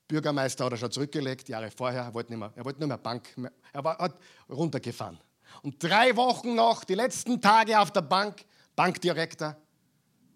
Bürgermeister 0.09 0.67
oder 0.67 0.77
schon 0.77 0.91
zurückgelegt, 0.91 1.49
Jahre 1.49 1.71
vorher, 1.71 2.03
er 2.03 2.15
wollte 2.15 2.33
nicht 2.33 2.41
mehr, 2.41 2.53
er 2.57 2.65
wollte 2.65 2.81
nur 2.81 2.89
mehr 2.89 2.99
Bank, 2.99 3.29
er 3.73 3.85
war, 3.85 3.99
hat 3.99 4.19
runtergefahren. 4.49 5.19
Und 5.63 5.83
drei 5.83 6.17
Wochen 6.17 6.55
noch, 6.55 6.83
die 6.85 6.95
letzten 6.95 7.41
Tage 7.41 7.79
auf 7.79 7.93
der 7.93 8.03
Bank, 8.03 8.45
Bankdirektor, 8.75 9.57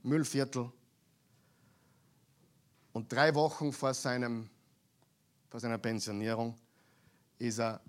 Müllviertel. 0.03 0.71
Und 2.93 3.13
drei 3.13 3.35
Wochen 3.35 3.73
vor, 3.73 3.93
seinem, 3.93 4.49
vor 5.49 5.59
seiner 5.59 5.79
Pensionierung 5.79 6.57
ist 7.39 7.59
er 7.59 7.81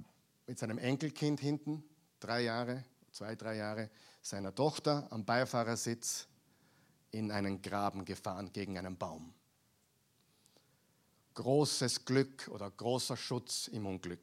mit 0.47 0.57
seinem 0.57 0.79
Enkelkind 0.79 1.39
hinten, 1.39 1.83
drei 2.19 2.41
Jahre, 2.41 2.83
zwei, 3.11 3.35
drei 3.35 3.57
Jahre, 3.57 3.89
seiner 4.21 4.53
Tochter 4.55 5.07
am 5.11 5.23
Beifahrersitz 5.23 6.27
in 7.13 7.31
einen 7.31 7.61
Graben 7.61 8.05
gefahren 8.05 8.51
gegen 8.51 8.77
einen 8.77 8.97
Baum. 8.97 9.33
Großes 11.35 12.05
Glück 12.05 12.47
oder 12.49 12.69
großer 12.69 13.17
Schutz 13.17 13.67
im 13.67 13.85
Unglück. 13.85 14.21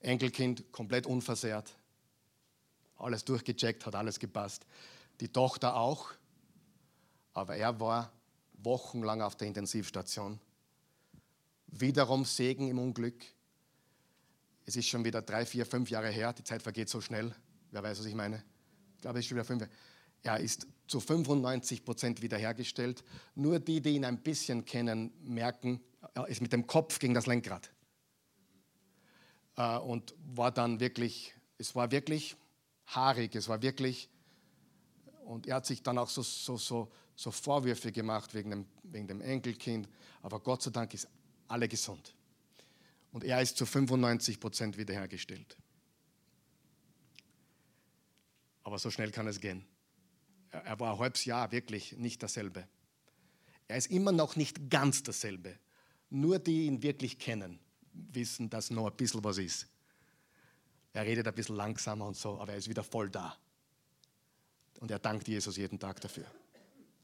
Enkelkind 0.00 0.70
komplett 0.72 1.06
unversehrt, 1.06 1.74
alles 2.96 3.24
durchgecheckt, 3.24 3.86
hat 3.86 3.94
alles 3.94 4.18
gepasst. 4.18 4.66
Die 5.20 5.28
Tochter 5.28 5.76
auch, 5.76 6.12
aber 7.32 7.56
er 7.56 7.78
war 7.80 8.12
wochenlang 8.54 9.22
auf 9.22 9.36
der 9.36 9.48
Intensivstation. 9.48 10.40
Wiederum 11.68 12.24
Segen 12.24 12.68
im 12.68 12.78
Unglück. 12.78 13.24
Es 14.66 14.76
ist 14.76 14.88
schon 14.88 15.04
wieder 15.04 15.22
drei, 15.22 15.46
vier, 15.46 15.66
fünf 15.66 15.90
Jahre 15.90 16.10
her, 16.10 16.32
die 16.32 16.44
Zeit 16.44 16.62
vergeht 16.62 16.88
so 16.88 17.00
schnell. 17.00 17.34
Wer 17.70 17.82
weiß, 17.82 17.98
was 17.98 18.06
ich 18.06 18.14
meine? 18.14 18.42
glaube 19.04 19.20
ich 19.20 19.28
schon 19.28 19.36
wieder 19.36 19.44
fünf, 19.44 19.68
er 20.22 20.40
ist 20.40 20.66
zu 20.86 21.00
95 21.00 21.84
Prozent 21.84 22.22
wiederhergestellt. 22.22 23.04
Nur 23.34 23.58
die, 23.58 23.80
die 23.80 23.90
ihn 23.90 24.04
ein 24.04 24.22
bisschen 24.22 24.64
kennen, 24.64 25.12
merken, 25.22 25.80
er 26.14 26.28
ist 26.28 26.40
mit 26.40 26.52
dem 26.52 26.66
Kopf 26.66 26.98
gegen 26.98 27.14
das 27.14 27.26
Lenkrad. 27.26 27.72
Äh, 29.56 29.78
und 29.78 30.14
war 30.34 30.52
dann 30.52 30.80
wirklich, 30.80 31.34
es 31.58 31.74
war 31.74 31.90
wirklich 31.90 32.36
haarig, 32.86 33.34
es 33.34 33.48
war 33.48 33.62
wirklich, 33.62 34.08
und 35.24 35.46
er 35.46 35.56
hat 35.56 35.66
sich 35.66 35.82
dann 35.82 35.98
auch 35.98 36.08
so, 36.08 36.22
so, 36.22 36.56
so, 36.56 36.92
so 37.16 37.30
Vorwürfe 37.30 37.92
gemacht 37.92 38.34
wegen 38.34 38.50
dem, 38.50 38.66
wegen 38.82 39.08
dem 39.08 39.20
Enkelkind. 39.20 39.88
Aber 40.22 40.40
Gott 40.40 40.62
sei 40.62 40.70
Dank 40.70 40.92
ist 40.92 41.08
alle 41.48 41.68
gesund. 41.68 42.14
Und 43.12 43.24
er 43.24 43.40
ist 43.40 43.56
zu 43.56 43.64
95 43.64 44.40
Prozent 44.40 44.76
wiederhergestellt. 44.76 45.56
Aber 48.64 48.78
so 48.78 48.90
schnell 48.90 49.10
kann 49.10 49.26
es 49.26 49.40
gehen. 49.40 49.64
Er 50.64 50.78
war 50.78 50.92
ein 50.92 50.98
halbes 50.98 51.24
Jahr 51.24 51.50
wirklich 51.52 51.96
nicht 51.96 52.22
dasselbe. 52.22 52.66
Er 53.66 53.76
ist 53.76 53.90
immer 53.90 54.12
noch 54.12 54.36
nicht 54.36 54.70
ganz 54.70 55.02
dasselbe. 55.02 55.58
Nur 56.10 56.38
die 56.38 56.66
ihn 56.66 56.82
wirklich 56.82 57.18
kennen, 57.18 57.58
wissen, 57.92 58.50
dass 58.50 58.70
noch 58.70 58.90
ein 58.90 58.96
bisschen 58.96 59.24
was 59.24 59.38
ist. 59.38 59.66
Er 60.92 61.04
redet 61.04 61.26
ein 61.26 61.34
bisschen 61.34 61.56
langsamer 61.56 62.06
und 62.06 62.16
so, 62.16 62.38
aber 62.38 62.52
er 62.52 62.58
ist 62.58 62.68
wieder 62.68 62.84
voll 62.84 63.10
da. 63.10 63.36
Und 64.80 64.90
er 64.90 64.98
dankt 64.98 65.26
Jesus 65.26 65.56
jeden 65.56 65.78
Tag 65.78 66.00
dafür. 66.00 66.26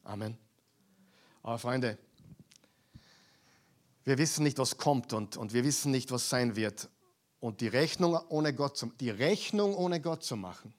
Amen. 0.05 0.37
Aber 1.43 1.59
Freunde, 1.59 1.99
wir 4.05 4.19
wissen 4.19 4.45
nicht, 4.45 4.59
was 4.59 4.77
kommt 4.77 5.13
und, 5.13 5.37
und 5.37 5.53
wir 5.53 5.65
wissen 5.65 5.91
nicht, 5.91 6.11
was 6.11 6.29
sein 6.29 6.57
wird. 6.57 6.89
Und 7.41 7.61
die 7.61 7.69
Rechnung 7.69 8.19
ohne 8.29 8.55
Gott 8.55 8.77
zu, 8.77 8.87
die 9.01 9.11
Rechnung 9.11 9.75
ohne 9.75 10.01
Gott 10.01 10.23
zu 10.23 10.37
machen, 10.37 10.75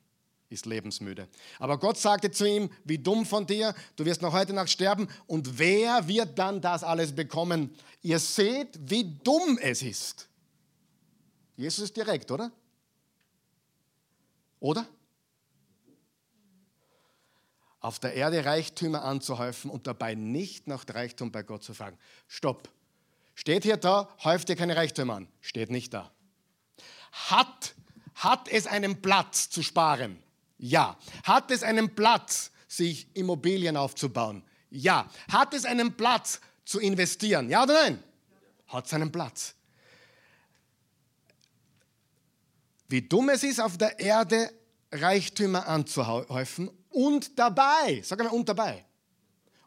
ist 0.51 0.65
lebensmüde. 0.65 1.27
Aber 1.59 1.77
Gott 1.79 1.97
sagte 1.97 2.31
zu 2.31 2.45
ihm, 2.45 2.69
wie 2.83 2.97
dumm 2.97 3.25
von 3.25 3.47
dir, 3.47 3.73
du 3.95 4.05
wirst 4.05 4.21
noch 4.21 4.33
heute 4.33 4.53
Nacht 4.53 4.69
sterben 4.69 5.07
und 5.27 5.57
wer 5.57 6.07
wird 6.07 6.37
dann 6.37 6.61
das 6.61 6.83
alles 6.83 7.13
bekommen? 7.13 7.73
Ihr 8.01 8.19
seht, 8.19 8.79
wie 8.81 9.17
dumm 9.23 9.57
es 9.61 9.81
ist. 9.81 10.27
Jesus 11.55 11.85
ist 11.85 11.97
direkt, 11.97 12.31
oder? 12.31 12.51
Oder? 14.59 14.87
Auf 17.79 17.99
der 17.99 18.13
Erde 18.13 18.45
Reichtümer 18.45 19.03
anzuhäufen 19.03 19.71
und 19.71 19.87
dabei 19.87 20.15
nicht 20.15 20.67
nach 20.67 20.85
Reichtum 20.87 21.31
bei 21.31 21.43
Gott 21.43 21.63
zu 21.63 21.73
fragen. 21.73 21.97
Stopp. 22.27 22.69
Steht 23.33 23.63
hier 23.63 23.77
da, 23.77 24.09
häuft 24.23 24.49
ihr 24.49 24.55
keine 24.55 24.75
Reichtümer 24.75 25.15
an. 25.15 25.27
Steht 25.39 25.71
nicht 25.71 25.93
da. 25.93 26.11
Hat, 27.11 27.73
hat 28.15 28.47
es 28.49 28.67
einen 28.67 29.01
Platz 29.01 29.49
zu 29.49 29.63
sparen? 29.63 30.21
Ja. 30.61 30.95
Hat 31.23 31.49
es 31.51 31.63
einen 31.63 31.93
Platz, 31.93 32.51
sich 32.67 33.07
Immobilien 33.15 33.75
aufzubauen? 33.75 34.43
Ja. 34.69 35.09
Hat 35.29 35.53
es 35.53 35.65
einen 35.65 35.97
Platz 35.97 36.39
zu 36.63 36.79
investieren? 36.79 37.49
Ja 37.49 37.63
oder 37.63 37.73
nein? 37.73 38.03
Hat 38.67 38.85
es 38.85 38.93
einen 38.93 39.11
Platz. 39.11 39.55
Wie 42.87 43.01
dumm 43.01 43.29
es 43.29 43.43
ist, 43.43 43.59
auf 43.59 43.77
der 43.77 43.99
Erde 43.99 44.53
Reichtümer 44.91 45.67
anzuhäufen 45.67 46.69
und 46.89 47.39
dabei, 47.39 48.01
sag 48.03 48.19
mal 48.19 48.27
und 48.27 48.47
dabei, 48.47 48.85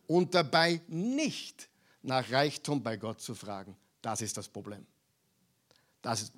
und 0.07 0.35
dabei 0.35 0.81
nicht 0.87 1.69
nach 2.03 2.31
Reichtum 2.31 2.83
bei 2.83 2.97
Gott 2.99 3.21
zu 3.21 3.35
fragen. 3.35 3.77
Das 4.03 4.21
ist 4.21 4.37
das 4.37 4.47
Problem. 4.49 4.87
Das 6.03 6.23
ist, 6.23 6.35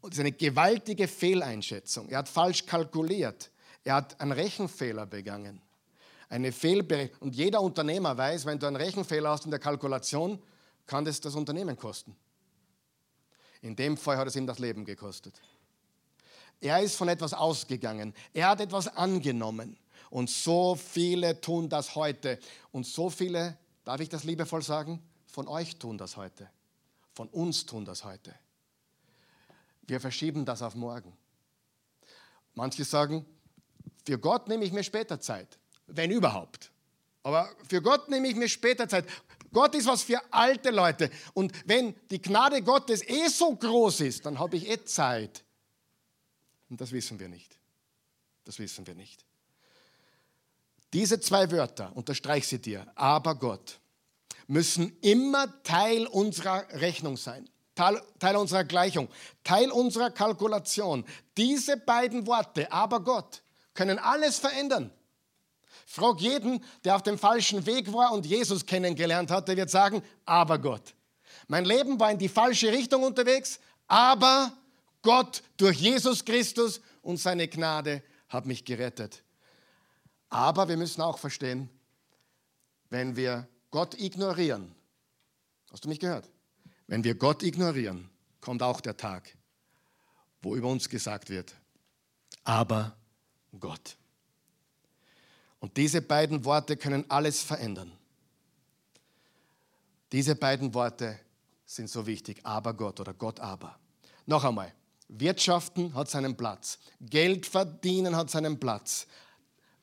das 0.00 0.12
ist 0.12 0.20
eine 0.20 0.32
gewaltige 0.32 1.08
Fehleinschätzung. 1.08 2.08
Er 2.08 2.18
hat 2.18 2.28
falsch 2.28 2.64
kalkuliert. 2.64 3.50
Er 3.84 3.94
hat 3.94 4.20
einen 4.20 4.32
Rechenfehler 4.32 5.06
begangen. 5.06 5.60
Eine 6.28 6.52
Fehlberechnung. 6.52 7.20
Und 7.20 7.36
jeder 7.36 7.60
Unternehmer 7.60 8.16
weiß, 8.16 8.46
wenn 8.46 8.58
du 8.58 8.66
einen 8.66 8.76
Rechenfehler 8.76 9.30
hast 9.30 9.44
in 9.44 9.50
der 9.50 9.60
Kalkulation, 9.60 10.40
kann 10.86 11.04
das 11.04 11.20
das 11.20 11.34
Unternehmen 11.34 11.76
kosten. 11.76 12.16
In 13.62 13.76
dem 13.76 13.96
Fall 13.96 14.16
hat 14.16 14.28
es 14.28 14.36
ihm 14.36 14.46
das 14.46 14.58
Leben 14.58 14.84
gekostet. 14.84 15.40
Er 16.60 16.80
ist 16.80 16.96
von 16.96 17.08
etwas 17.08 17.32
ausgegangen. 17.32 18.14
Er 18.32 18.48
hat 18.48 18.60
etwas 18.60 18.88
angenommen. 18.88 19.78
Und 20.10 20.28
so 20.28 20.74
viele 20.74 21.40
tun 21.40 21.68
das 21.68 21.94
heute. 21.94 22.38
Und 22.72 22.86
so 22.86 23.08
viele, 23.10 23.56
darf 23.84 24.00
ich 24.00 24.08
das 24.08 24.24
liebevoll 24.24 24.62
sagen, 24.62 25.02
von 25.26 25.48
euch 25.48 25.78
tun 25.78 25.96
das 25.96 26.16
heute. 26.16 26.50
Von 27.14 27.28
uns 27.28 27.66
tun 27.66 27.84
das 27.84 28.04
heute. 28.04 28.34
Wir 29.82 30.00
verschieben 30.00 30.44
das 30.44 30.62
auf 30.62 30.74
morgen. 30.74 31.16
Manche 32.54 32.84
sagen, 32.84 33.24
für 34.10 34.18
Gott 34.18 34.48
nehme 34.48 34.64
ich 34.64 34.72
mir 34.72 34.82
später 34.82 35.20
Zeit, 35.20 35.56
wenn 35.86 36.10
überhaupt. 36.10 36.72
Aber 37.22 37.48
für 37.68 37.80
Gott 37.80 38.08
nehme 38.08 38.26
ich 38.26 38.34
mir 38.34 38.48
später 38.48 38.88
Zeit. 38.88 39.04
Gott 39.52 39.72
ist 39.76 39.86
was 39.86 40.02
für 40.02 40.20
alte 40.32 40.70
Leute. 40.70 41.10
Und 41.32 41.52
wenn 41.64 41.94
die 42.10 42.20
Gnade 42.20 42.60
Gottes 42.60 43.08
eh 43.08 43.28
so 43.28 43.54
groß 43.54 44.00
ist, 44.00 44.26
dann 44.26 44.40
habe 44.40 44.56
ich 44.56 44.68
eh 44.68 44.84
Zeit. 44.84 45.44
Und 46.68 46.80
das 46.80 46.90
wissen 46.90 47.20
wir 47.20 47.28
nicht. 47.28 47.56
Das 48.42 48.58
wissen 48.58 48.84
wir 48.84 48.96
nicht. 48.96 49.24
Diese 50.92 51.20
zwei 51.20 51.48
Wörter, 51.52 51.94
unterstreich 51.94 52.48
sie 52.48 52.58
dir, 52.58 52.90
aber 52.96 53.36
Gott, 53.36 53.78
müssen 54.48 54.98
immer 55.02 55.62
Teil 55.62 56.08
unserer 56.08 56.66
Rechnung 56.80 57.16
sein, 57.16 57.48
Teil, 57.76 58.02
Teil 58.18 58.34
unserer 58.34 58.64
Gleichung, 58.64 59.08
Teil 59.44 59.70
unserer 59.70 60.10
Kalkulation. 60.10 61.04
Diese 61.36 61.76
beiden 61.76 62.26
Worte, 62.26 62.72
aber 62.72 62.98
Gott, 62.98 63.40
können 63.74 63.98
alles 63.98 64.38
verändern. 64.38 64.90
Frag 65.86 66.20
jeden, 66.20 66.64
der 66.84 66.96
auf 66.96 67.02
dem 67.02 67.18
falschen 67.18 67.66
Weg 67.66 67.92
war 67.92 68.12
und 68.12 68.24
Jesus 68.24 68.64
kennengelernt 68.64 69.30
hat, 69.30 69.48
der 69.48 69.56
wird 69.56 69.70
sagen, 69.70 70.02
aber 70.24 70.58
Gott. 70.58 70.94
Mein 71.48 71.64
Leben 71.64 71.98
war 71.98 72.12
in 72.12 72.18
die 72.18 72.28
falsche 72.28 72.70
Richtung 72.70 73.02
unterwegs, 73.02 73.58
aber 73.88 74.52
Gott 75.02 75.42
durch 75.56 75.78
Jesus 75.78 76.24
Christus 76.24 76.80
und 77.02 77.16
seine 77.16 77.48
Gnade 77.48 78.02
hat 78.28 78.46
mich 78.46 78.64
gerettet. 78.64 79.24
Aber 80.28 80.68
wir 80.68 80.76
müssen 80.76 81.02
auch 81.02 81.18
verstehen, 81.18 81.68
wenn 82.88 83.16
wir 83.16 83.48
Gott 83.70 83.98
ignorieren, 83.98 84.74
hast 85.72 85.84
du 85.84 85.88
mich 85.88 85.98
gehört? 85.98 86.28
Wenn 86.86 87.02
wir 87.04 87.14
Gott 87.14 87.42
ignorieren, 87.42 88.08
kommt 88.40 88.62
auch 88.62 88.80
der 88.80 88.96
Tag, 88.96 89.36
wo 90.42 90.54
über 90.54 90.68
uns 90.68 90.88
gesagt 90.88 91.30
wird, 91.30 91.54
aber 92.44 92.96
Gott. 93.58 93.96
Und 95.58 95.76
diese 95.76 96.02
beiden 96.02 96.44
Worte 96.44 96.76
können 96.76 97.04
alles 97.08 97.42
verändern. 97.42 97.92
Diese 100.12 100.34
beiden 100.34 100.74
Worte 100.74 101.18
sind 101.66 101.88
so 101.88 102.06
wichtig, 102.06 102.40
aber 102.44 102.74
Gott 102.74 102.98
oder 102.98 103.14
Gott 103.14 103.38
aber. 103.38 103.78
Noch 104.26 104.44
einmal, 104.44 104.72
Wirtschaften 105.08 105.94
hat 105.94 106.08
seinen 106.08 106.36
Platz, 106.36 106.78
Geld 107.00 107.46
verdienen 107.46 108.16
hat 108.16 108.30
seinen 108.30 108.58
Platz, 108.58 109.06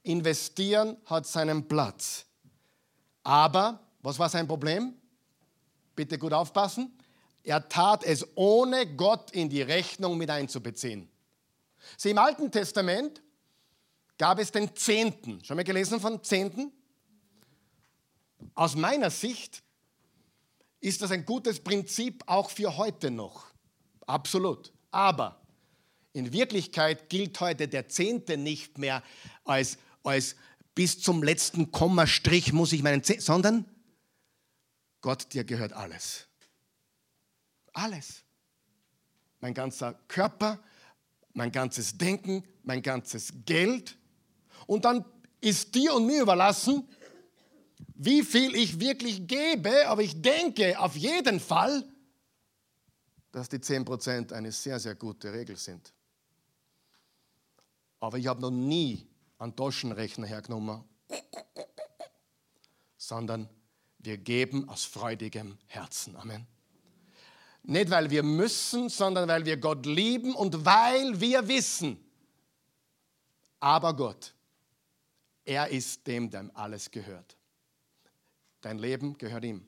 investieren 0.03 0.97
hat 1.05 1.27
seinen 1.27 1.67
Platz. 1.67 2.25
Aber, 3.23 3.79
was 4.01 4.17
war 4.19 4.29
sein 4.29 4.47
Problem? 4.47 4.93
Bitte 5.95 6.17
gut 6.17 6.33
aufpassen. 6.33 6.97
Er 7.43 7.67
tat 7.67 8.03
es 8.03 8.25
ohne 8.35 8.85
Gott 8.95 9.31
in 9.31 9.49
die 9.49 9.61
Rechnung 9.61 10.17
mit 10.17 10.29
einzubeziehen. 10.29 11.09
Sie 11.97 12.11
im 12.11 12.17
Alten 12.17 12.51
Testament 12.51 13.21
gab 14.17 14.39
es 14.39 14.51
den 14.51 14.75
Zehnten. 14.75 15.43
Schon 15.43 15.57
mal 15.57 15.63
gelesen 15.63 15.99
von 15.99 16.23
Zehnten? 16.23 16.71
Aus 18.55 18.75
meiner 18.75 19.09
Sicht 19.09 19.63
ist 20.79 21.01
das 21.01 21.11
ein 21.11 21.25
gutes 21.25 21.59
Prinzip 21.59 22.23
auch 22.27 22.49
für 22.49 22.77
heute 22.77 23.11
noch. 23.11 23.47
Absolut. 24.05 24.71
Aber 24.91 25.41
in 26.13 26.31
Wirklichkeit 26.31 27.09
gilt 27.09 27.39
heute 27.39 27.67
der 27.67 27.89
Zehnte 27.89 28.37
nicht 28.37 28.77
mehr 28.77 29.03
als, 29.43 29.77
als 30.03 30.35
bis 30.73 30.99
zum 30.99 31.23
letzten 31.23 31.71
Kommastrich 31.71 32.53
muss 32.53 32.73
ich 32.73 32.83
meinen 32.83 33.03
Zehnten, 33.03 33.23
sondern 33.23 33.65
Gott, 35.01 35.33
dir 35.33 35.43
gehört 35.43 35.73
alles. 35.73 36.27
Alles. 37.73 38.23
Mein 39.39 39.53
ganzer 39.53 39.93
Körper, 40.07 40.59
mein 41.33 41.51
ganzes 41.51 41.97
Denken, 41.97 42.43
mein 42.63 42.81
ganzes 42.81 43.31
Geld, 43.45 43.97
und 44.67 44.85
dann 44.85 45.03
ist 45.41 45.73
dir 45.73 45.95
und 45.95 46.05
mir 46.05 46.21
überlassen, 46.21 46.87
wie 47.95 48.21
viel 48.21 48.55
ich 48.55 48.79
wirklich 48.79 49.27
gebe, 49.27 49.87
aber 49.87 50.03
ich 50.03 50.21
denke 50.21 50.79
auf 50.79 50.95
jeden 50.95 51.39
Fall, 51.39 51.83
dass 53.31 53.49
die 53.49 53.57
10% 53.57 54.33
eine 54.33 54.51
sehr, 54.51 54.79
sehr 54.79 54.95
gute 54.95 55.33
Regel 55.33 55.57
sind. 55.57 55.93
Aber 57.99 58.17
ich 58.17 58.27
habe 58.27 58.41
noch 58.41 58.51
nie 58.51 59.07
einen 59.39 59.55
Taschenrechner 59.55 60.27
hergenommen, 60.27 60.83
sondern 62.97 63.49
wir 63.99 64.17
geben 64.17 64.69
aus 64.69 64.83
freudigem 64.83 65.57
Herzen. 65.65 66.15
Amen. 66.15 66.45
Nicht, 67.63 67.89
weil 67.89 68.09
wir 68.09 68.23
müssen, 68.23 68.89
sondern 68.89 69.27
weil 69.27 69.45
wir 69.45 69.57
Gott 69.57 69.85
lieben 69.85 70.35
und 70.35 70.65
weil 70.65 71.19
wir 71.19 71.47
wissen, 71.47 71.99
aber 73.59 73.95
Gott 73.95 74.33
Er 75.47 75.69
ist 75.69 76.05
dem, 76.05 76.29
dem 76.29 76.51
alles 76.57 76.91
gehört. 76.91 77.37
Dein 78.59 78.79
Leben 78.79 79.17
gehört 79.17 79.45
ihm. 79.45 79.65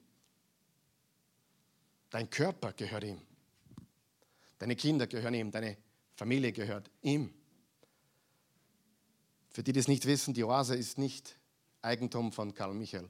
Dein 2.09 2.29
Körper 2.29 2.73
gehört 2.73 3.05
ihm. 3.05 3.21
Deine 4.57 4.75
Kinder 4.75 5.07
gehören 5.07 5.33
ihm. 5.33 5.51
Deine 5.51 5.77
Familie 6.15 6.51
gehört 6.51 6.91
ihm. 7.01 7.33
Für 9.51 9.63
die, 9.63 9.71
die 9.71 9.79
es 9.79 9.87
nicht 9.87 10.05
wissen, 10.05 10.33
die 10.33 10.43
Oase 10.43 10.75
ist 10.75 10.97
nicht 10.97 11.39
Eigentum 11.81 12.33
von 12.33 12.53
Karl 12.53 12.73
Michael. 12.73 13.09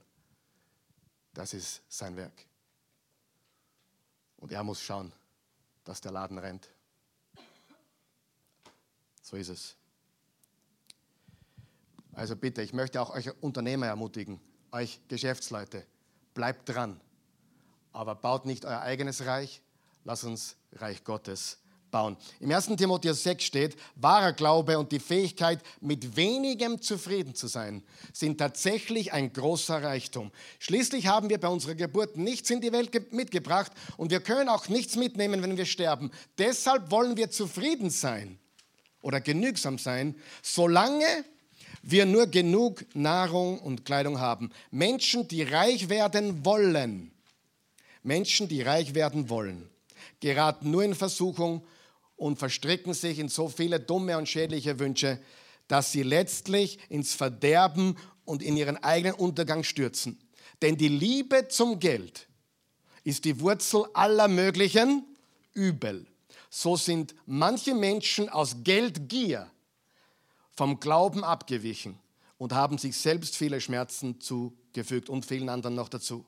Das 1.34 1.52
ist 1.54 1.82
sein 1.88 2.14
Werk. 2.14 2.46
Und 4.36 4.52
er 4.52 4.62
muss 4.62 4.80
schauen, 4.80 5.12
dass 5.82 6.00
der 6.00 6.12
Laden 6.12 6.38
rennt. 6.38 6.70
So 9.22 9.36
ist 9.36 9.48
es. 9.48 9.79
Also 12.20 12.36
bitte, 12.36 12.60
ich 12.60 12.74
möchte 12.74 13.00
auch 13.00 13.08
euch 13.14 13.30
Unternehmer 13.40 13.86
ermutigen, 13.86 14.42
euch 14.72 15.00
Geschäftsleute, 15.08 15.86
bleibt 16.34 16.68
dran, 16.68 17.00
aber 17.94 18.14
baut 18.14 18.44
nicht 18.44 18.66
euer 18.66 18.82
eigenes 18.82 19.24
Reich, 19.24 19.62
lasst 20.04 20.24
uns 20.24 20.56
Reich 20.74 21.02
Gottes 21.02 21.60
bauen. 21.90 22.18
Im 22.38 22.52
1. 22.52 22.76
Timotheus 22.76 23.22
6 23.22 23.42
steht, 23.42 23.76
wahrer 23.96 24.34
Glaube 24.34 24.78
und 24.78 24.92
die 24.92 24.98
Fähigkeit, 24.98 25.62
mit 25.80 26.14
wenigem 26.14 26.82
zufrieden 26.82 27.34
zu 27.34 27.46
sein, 27.46 27.82
sind 28.12 28.36
tatsächlich 28.36 29.14
ein 29.14 29.32
großer 29.32 29.82
Reichtum. 29.82 30.30
Schließlich 30.58 31.06
haben 31.06 31.30
wir 31.30 31.40
bei 31.40 31.48
unserer 31.48 31.74
Geburt 31.74 32.18
nichts 32.18 32.50
in 32.50 32.60
die 32.60 32.70
Welt 32.70 33.14
mitgebracht 33.14 33.72
und 33.96 34.10
wir 34.10 34.20
können 34.20 34.50
auch 34.50 34.68
nichts 34.68 34.94
mitnehmen, 34.96 35.40
wenn 35.40 35.56
wir 35.56 35.64
sterben. 35.64 36.10
Deshalb 36.36 36.90
wollen 36.90 37.16
wir 37.16 37.30
zufrieden 37.30 37.88
sein 37.88 38.38
oder 39.00 39.22
genügsam 39.22 39.78
sein, 39.78 40.14
solange 40.42 41.24
wir 41.82 42.06
nur 42.06 42.26
genug 42.26 42.84
Nahrung 42.94 43.58
und 43.58 43.84
Kleidung 43.84 44.20
haben. 44.20 44.50
Menschen, 44.70 45.28
die 45.28 45.42
reich 45.42 45.88
werden 45.88 46.44
wollen, 46.44 47.10
Menschen, 48.02 48.48
die 48.48 48.62
reich 48.62 48.94
werden 48.94 49.28
wollen, 49.28 49.68
geraten 50.20 50.70
nur 50.70 50.84
in 50.84 50.94
Versuchung 50.94 51.64
und 52.16 52.38
verstricken 52.38 52.94
sich 52.94 53.18
in 53.18 53.28
so 53.28 53.48
viele 53.48 53.80
dumme 53.80 54.16
und 54.18 54.28
schädliche 54.28 54.78
Wünsche, 54.78 55.18
dass 55.68 55.92
sie 55.92 56.02
letztlich 56.02 56.78
ins 56.88 57.14
Verderben 57.14 57.96
und 58.24 58.42
in 58.42 58.56
ihren 58.56 58.76
eigenen 58.82 59.14
Untergang 59.14 59.64
stürzen. 59.64 60.18
Denn 60.62 60.76
die 60.76 60.88
Liebe 60.88 61.48
zum 61.48 61.78
Geld 61.78 62.26
ist 63.04 63.24
die 63.24 63.40
Wurzel 63.40 63.86
aller 63.94 64.28
möglichen 64.28 65.04
Übel. 65.54 66.06
So 66.50 66.76
sind 66.76 67.14
manche 67.26 67.74
Menschen 67.74 68.28
aus 68.28 68.56
Geldgier 68.64 69.50
vom 70.60 70.78
Glauben 70.78 71.24
abgewichen 71.24 71.98
und 72.36 72.52
haben 72.52 72.76
sich 72.76 72.94
selbst 72.94 73.34
viele 73.34 73.62
Schmerzen 73.62 74.20
zugefügt 74.20 75.08
und 75.08 75.24
vielen 75.24 75.48
anderen 75.48 75.74
noch 75.74 75.88
dazu. 75.88 76.26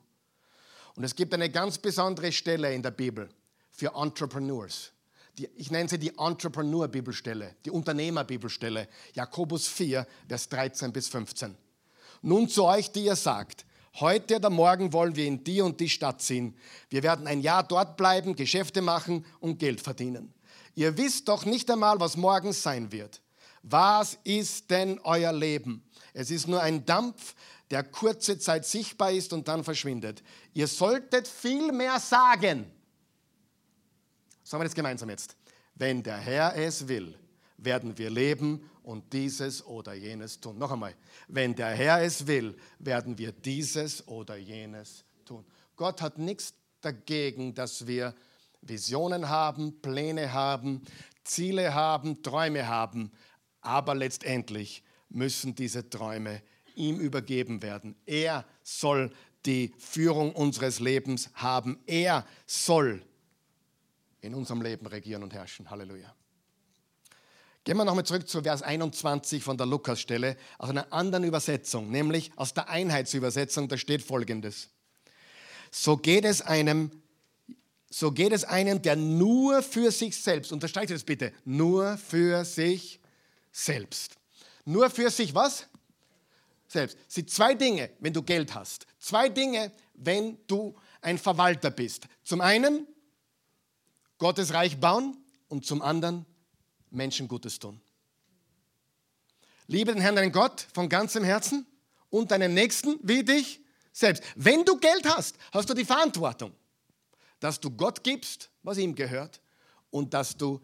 Und 0.94 1.04
es 1.04 1.14
gibt 1.14 1.34
eine 1.34 1.50
ganz 1.50 1.76
besondere 1.76 2.32
Stelle 2.32 2.72
in 2.72 2.82
der 2.82 2.92
Bibel 2.92 3.28
für 3.70 3.94
Entrepreneurs. 3.94 4.92
Die, 5.36 5.50
ich 5.56 5.70
nenne 5.70 5.90
sie 5.90 5.98
die 5.98 6.16
Entrepreneur-Bibelstelle, 6.16 7.56
die 7.66 7.70
Unternehmer-Bibelstelle, 7.70 8.88
Jakobus 9.12 9.68
4, 9.68 10.06
Vers 10.26 10.48
13 10.48 10.94
bis 10.94 11.08
15. 11.08 11.54
Nun 12.22 12.48
zu 12.48 12.64
euch, 12.64 12.90
die 12.90 13.04
ihr 13.04 13.16
sagt, 13.16 13.66
heute 14.00 14.36
oder 14.36 14.48
morgen 14.48 14.94
wollen 14.94 15.14
wir 15.14 15.26
in 15.26 15.44
die 15.44 15.60
und 15.60 15.78
die 15.78 15.90
Stadt 15.90 16.22
ziehen. 16.22 16.56
Wir 16.88 17.02
werden 17.02 17.26
ein 17.26 17.42
Jahr 17.42 17.64
dort 17.64 17.98
bleiben, 17.98 18.34
Geschäfte 18.34 18.80
machen 18.80 19.26
und 19.40 19.58
Geld 19.58 19.82
verdienen. 19.82 20.32
Ihr 20.74 20.96
wisst 20.96 21.28
doch 21.28 21.44
nicht 21.44 21.70
einmal, 21.70 22.00
was 22.00 22.16
morgen 22.16 22.54
sein 22.54 22.92
wird. 22.92 23.21
Was 23.62 24.18
ist 24.24 24.70
denn 24.70 24.98
euer 25.04 25.32
Leben? 25.32 25.84
Es 26.12 26.30
ist 26.30 26.48
nur 26.48 26.60
ein 26.60 26.84
Dampf, 26.84 27.34
der 27.70 27.84
kurze 27.84 28.38
Zeit 28.38 28.66
sichtbar 28.66 29.12
ist 29.12 29.32
und 29.32 29.48
dann 29.48 29.64
verschwindet. 29.64 30.22
Ihr 30.52 30.66
solltet 30.66 31.26
viel 31.26 31.72
mehr 31.72 31.98
sagen. 31.98 32.70
Sagen 34.42 34.60
wir 34.60 34.64
das 34.64 34.74
gemeinsam 34.74 35.08
jetzt. 35.08 35.36
Wenn 35.74 36.02
der 36.02 36.18
Herr 36.18 36.54
es 36.56 36.86
will, 36.86 37.18
werden 37.56 37.96
wir 37.96 38.10
leben 38.10 38.68
und 38.82 39.12
dieses 39.12 39.64
oder 39.64 39.94
jenes 39.94 40.40
tun. 40.40 40.58
Noch 40.58 40.72
einmal. 40.72 40.94
Wenn 41.28 41.54
der 41.54 41.68
Herr 41.68 42.02
es 42.02 42.26
will, 42.26 42.56
werden 42.78 43.16
wir 43.16 43.32
dieses 43.32 44.06
oder 44.08 44.36
jenes 44.36 45.04
tun. 45.24 45.44
Gott 45.76 46.02
hat 46.02 46.18
nichts 46.18 46.54
dagegen, 46.80 47.54
dass 47.54 47.86
wir 47.86 48.14
Visionen 48.60 49.28
haben, 49.28 49.80
Pläne 49.80 50.32
haben, 50.32 50.82
Ziele 51.24 51.74
haben, 51.74 52.22
Träume 52.22 52.66
haben. 52.66 53.12
Aber 53.62 53.94
letztendlich 53.94 54.82
müssen 55.08 55.54
diese 55.54 55.88
Träume 55.88 56.42
ihm 56.74 57.00
übergeben 57.00 57.62
werden. 57.62 57.96
Er 58.06 58.44
soll 58.62 59.10
die 59.46 59.72
Führung 59.78 60.32
unseres 60.32 60.80
Lebens 60.80 61.30
haben. 61.34 61.78
Er 61.86 62.26
soll 62.46 63.02
in 64.20 64.34
unserem 64.34 64.62
Leben 64.62 64.86
regieren 64.86 65.22
und 65.22 65.34
herrschen. 65.34 65.70
Halleluja. 65.70 66.14
Gehen 67.64 67.76
wir 67.76 67.84
nochmal 67.84 68.04
zurück 68.04 68.28
zu 68.28 68.42
Vers 68.42 68.62
21 68.62 69.42
von 69.42 69.56
der 69.56 69.66
Lukas-Stelle, 69.66 70.36
aus 70.58 70.70
einer 70.70 70.92
anderen 70.92 71.22
Übersetzung, 71.22 71.90
nämlich 71.90 72.32
aus 72.34 72.54
der 72.54 72.68
Einheitsübersetzung, 72.68 73.68
da 73.68 73.78
steht 73.78 74.02
folgendes. 74.02 74.68
So 75.70 75.96
geht 75.96 76.24
es 76.24 76.42
einem, 76.42 76.90
so 77.88 78.10
geht 78.10 78.32
es 78.32 78.42
einem, 78.42 78.82
der 78.82 78.96
nur 78.96 79.62
für 79.62 79.92
sich 79.92 80.16
selbst, 80.20 80.50
unterstreicht 80.50 80.90
das 80.90 81.04
bitte, 81.04 81.32
nur 81.44 81.98
für 81.98 82.44
sich 82.44 83.00
selbst. 83.52 84.16
Nur 84.64 84.90
für 84.90 85.10
sich 85.10 85.34
was? 85.34 85.66
Selbst. 86.66 86.96
Sind 87.06 87.30
zwei 87.30 87.54
Dinge, 87.54 87.90
wenn 88.00 88.12
du 88.12 88.22
Geld 88.22 88.54
hast. 88.54 88.86
Zwei 88.98 89.28
Dinge, 89.28 89.70
wenn 89.94 90.38
du 90.46 90.74
ein 91.02 91.18
Verwalter 91.18 91.70
bist. 91.70 92.08
Zum 92.24 92.40
einen 92.40 92.86
Gottes 94.18 94.52
Reich 94.52 94.78
bauen 94.80 95.16
und 95.48 95.66
zum 95.66 95.82
anderen 95.82 96.24
Menschen 96.90 97.28
Gutes 97.28 97.58
tun. 97.58 97.80
Liebe 99.66 99.92
den 99.92 100.00
Herrn, 100.00 100.16
deinen 100.16 100.32
Gott, 100.32 100.66
von 100.74 100.88
ganzem 100.88 101.24
Herzen 101.24 101.66
und 102.10 102.30
deinen 102.30 102.54
Nächsten 102.54 102.98
wie 103.02 103.22
dich 103.22 103.60
selbst. 103.92 104.22
Wenn 104.34 104.64
du 104.64 104.76
Geld 104.78 105.06
hast, 105.06 105.36
hast 105.52 105.68
du 105.68 105.74
die 105.74 105.84
Verantwortung, 105.84 106.52
dass 107.40 107.60
du 107.60 107.70
Gott 107.70 108.02
gibst, 108.04 108.50
was 108.62 108.78
ihm 108.78 108.94
gehört, 108.94 109.40
und 109.90 110.14
dass 110.14 110.36
du 110.36 110.60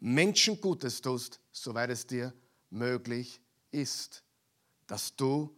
Menschen 0.00 0.60
Gutes 0.60 1.00
tust, 1.00 1.40
soweit 1.52 1.90
es 1.90 2.06
dir 2.06 2.32
möglich 2.70 3.40
ist, 3.70 4.24
dass 4.86 5.14
du 5.14 5.54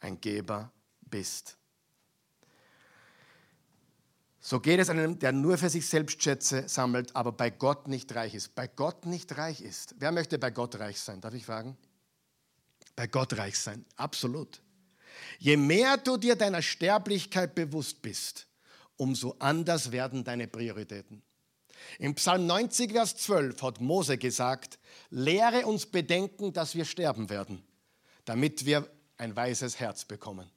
ein 0.00 0.20
Geber 0.20 0.72
bist. 1.00 1.56
So 4.40 4.60
geht 4.60 4.78
es 4.78 4.90
einem, 4.90 5.18
der 5.18 5.32
nur 5.32 5.58
für 5.58 5.68
sich 5.68 5.88
selbst 5.88 6.22
Schätze 6.22 6.68
sammelt, 6.68 7.14
aber 7.16 7.32
bei 7.32 7.50
Gott 7.50 7.88
nicht 7.88 8.14
reich 8.14 8.34
ist. 8.34 8.54
Bei 8.54 8.68
Gott 8.68 9.04
nicht 9.04 9.36
reich 9.36 9.60
ist. 9.60 9.96
Wer 9.98 10.12
möchte 10.12 10.38
bei 10.38 10.50
Gott 10.50 10.78
reich 10.78 11.00
sein? 11.00 11.20
Darf 11.20 11.34
ich 11.34 11.46
fragen? 11.46 11.76
Bei 12.94 13.08
Gott 13.08 13.36
reich 13.36 13.58
sein. 13.58 13.84
Absolut. 13.96 14.62
Je 15.38 15.56
mehr 15.56 15.96
du 15.96 16.16
dir 16.16 16.36
deiner 16.36 16.62
Sterblichkeit 16.62 17.54
bewusst 17.54 18.02
bist, 18.02 18.46
umso 18.96 19.34
anders 19.38 19.90
werden 19.90 20.22
deine 20.22 20.46
Prioritäten. 20.46 21.22
Im 21.98 22.14
Psalm 22.14 22.46
90, 22.46 22.92
Vers 22.92 23.16
12 23.16 23.62
hat 23.62 23.80
Mose 23.80 24.18
gesagt, 24.18 24.78
lehre 25.10 25.66
uns 25.66 25.86
bedenken, 25.86 26.52
dass 26.52 26.74
wir 26.74 26.84
sterben 26.84 27.30
werden, 27.30 27.62
damit 28.24 28.66
wir 28.66 28.90
ein 29.18 29.34
weises 29.36 29.80
Herz 29.80 30.04
bekommen. 30.04 30.50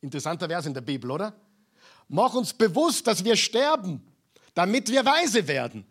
Interessanter 0.00 0.48
Vers 0.48 0.66
in 0.66 0.74
der 0.74 0.80
Bibel, 0.80 1.10
oder? 1.10 1.34
Mach 2.08 2.34
uns 2.34 2.52
bewusst, 2.54 3.06
dass 3.06 3.24
wir 3.24 3.36
sterben, 3.36 4.06
damit 4.54 4.90
wir 4.90 5.04
weise 5.04 5.48
werden. 5.48 5.86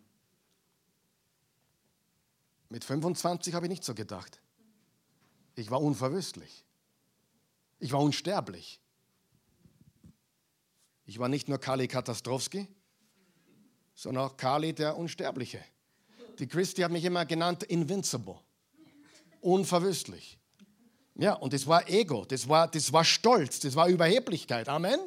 Mit 2.68 2.84
25 2.84 3.54
habe 3.54 3.66
ich 3.66 3.70
nicht 3.70 3.84
so 3.84 3.94
gedacht. 3.94 4.40
Ich 5.54 5.70
war 5.70 5.80
unverwüstlich. 5.80 6.64
Ich 7.78 7.92
war 7.92 8.00
unsterblich. 8.00 8.80
Ich 11.04 11.18
war 11.18 11.28
nicht 11.28 11.48
nur 11.48 11.58
Kali 11.58 11.86
Katastrowski, 11.86 12.66
sondern 13.96 14.24
auch 14.24 14.36
Kali 14.36 14.72
der 14.72 14.96
Unsterbliche. 14.96 15.58
Die 16.38 16.46
Christi 16.46 16.82
hat 16.82 16.92
mich 16.92 17.04
immer 17.04 17.24
genannt 17.24 17.64
Invincible, 17.64 18.38
unverwüstlich. 19.40 20.38
Ja, 21.14 21.32
und 21.32 21.54
das 21.54 21.66
war 21.66 21.88
Ego, 21.88 22.26
das 22.26 22.46
war, 22.46 22.68
das 22.68 22.92
war 22.92 23.04
Stolz, 23.04 23.58
das 23.58 23.74
war 23.74 23.88
Überheblichkeit. 23.88 24.68
Amen. 24.68 25.00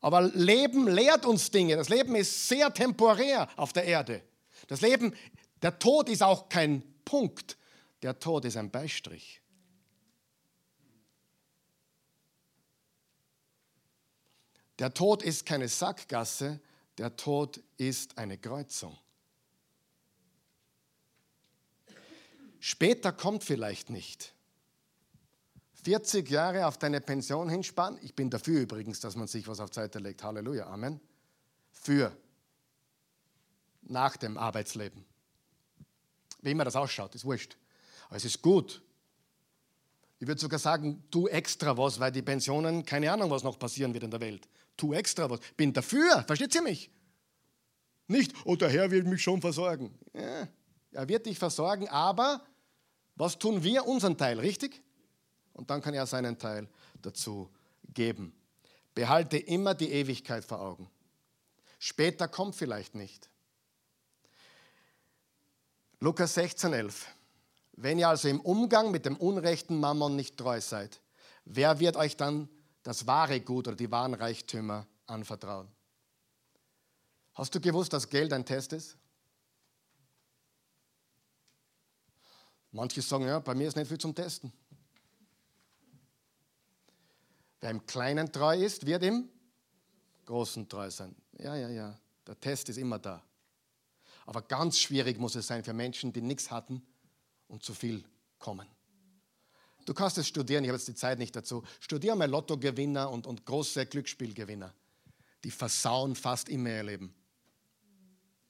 Aber 0.00 0.22
Leben 0.22 0.86
lehrt 0.86 1.26
uns 1.26 1.50
Dinge. 1.50 1.74
Das 1.74 1.88
Leben 1.88 2.14
ist 2.14 2.48
sehr 2.48 2.72
temporär 2.72 3.48
auf 3.56 3.72
der 3.72 3.84
Erde. 3.84 4.22
Das 4.68 4.80
Leben, 4.80 5.12
der 5.60 5.76
Tod 5.80 6.08
ist 6.08 6.22
auch 6.22 6.48
kein 6.48 6.82
Punkt. 7.04 7.58
Der 8.02 8.20
Tod 8.20 8.44
ist 8.44 8.56
ein 8.56 8.70
Beistrich. 8.70 9.42
Der 14.78 14.94
Tod 14.94 15.24
ist 15.24 15.44
keine 15.44 15.66
Sackgasse, 15.66 16.60
der 16.98 17.16
Tod 17.16 17.60
ist 17.76 18.18
eine 18.18 18.38
Kreuzung. 18.38 18.98
Später 22.60 23.12
kommt 23.12 23.44
vielleicht 23.44 23.88
nicht. 23.88 24.34
40 25.84 26.28
Jahre 26.28 26.66
auf 26.66 26.76
deine 26.76 27.00
Pension 27.00 27.48
hinsparen. 27.48 27.98
Ich 28.02 28.14
bin 28.14 28.30
dafür 28.30 28.60
übrigens, 28.60 28.98
dass 29.00 29.14
man 29.14 29.28
sich 29.28 29.46
was 29.46 29.60
auf 29.60 29.72
Seite 29.72 30.00
legt. 30.00 30.22
Halleluja, 30.24 30.66
Amen. 30.66 31.00
Für 31.70 32.16
nach 33.82 34.16
dem 34.16 34.36
Arbeitsleben. 34.36 35.04
Wie 36.42 36.50
immer 36.50 36.64
das 36.64 36.76
ausschaut, 36.76 37.14
ist 37.14 37.24
wurscht. 37.24 37.56
Aber 38.08 38.16
es 38.16 38.24
ist 38.24 38.42
gut. 38.42 38.82
Ich 40.18 40.26
würde 40.26 40.40
sogar 40.40 40.58
sagen, 40.58 41.04
tu 41.10 41.28
extra 41.28 41.76
was, 41.76 42.00
weil 42.00 42.10
die 42.10 42.22
Pensionen, 42.22 42.84
keine 42.84 43.12
Ahnung, 43.12 43.30
was 43.30 43.44
noch 43.44 43.58
passieren 43.58 43.94
wird 43.94 44.04
in 44.04 44.10
der 44.10 44.20
Welt. 44.20 44.48
Tu 44.78 44.94
extra 44.94 45.28
was. 45.28 45.40
Bin 45.56 45.74
dafür, 45.74 46.24
versteht 46.26 46.54
ihr 46.54 46.62
mich? 46.62 46.90
Nicht, 48.06 48.32
oh, 48.46 48.56
der 48.56 48.70
Herr 48.70 48.90
will 48.90 49.02
mich 49.02 49.22
schon 49.22 49.42
versorgen. 49.42 49.92
Ja, 50.14 50.48
er 50.92 51.08
wird 51.08 51.26
dich 51.26 51.38
versorgen, 51.38 51.88
aber 51.88 52.42
was 53.16 53.38
tun 53.38 53.62
wir? 53.62 53.86
Unseren 53.86 54.16
Teil, 54.16 54.38
richtig? 54.40 54.82
Und 55.52 55.68
dann 55.68 55.82
kann 55.82 55.92
er 55.92 56.06
seinen 56.06 56.38
Teil 56.38 56.68
dazu 57.02 57.50
geben. 57.92 58.32
Behalte 58.94 59.36
immer 59.36 59.74
die 59.74 59.90
Ewigkeit 59.90 60.44
vor 60.44 60.60
Augen. 60.60 60.88
Später 61.78 62.28
kommt 62.28 62.54
vielleicht 62.54 62.94
nicht. 62.94 63.28
Lukas 66.00 66.34
16, 66.34 66.72
11. 66.72 67.06
Wenn 67.72 67.98
ihr 67.98 68.08
also 68.08 68.28
im 68.28 68.40
Umgang 68.40 68.90
mit 68.90 69.04
dem 69.04 69.16
unrechten 69.16 69.78
Mammon 69.78 70.16
nicht 70.16 70.36
treu 70.36 70.60
seid, 70.60 71.00
wer 71.44 71.80
wird 71.80 71.96
euch 71.96 72.16
dann 72.16 72.48
das 72.88 73.06
wahre 73.06 73.38
Gut 73.42 73.68
oder 73.68 73.76
die 73.76 73.90
wahren 73.90 74.14
Reichtümer 74.14 74.86
anvertrauen? 75.06 75.68
Hast 77.34 77.54
du 77.54 77.60
gewusst, 77.60 77.92
dass 77.92 78.08
Geld 78.08 78.32
ein 78.32 78.46
Test 78.46 78.72
ist? 78.72 78.96
Manche 82.70 83.02
sagen, 83.02 83.26
ja, 83.26 83.40
bei 83.40 83.54
mir 83.54 83.68
ist 83.68 83.76
nicht 83.76 83.88
viel 83.88 83.98
zum 83.98 84.14
Testen. 84.14 84.50
Wer 87.60 87.72
im 87.72 87.84
Kleinen 87.84 88.32
treu 88.32 88.56
ist, 88.56 88.86
wird 88.86 89.02
im 89.02 89.28
Großen 90.24 90.66
treu 90.66 90.90
sein. 90.90 91.14
Ja, 91.38 91.56
ja, 91.56 91.68
ja, 91.68 92.00
der 92.26 92.40
Test 92.40 92.70
ist 92.70 92.78
immer 92.78 92.98
da. 92.98 93.22
Aber 94.24 94.40
ganz 94.40 94.78
schwierig 94.78 95.18
muss 95.18 95.34
es 95.34 95.46
sein 95.46 95.62
für 95.62 95.74
Menschen, 95.74 96.10
die 96.10 96.22
nichts 96.22 96.50
hatten 96.50 96.82
und 97.48 97.62
zu 97.62 97.74
viel 97.74 98.02
kommen. 98.38 98.66
Du 99.88 99.94
kannst 99.94 100.18
es 100.18 100.28
studieren, 100.28 100.64
ich 100.64 100.68
habe 100.68 100.76
jetzt 100.76 100.86
die 100.86 100.94
Zeit 100.94 101.18
nicht 101.18 101.34
dazu. 101.34 101.64
Studier 101.80 102.14
mal 102.14 102.28
Lottogewinner 102.28 103.10
und, 103.10 103.26
und 103.26 103.46
große 103.46 103.86
Glücksspielgewinner. 103.86 104.74
Die 105.44 105.50
versauen 105.50 106.14
fast 106.14 106.50
immer 106.50 106.68
ihr 106.68 106.82
Leben. 106.82 107.14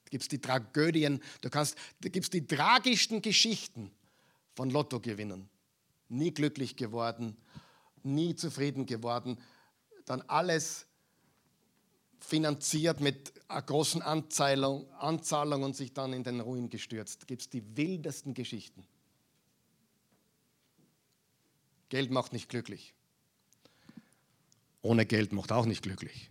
Da 0.02 0.10
gibt 0.10 0.22
es 0.22 0.28
die 0.28 0.40
Tragödien, 0.40 1.22
du 1.40 1.48
kannst, 1.48 1.76
da 2.00 2.08
gibt 2.08 2.24
es 2.24 2.30
die 2.30 2.44
tragischsten 2.44 3.22
Geschichten 3.22 3.92
von 4.56 4.70
Lottogewinnern. 4.70 5.48
Nie 6.08 6.32
glücklich 6.32 6.74
geworden, 6.74 7.36
nie 8.02 8.34
zufrieden 8.34 8.84
geworden, 8.84 9.38
dann 10.06 10.22
alles 10.22 10.86
finanziert 12.18 13.00
mit 13.00 13.32
einer 13.46 13.62
großen 13.62 14.02
Anzahlung, 14.02 14.92
Anzahlung 14.94 15.62
und 15.62 15.76
sich 15.76 15.92
dann 15.92 16.12
in 16.12 16.24
den 16.24 16.40
Ruin 16.40 16.68
gestürzt. 16.68 17.28
Gibt 17.28 17.42
es 17.42 17.48
die 17.48 17.76
wildesten 17.76 18.34
Geschichten. 18.34 18.84
Geld 21.88 22.10
macht 22.10 22.32
nicht 22.32 22.48
glücklich. 22.48 22.94
Ohne 24.82 25.06
Geld 25.06 25.32
macht 25.32 25.52
auch 25.52 25.66
nicht 25.66 25.82
glücklich. 25.82 26.30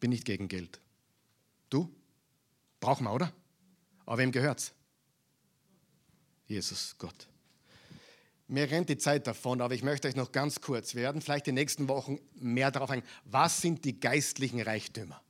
Bin 0.00 0.10
nicht 0.10 0.24
gegen 0.24 0.48
Geld. 0.48 0.80
Du? 1.70 1.92
Brauchen 2.80 3.04
wir, 3.04 3.12
oder? 3.12 3.32
Aber 4.06 4.18
wem 4.18 4.32
gehört's? 4.32 4.72
Jesus, 6.46 6.94
Gott. 6.98 7.28
Mir 8.46 8.70
rennt 8.70 8.88
die 8.88 8.96
Zeit 8.96 9.26
davon, 9.26 9.60
aber 9.60 9.74
ich 9.74 9.82
möchte 9.82 10.08
euch 10.08 10.16
noch 10.16 10.32
ganz 10.32 10.62
kurz, 10.62 10.94
werden 10.94 11.20
vielleicht 11.20 11.46
die 11.46 11.52
nächsten 11.52 11.88
Wochen 11.88 12.18
mehr 12.34 12.70
darauf 12.70 12.90
eingehen, 12.90 13.08
was 13.24 13.60
sind 13.60 13.84
die 13.84 14.00
geistlichen 14.00 14.62
Reichtümer? 14.62 15.20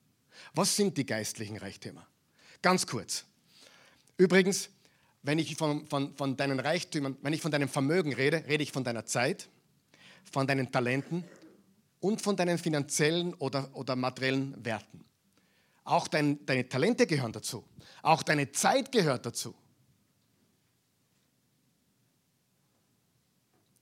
Was 0.54 0.76
sind 0.76 0.96
die 0.96 1.04
geistlichen 1.04 1.56
Reichtümer? 1.56 2.06
Ganz 2.62 2.86
kurz. 2.86 3.24
Übrigens, 4.16 4.70
wenn 5.28 5.38
ich 5.38 5.56
von, 5.56 5.86
von, 5.88 6.16
von 6.16 6.38
deinen 6.38 6.58
Reichtümern, 6.58 7.18
wenn 7.20 7.34
ich 7.34 7.42
von 7.42 7.50
deinem 7.50 7.68
Vermögen 7.68 8.14
rede, 8.14 8.46
rede 8.46 8.62
ich 8.62 8.72
von 8.72 8.82
deiner 8.82 9.04
Zeit, 9.04 9.50
von 10.24 10.46
deinen 10.46 10.72
Talenten 10.72 11.22
und 12.00 12.22
von 12.22 12.34
deinen 12.34 12.56
finanziellen 12.56 13.34
oder, 13.34 13.68
oder 13.76 13.94
materiellen 13.94 14.64
Werten. 14.64 15.04
Auch 15.84 16.08
dein, 16.08 16.46
deine 16.46 16.66
Talente 16.66 17.06
gehören 17.06 17.32
dazu. 17.32 17.62
Auch 18.00 18.22
deine 18.22 18.52
Zeit 18.52 18.90
gehört 18.90 19.26
dazu. 19.26 19.54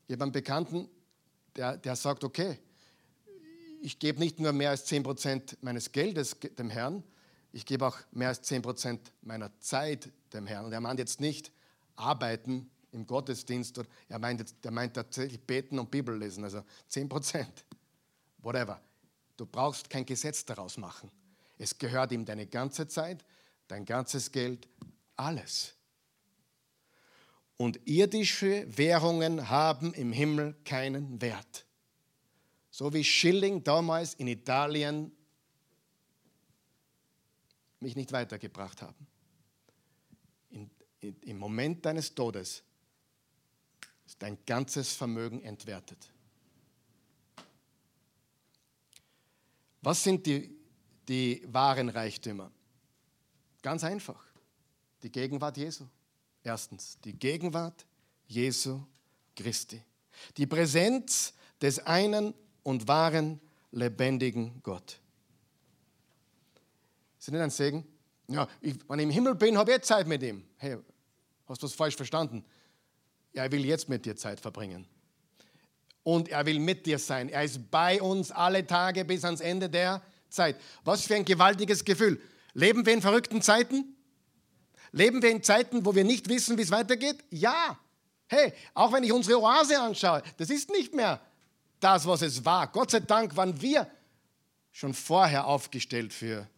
Ich 0.08 0.14
habe 0.14 0.24
einen 0.24 0.32
Bekannten, 0.32 0.88
der, 1.54 1.76
der 1.76 1.94
sagt, 1.94 2.24
okay, 2.24 2.58
ich 3.82 4.00
gebe 4.00 4.18
nicht 4.18 4.40
nur 4.40 4.52
mehr 4.52 4.70
als 4.70 4.90
10% 4.90 5.58
meines 5.60 5.92
Geldes 5.92 6.36
dem 6.58 6.70
Herrn, 6.70 7.04
ich 7.52 7.64
gebe 7.64 7.86
auch 7.86 7.98
mehr 8.10 8.30
als 8.30 8.42
10% 8.50 8.98
meiner 9.22 9.56
Zeit 9.60 10.10
dem 10.36 10.46
Herrn. 10.46 10.64
Und 10.66 10.72
er 10.72 10.80
meint 10.80 10.98
jetzt 10.98 11.20
nicht 11.20 11.52
arbeiten 11.96 12.70
im 12.92 13.06
Gottesdienst, 13.06 13.80
er 14.08 14.18
meint, 14.18 14.54
er 14.62 14.70
meint 14.70 14.94
tatsächlich 14.94 15.40
beten 15.40 15.78
und 15.78 15.90
Bibel 15.90 16.16
lesen, 16.16 16.44
also 16.44 16.62
10%, 16.90 17.46
whatever. 18.38 18.80
Du 19.36 19.44
brauchst 19.44 19.90
kein 19.90 20.06
Gesetz 20.06 20.44
daraus 20.44 20.78
machen. 20.78 21.10
Es 21.58 21.76
gehört 21.78 22.12
ihm 22.12 22.24
deine 22.24 22.46
ganze 22.46 22.86
Zeit, 22.88 23.24
dein 23.68 23.84
ganzes 23.84 24.32
Geld, 24.32 24.68
alles. 25.16 25.74
Und 27.56 27.80
irdische 27.86 28.66
Währungen 28.76 29.48
haben 29.48 29.94
im 29.94 30.12
Himmel 30.12 30.54
keinen 30.64 31.20
Wert. 31.20 31.66
So 32.70 32.92
wie 32.92 33.04
Schilling 33.04 33.64
damals 33.64 34.14
in 34.14 34.28
Italien 34.28 35.12
mich 37.80 37.96
nicht 37.96 38.12
weitergebracht 38.12 38.82
haben. 38.82 39.06
Im 41.22 41.38
Moment 41.38 41.84
deines 41.84 42.14
Todes 42.14 42.62
ist 44.06 44.22
dein 44.22 44.38
ganzes 44.46 44.92
Vermögen 44.92 45.42
entwertet. 45.42 46.10
Was 49.82 50.02
sind 50.02 50.26
die, 50.26 50.56
die 51.08 51.42
wahren 51.46 51.88
Reichtümer? 51.88 52.50
Ganz 53.62 53.84
einfach. 53.84 54.24
Die 55.02 55.10
Gegenwart 55.10 55.56
Jesu. 55.56 55.84
Erstens, 56.42 56.98
die 57.04 57.12
Gegenwart 57.12 57.86
Jesu 58.26 58.80
Christi. 59.34 59.82
Die 60.36 60.46
Präsenz 60.46 61.34
des 61.60 61.78
einen 61.80 62.34
und 62.62 62.88
wahren, 62.88 63.40
lebendigen 63.70 64.60
Gott. 64.62 65.00
Ist 67.18 67.28
das 67.28 67.32
nicht 67.32 67.40
ein 67.42 67.50
Segen? 67.50 67.86
Ja, 68.28 68.48
ich, 68.60 68.76
wenn 68.88 68.98
ich 68.98 69.04
im 69.04 69.10
Himmel 69.10 69.34
bin, 69.34 69.56
habe 69.56 69.72
ich 69.72 69.82
Zeit 69.82 70.06
mit 70.06 70.22
ihm. 70.22 70.44
Hey, 70.56 70.78
hast 71.48 71.62
du 71.62 71.66
das 71.66 71.74
falsch 71.74 71.96
verstanden? 71.96 72.44
Er 73.32 73.50
will 73.52 73.64
jetzt 73.64 73.88
mit 73.88 74.04
dir 74.04 74.16
Zeit 74.16 74.40
verbringen. 74.40 74.86
Und 76.02 76.28
er 76.28 76.46
will 76.46 76.58
mit 76.58 76.86
dir 76.86 76.98
sein. 76.98 77.28
Er 77.28 77.44
ist 77.44 77.70
bei 77.70 78.00
uns 78.00 78.30
alle 78.30 78.66
Tage 78.66 79.04
bis 79.04 79.24
ans 79.24 79.40
Ende 79.40 79.68
der 79.68 80.02
Zeit. 80.28 80.56
Was 80.84 81.04
für 81.04 81.16
ein 81.16 81.24
gewaltiges 81.24 81.84
Gefühl. 81.84 82.20
Leben 82.54 82.86
wir 82.86 82.92
in 82.92 83.02
verrückten 83.02 83.42
Zeiten? 83.42 83.96
Leben 84.92 85.20
wir 85.22 85.30
in 85.30 85.42
Zeiten, 85.42 85.84
wo 85.84 85.94
wir 85.94 86.04
nicht 86.04 86.28
wissen, 86.28 86.56
wie 86.56 86.62
es 86.62 86.70
weitergeht? 86.70 87.22
Ja. 87.30 87.78
Hey, 88.28 88.52
auch 88.74 88.92
wenn 88.92 89.04
ich 89.04 89.12
unsere 89.12 89.40
Oase 89.40 89.80
anschaue, 89.80 90.22
das 90.36 90.50
ist 90.50 90.70
nicht 90.70 90.94
mehr 90.94 91.20
das, 91.80 92.06
was 92.06 92.22
es 92.22 92.44
war. 92.44 92.66
Gott 92.68 92.90
sei 92.90 93.00
Dank 93.00 93.36
waren 93.36 93.60
wir 93.60 93.90
schon 94.72 94.94
vorher 94.94 95.46
aufgestellt 95.46 96.12
für, 96.12 96.48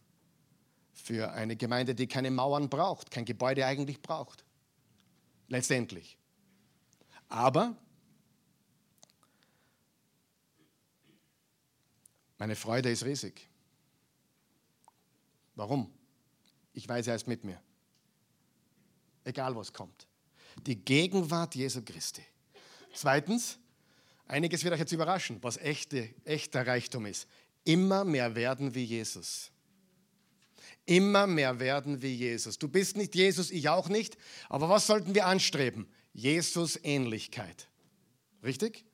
für 0.93 1.31
eine 1.31 1.55
Gemeinde, 1.55 1.95
die 1.95 2.07
keine 2.07 2.31
Mauern 2.31 2.69
braucht, 2.69 3.11
kein 3.11 3.25
Gebäude 3.25 3.65
eigentlich 3.65 4.01
braucht. 4.01 4.43
Letztendlich. 5.49 6.17
Aber 7.27 7.75
meine 12.37 12.55
Freude 12.55 12.89
ist 12.89 13.03
riesig. 13.03 13.47
Warum? 15.55 15.93
Ich 16.73 16.87
weiß, 16.87 17.07
er 17.07 17.15
ist 17.15 17.27
mit 17.27 17.43
mir 17.43 17.61
egal 19.29 19.55
was 19.55 19.71
kommt. 19.71 20.07
Die 20.65 20.75
Gegenwart 20.75 21.55
Jesu 21.55 21.81
Christi. 21.81 22.23
Zweitens, 22.93 23.57
einiges 24.27 24.63
wird 24.63 24.73
euch 24.73 24.79
jetzt 24.79 24.91
überraschen, 24.91 25.41
was 25.41 25.57
echte, 25.57 26.13
echter 26.25 26.67
Reichtum 26.67 27.05
ist. 27.05 27.27
Immer 27.63 28.03
mehr 28.03 28.35
werden 28.35 28.73
wie 28.75 28.83
Jesus. 28.83 29.51
Immer 30.89 31.27
mehr 31.27 31.59
werden 31.59 32.01
wie 32.01 32.15
Jesus. 32.15 32.57
Du 32.57 32.67
bist 32.67 32.97
nicht 32.97 33.13
Jesus, 33.13 33.51
ich 33.51 33.69
auch 33.69 33.89
nicht. 33.89 34.17
Aber 34.49 34.69
was 34.69 34.87
sollten 34.87 35.13
wir 35.13 35.27
anstreben? 35.27 35.87
Jesus 36.13 36.79
Ähnlichkeit. 36.81 37.67
Richtig? 38.43 38.85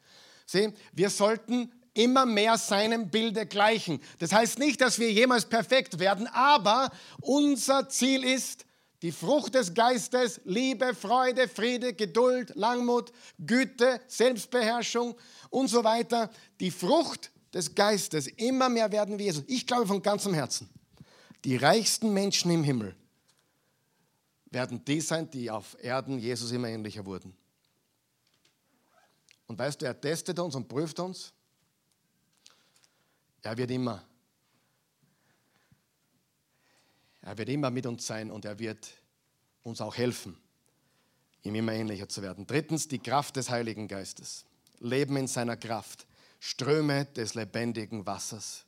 Sieh, 0.46 0.74
wir 0.92 1.10
sollten 1.10 1.72
immer 1.94 2.26
mehr 2.26 2.58
seinem 2.58 3.10
Bilde 3.10 3.46
gleichen. 3.46 4.02
Das 4.20 4.34
heißt 4.34 4.60
nicht, 4.60 4.82
dass 4.82 5.00
wir 5.00 5.10
jemals 5.10 5.46
perfekt 5.46 5.98
werden, 5.98 6.28
aber 6.28 6.92
unser 7.22 7.88
Ziel 7.88 8.26
ist, 8.26 8.66
Die 9.02 9.12
Frucht 9.12 9.54
des 9.54 9.74
Geistes, 9.74 10.42
Liebe, 10.46 10.96
Freude, 10.96 11.48
Friede, 11.48 11.94
Geduld, 11.94 12.54
Langmut, 12.56 13.12
Güte, 13.38 14.02
Selbstbeherrschung 14.08 15.16
und 15.50 15.68
so 15.68 15.84
weiter. 15.84 16.30
Die 16.60 16.72
Frucht 16.72 17.32
des 17.54 17.76
Geistes, 17.76 18.28
immer 18.28 18.68
mehr 18.68 18.92
werden 18.92 19.18
wir 19.18 19.26
Jesus. 19.28 19.44
Ich 19.48 19.68
glaube 19.68 19.86
von 19.86 20.02
ganzem 20.02 20.34
Herzen, 20.34 20.70
die 21.46 21.56
reichsten 21.56 22.14
Menschen 22.14 22.52
im 22.52 22.64
Himmel 22.64 22.96
werden 24.48 24.84
die 24.84 25.00
sein, 25.00 25.30
die 25.30 25.50
auf 25.50 25.78
Erden 25.82 26.20
Jesus 26.20 26.52
immer 26.52 26.68
ähnlicher 26.68 27.06
wurden. 27.06 27.36
Und 29.48 29.58
weißt 29.58 29.82
du, 29.82 29.86
er 29.86 30.00
testet 30.00 30.40
uns 30.40 30.56
und 30.56 30.68
prüft 30.68 31.00
uns. 31.00 31.32
Er 33.44 33.56
wird 33.58 33.72
immer 33.72 34.04
Er 37.26 37.36
wird 37.40 37.50
immer 37.50 37.72
mit 37.72 37.88
uns 37.88 38.06
sein 38.06 38.30
und 38.30 38.46
er 38.46 38.60
wird 38.60 38.88
uns 39.64 39.82
auch 39.82 39.98
helfen, 39.98 40.38
ihm 41.42 41.56
immer 41.56 41.74
ähnlicher 41.74 42.08
zu 42.08 42.22
werden. 42.22 42.46
Drittens, 42.46 42.88
die 42.88 43.00
Kraft 43.00 43.36
des 43.36 43.50
Heiligen 43.50 43.88
Geistes. 43.88 44.46
Leben 44.80 45.18
in 45.18 45.28
seiner 45.28 45.58
Kraft. 45.58 46.06
Ströme 46.40 47.06
des 47.06 47.34
lebendigen 47.34 48.06
Wassers. 48.06 48.66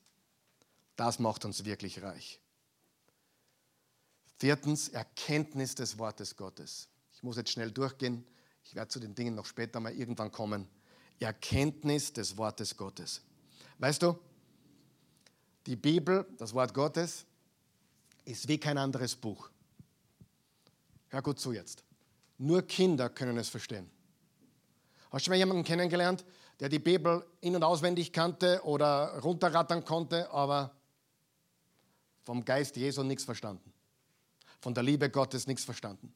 Das 0.95 1.19
macht 1.19 1.45
uns 1.45 1.65
wirklich 1.65 2.01
reich. 2.01 2.39
Viertens, 4.39 4.89
Erkenntnis 4.89 5.73
des 5.73 5.97
Wortes 5.97 6.35
Gottes. 6.35 6.89
Ich 7.13 7.23
muss 7.23 7.37
jetzt 7.37 7.51
schnell 7.51 7.71
durchgehen. 7.71 8.23
Ich 8.63 8.75
werde 8.75 8.89
zu 8.89 8.99
den 8.99 9.15
Dingen 9.15 9.33
noch 9.33 9.45
später 9.45 9.79
mal 9.79 9.93
irgendwann 9.93 10.31
kommen. 10.31 10.67
Erkenntnis 11.19 12.13
des 12.13 12.37
Wortes 12.37 12.77
Gottes. 12.77 13.21
Weißt 13.79 14.03
du, 14.03 14.19
die 15.65 15.75
Bibel, 15.75 16.27
das 16.37 16.53
Wort 16.53 16.73
Gottes, 16.73 17.25
ist 18.25 18.47
wie 18.47 18.59
kein 18.59 18.77
anderes 18.77 19.15
Buch. 19.15 19.49
Hör 21.09 21.21
gut 21.21 21.39
zu 21.39 21.53
jetzt. 21.53 21.83
Nur 22.37 22.61
Kinder 22.61 23.09
können 23.09 23.37
es 23.37 23.49
verstehen. 23.49 23.89
Hast 25.09 25.25
du 25.25 25.31
mal 25.31 25.37
jemanden 25.37 25.63
kennengelernt, 25.63 26.25
der 26.59 26.69
die 26.69 26.79
Bibel 26.79 27.25
in- 27.41 27.55
und 27.55 27.63
auswendig 27.63 28.13
kannte 28.13 28.61
oder 28.63 29.17
runterrattern 29.19 29.83
konnte, 29.83 30.29
aber 30.29 30.75
vom 32.23 32.45
Geist 32.45 32.75
Jesu 32.75 33.01
nichts 33.01 33.23
verstanden? 33.23 33.73
Von 34.59 34.73
der 34.73 34.83
Liebe 34.83 35.09
Gottes 35.09 35.47
nichts 35.47 35.63
verstanden? 35.63 36.13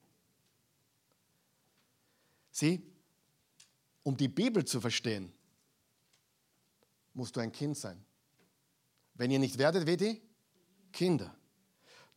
Sieh, 2.51 2.81
um 4.03 4.17
die 4.17 4.27
Bibel 4.27 4.65
zu 4.65 4.81
verstehen, 4.81 5.31
musst 7.13 7.35
du 7.35 7.39
ein 7.39 7.51
Kind 7.51 7.77
sein. 7.77 8.03
Wenn 9.13 9.31
ihr 9.31 9.39
nicht 9.39 9.57
werdet 9.57 9.85
wie 9.85 9.97
die 9.97 10.21
Kinder. 10.91 11.35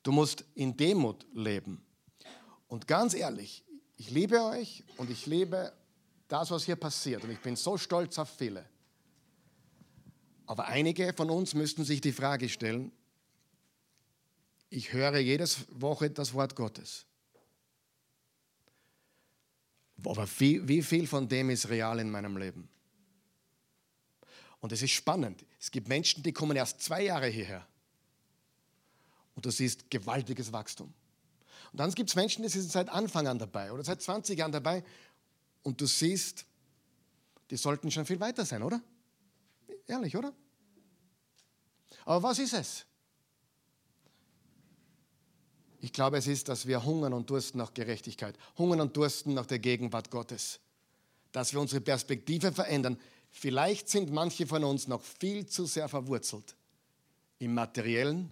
Du 0.03 0.13
musst 0.13 0.45
in 0.55 0.77
Demut 0.77 1.27
leben. 1.33 1.85
Und 2.69 2.87
ganz 2.87 3.15
ehrlich, 3.15 3.65
ich 3.97 4.11
liebe 4.11 4.43
euch 4.43 4.85
und 4.97 5.11
ich 5.11 5.27
liebe 5.27 5.73
das, 6.29 6.51
was 6.51 6.65
hier 6.65 6.77
passiert. 6.77 7.25
Und 7.25 7.31
ich 7.31 7.41
bin 7.41 7.57
so 7.57 7.79
stolz 7.79 8.19
auf 8.19 8.29
viele. 8.29 8.69
Aber 10.47 10.67
einige 10.67 11.13
von 11.15 11.31
uns 11.31 11.55
müssten 11.55 11.85
sich 11.85 12.01
die 12.01 12.13
Frage 12.13 12.49
stellen, 12.49 12.93
ich 14.71 14.93
höre 14.93 15.19
jede 15.19 15.47
Woche 15.71 16.11
das 16.11 16.35
Wort 16.35 16.57
Gottes. 16.57 17.07
Aber 20.05 20.29
wie, 20.39 20.67
wie 20.69 20.83
viel 20.83 21.07
von 21.07 21.29
dem 21.29 21.51
ist 21.51 21.69
real 21.69 21.99
in 21.99 22.11
meinem 22.11 22.37
Leben? 22.37 22.69
Und 24.61 24.73
es 24.73 24.83
ist 24.83 24.93
spannend. 24.93 25.45
Es 25.61 25.71
gibt 25.71 25.89
Menschen, 25.89 26.23
die 26.23 26.33
kommen 26.33 26.57
erst 26.57 26.81
zwei 26.81 27.05
Jahre 27.05 27.29
hierher. 27.29 27.67
Und 29.35 29.45
du 29.45 29.51
siehst 29.51 29.91
gewaltiges 29.91 30.53
Wachstum. 30.53 30.93
Und 31.73 31.79
dann 31.79 31.91
gibt 31.91 32.11
es 32.11 32.17
Menschen, 32.17 32.43
die 32.43 32.49
sind 32.49 32.71
seit 32.71 32.89
Anfang 32.89 33.27
an 33.27 33.39
dabei 33.39 33.73
oder 33.73 33.85
seit 33.85 34.01
20 34.01 34.39
Jahren 34.39 34.53
dabei. 34.53 34.85
Und 35.63 35.81
du 35.81 35.87
siehst, 35.87 36.47
die 37.51 37.57
sollten 37.57 37.91
schon 37.91 38.07
viel 38.07 38.21
weiter 38.21 38.45
sein, 38.45 38.63
oder? 38.63 38.81
Ehrlich, 39.87 40.17
oder? 40.17 40.33
Aber 42.05 42.23
was 42.23 42.39
ist 42.39 42.53
es? 42.53 42.87
Ich 45.85 45.93
glaube, 45.93 46.17
es 46.17 46.27
ist, 46.27 46.49
dass 46.49 46.67
wir 46.67 46.83
hungern 46.83 47.13
und 47.13 47.29
dursten 47.29 47.59
nach 47.59 47.75
Gerechtigkeit, 47.75 48.39
hungern 48.57 48.81
und 48.81 48.97
dursten 48.97 49.35
nach 49.35 49.45
der 49.45 49.59
Gegenwart 49.59 50.11
Gottes, 50.11 50.59
dass 51.31 51.53
wir 51.53 51.61
unsere 51.61 51.83
Perspektive 51.83 52.53
verändern. 52.53 52.99
Vielleicht 53.31 53.91
sind 53.91 54.11
manche 54.11 54.47
von 54.47 54.65
uns 54.65 54.89
noch 54.89 55.03
viel 55.03 55.45
zu 55.45 55.67
sehr 55.67 55.91
verwurzelt 55.91 56.57
im 57.39 57.53
materiellen, 57.53 58.31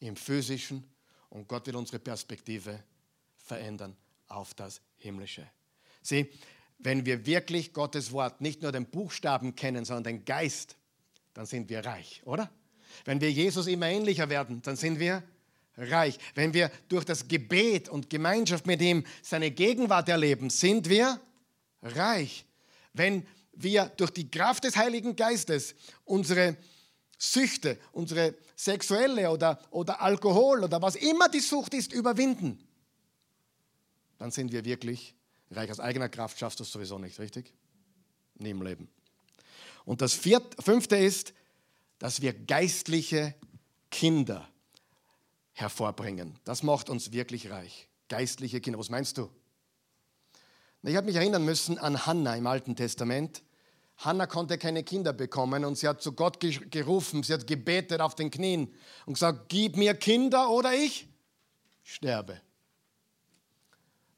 im 0.00 0.14
physischen 0.14 0.84
und 1.30 1.48
Gott 1.48 1.64
wird 1.64 1.76
unsere 1.76 2.00
Perspektive 2.00 2.84
verändern 3.38 3.96
auf 4.28 4.52
das 4.52 4.82
Himmlische. 4.98 5.48
Sieh, 6.02 6.30
wenn 6.80 7.06
wir 7.06 7.24
wirklich 7.24 7.72
Gottes 7.72 8.12
Wort 8.12 8.42
nicht 8.42 8.60
nur 8.60 8.72
den 8.72 8.84
Buchstaben 8.84 9.56
kennen, 9.56 9.86
sondern 9.86 10.04
den 10.04 10.24
Geist, 10.26 10.76
dann 11.32 11.46
sind 11.46 11.70
wir 11.70 11.82
reich, 11.82 12.20
oder? 12.26 12.50
Wenn 13.06 13.22
wir 13.22 13.32
Jesus 13.32 13.68
immer 13.68 13.86
ähnlicher 13.86 14.28
werden, 14.28 14.60
dann 14.60 14.76
sind 14.76 14.98
wir 14.98 15.22
reich. 15.76 16.18
Wenn 16.34 16.54
wir 16.54 16.70
durch 16.88 17.04
das 17.04 17.28
Gebet 17.28 17.88
und 17.88 18.10
Gemeinschaft 18.10 18.66
mit 18.66 18.80
ihm 18.80 19.04
seine 19.22 19.50
Gegenwart 19.50 20.08
erleben, 20.08 20.50
sind 20.50 20.88
wir 20.88 21.20
reich. 21.82 22.44
Wenn 22.92 23.26
wir 23.52 23.86
durch 23.96 24.10
die 24.10 24.30
Kraft 24.30 24.64
des 24.64 24.76
Heiligen 24.76 25.16
Geistes 25.16 25.74
unsere 26.04 26.56
Süchte, 27.18 27.78
unsere 27.92 28.34
sexuelle 28.56 29.30
oder, 29.30 29.60
oder 29.70 30.00
Alkohol 30.00 30.64
oder 30.64 30.80
was 30.82 30.96
immer 30.96 31.28
die 31.28 31.40
Sucht 31.40 31.74
ist, 31.74 31.92
überwinden, 31.92 32.58
dann 34.18 34.30
sind 34.30 34.52
wir 34.52 34.64
wirklich 34.64 35.14
reich. 35.50 35.70
Aus 35.70 35.80
eigener 35.80 36.08
Kraft 36.08 36.38
schaffst 36.38 36.58
du 36.60 36.64
es 36.64 36.72
sowieso 36.72 36.98
nicht, 36.98 37.18
richtig? 37.18 37.52
Nie 38.36 38.50
im 38.50 38.62
Leben. 38.62 38.88
Und 39.84 40.00
das 40.00 40.14
vierte, 40.14 40.60
fünfte 40.62 40.96
ist, 40.96 41.34
dass 41.98 42.20
wir 42.20 42.32
geistliche 42.32 43.34
Kinder 43.90 44.48
hervorbringen. 45.54 46.38
Das 46.44 46.62
macht 46.62 46.90
uns 46.90 47.12
wirklich 47.12 47.50
reich. 47.50 47.88
Geistliche 48.08 48.60
Kinder. 48.60 48.78
Was 48.78 48.90
meinst 48.90 49.16
du? 49.16 49.30
Ich 50.82 50.96
habe 50.96 51.06
mich 51.06 51.16
erinnern 51.16 51.44
müssen 51.44 51.78
an 51.78 52.04
Hannah 52.04 52.36
im 52.36 52.46
Alten 52.46 52.76
Testament. 52.76 53.42
Hannah 53.96 54.26
konnte 54.26 54.58
keine 54.58 54.82
Kinder 54.82 55.14
bekommen 55.14 55.64
und 55.64 55.78
sie 55.78 55.88
hat 55.88 56.02
zu 56.02 56.12
Gott 56.12 56.38
gerufen, 56.40 57.22
sie 57.22 57.32
hat 57.32 57.46
gebetet 57.46 58.00
auf 58.00 58.14
den 58.14 58.30
Knien 58.30 58.74
und 59.06 59.14
gesagt, 59.14 59.48
gib 59.48 59.76
mir 59.76 59.94
Kinder 59.94 60.50
oder 60.50 60.74
ich 60.74 61.08
sterbe. 61.82 62.40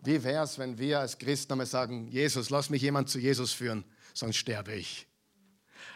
Wie 0.00 0.24
wäre 0.24 0.44
es, 0.44 0.58
wenn 0.58 0.78
wir 0.78 1.00
als 1.00 1.18
Christen 1.18 1.52
einmal 1.52 1.66
sagen, 1.66 2.08
Jesus, 2.08 2.50
lass 2.50 2.70
mich 2.70 2.82
jemand 2.82 3.10
zu 3.10 3.18
Jesus 3.18 3.52
führen, 3.52 3.84
sonst 4.14 4.36
sterbe 4.36 4.74
ich. 4.74 5.06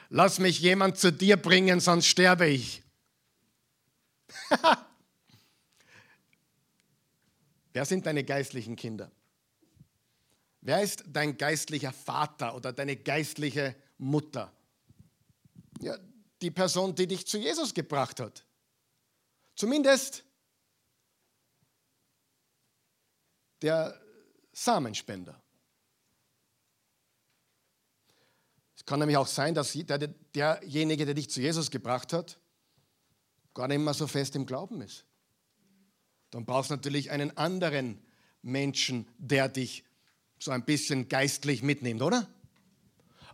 Lass 0.08 0.38
mich 0.38 0.60
jemand 0.60 0.98
zu 0.98 1.12
dir 1.12 1.36
bringen, 1.36 1.80
sonst 1.80 2.06
sterbe 2.06 2.46
ich. 2.48 2.82
Wer 7.72 7.84
sind 7.84 8.06
deine 8.06 8.24
geistlichen 8.24 8.76
Kinder? 8.76 9.10
Wer 10.60 10.82
ist 10.82 11.04
dein 11.06 11.36
geistlicher 11.36 11.92
Vater 11.92 12.54
oder 12.54 12.72
deine 12.72 12.96
geistliche 12.96 13.74
Mutter? 13.98 14.52
Ja, 15.80 15.96
die 16.42 16.50
Person, 16.50 16.94
die 16.94 17.06
dich 17.06 17.26
zu 17.26 17.38
Jesus 17.38 17.72
gebracht 17.72 18.20
hat. 18.20 18.44
Zumindest 19.54 20.24
der 23.62 23.98
Samenspender. 24.52 25.40
Es 28.76 28.84
kann 28.84 28.98
nämlich 28.98 29.18
auch 29.18 29.26
sein, 29.26 29.54
dass 29.54 29.72
der, 29.72 29.98
derjenige, 29.98 31.04
der 31.04 31.14
dich 31.14 31.30
zu 31.30 31.40
Jesus 31.40 31.70
gebracht 31.70 32.12
hat, 32.12 32.38
gar 33.54 33.68
nicht 33.68 33.78
mehr 33.78 33.94
so 33.94 34.06
fest 34.06 34.34
im 34.36 34.46
Glauben 34.46 34.80
ist. 34.80 35.04
Dann 36.30 36.44
brauchst 36.44 36.70
du 36.70 36.74
natürlich 36.74 37.10
einen 37.10 37.36
anderen 37.36 37.98
Menschen, 38.42 39.06
der 39.18 39.48
dich 39.48 39.84
so 40.38 40.50
ein 40.50 40.64
bisschen 40.64 41.08
geistlich 41.08 41.62
mitnimmt, 41.62 42.02
oder? 42.02 42.28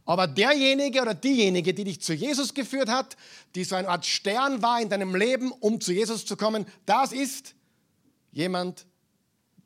Aber 0.05 0.26
derjenige 0.26 1.03
oder 1.03 1.14
diejenige, 1.14 1.74
die 1.74 1.84
dich 1.84 2.01
zu 2.01 2.14
Jesus 2.14 2.55
geführt 2.55 2.88
hat, 2.88 3.16
die 3.55 3.64
so 3.64 3.74
eine 3.74 3.88
Art 3.88 4.07
Stern 4.07 4.62
war 4.62 4.80
in 4.80 4.88
deinem 4.88 5.14
Leben, 5.14 5.51
um 5.53 5.80
zu 5.80 5.92
Jesus 5.92 6.24
zu 6.24 6.36
kommen, 6.36 6.64
das 6.84 7.12
ist 7.12 7.55
jemand, 8.30 8.86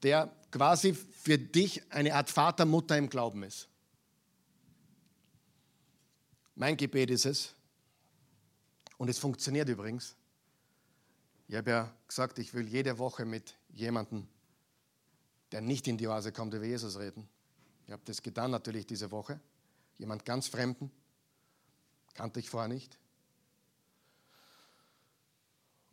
der 0.03 0.35
quasi 0.51 0.95
für 0.95 1.39
dich 1.39 1.83
eine 1.91 2.15
Art 2.15 2.31
Vater, 2.31 2.65
Mutter 2.65 2.97
im 2.97 3.11
Glauben 3.11 3.43
ist. 3.43 3.69
Mein 6.55 6.77
Gebet 6.77 7.11
ist 7.11 7.27
es, 7.27 7.55
und 9.01 9.09
es 9.09 9.19
funktioniert 9.19 9.67
übrigens. 9.67 10.15
Ich 11.51 11.57
habe 11.57 11.69
ja 11.69 11.93
gesagt, 12.07 12.39
ich 12.39 12.55
will 12.55 12.69
jede 12.69 12.97
Woche 12.97 13.25
mit 13.25 13.57
jemandem 13.71 14.29
der 15.51 15.61
nicht 15.61 15.89
in 15.89 15.99
die 15.99 16.07
Oase 16.07 16.31
kommt, 16.31 16.55
über 16.55 16.65
Jesus 16.65 16.97
reden. 16.97 17.29
Ich 17.87 17.93
habe 17.93 18.03
das 18.05 18.23
getan 18.23 18.53
natürlich 18.53 18.87
diese 18.87 19.11
Woche. 19.11 19.41
Jemand 19.99 20.25
ganz 20.25 20.47
Fremden, 20.47 20.93
kannte 22.15 22.39
ich 22.39 22.49
vorher 22.49 22.69
nicht. 22.69 22.97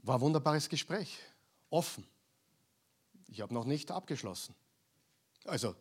War 0.03 0.20
ein 0.20 0.22
wunderbares 0.22 0.70
Gespräch, 0.70 1.18
offen. 1.72 2.05
ich 3.28 3.41
habe 3.41 3.51
noch 3.51 3.66
nicht 3.66 3.89
abgeschlossen. 3.89 4.53
Also, 5.45 5.74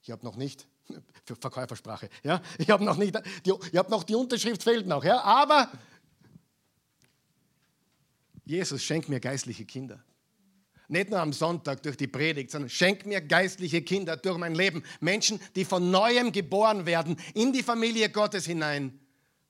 ich 0.00 0.10
habe 0.10 0.24
noch 0.24 0.36
nicht, 0.36 0.66
für 1.26 1.36
Verkäufersprache, 1.36 2.08
ja, 2.22 2.40
ich 2.56 2.70
habe 2.70 2.82
noch 2.82 2.96
nicht, 2.96 3.14
die, 3.44 3.52
ich 3.70 3.76
habe 3.76 3.90
noch 3.90 4.04
die 4.04 4.14
Unterschrift 4.14 4.62
fehlt 4.62 4.86
noch, 4.86 5.04
ja, 5.04 5.20
aber 5.20 5.70
Jesus 8.48 8.82
schenkt 8.82 9.10
mir 9.10 9.20
geistliche 9.20 9.66
Kinder. 9.66 10.02
Nicht 10.88 11.10
nur 11.10 11.20
am 11.20 11.34
Sonntag 11.34 11.82
durch 11.82 11.98
die 11.98 12.06
Predigt, 12.06 12.50
sondern 12.50 12.70
schenk 12.70 13.04
mir 13.04 13.20
geistliche 13.20 13.82
Kinder 13.82 14.16
durch 14.16 14.38
mein 14.38 14.54
Leben. 14.54 14.82
Menschen, 15.00 15.38
die 15.54 15.66
von 15.66 15.90
neuem 15.90 16.32
geboren 16.32 16.86
werden 16.86 17.20
in 17.34 17.52
die 17.52 17.62
Familie 17.62 18.08
Gottes 18.08 18.46
hinein 18.46 18.98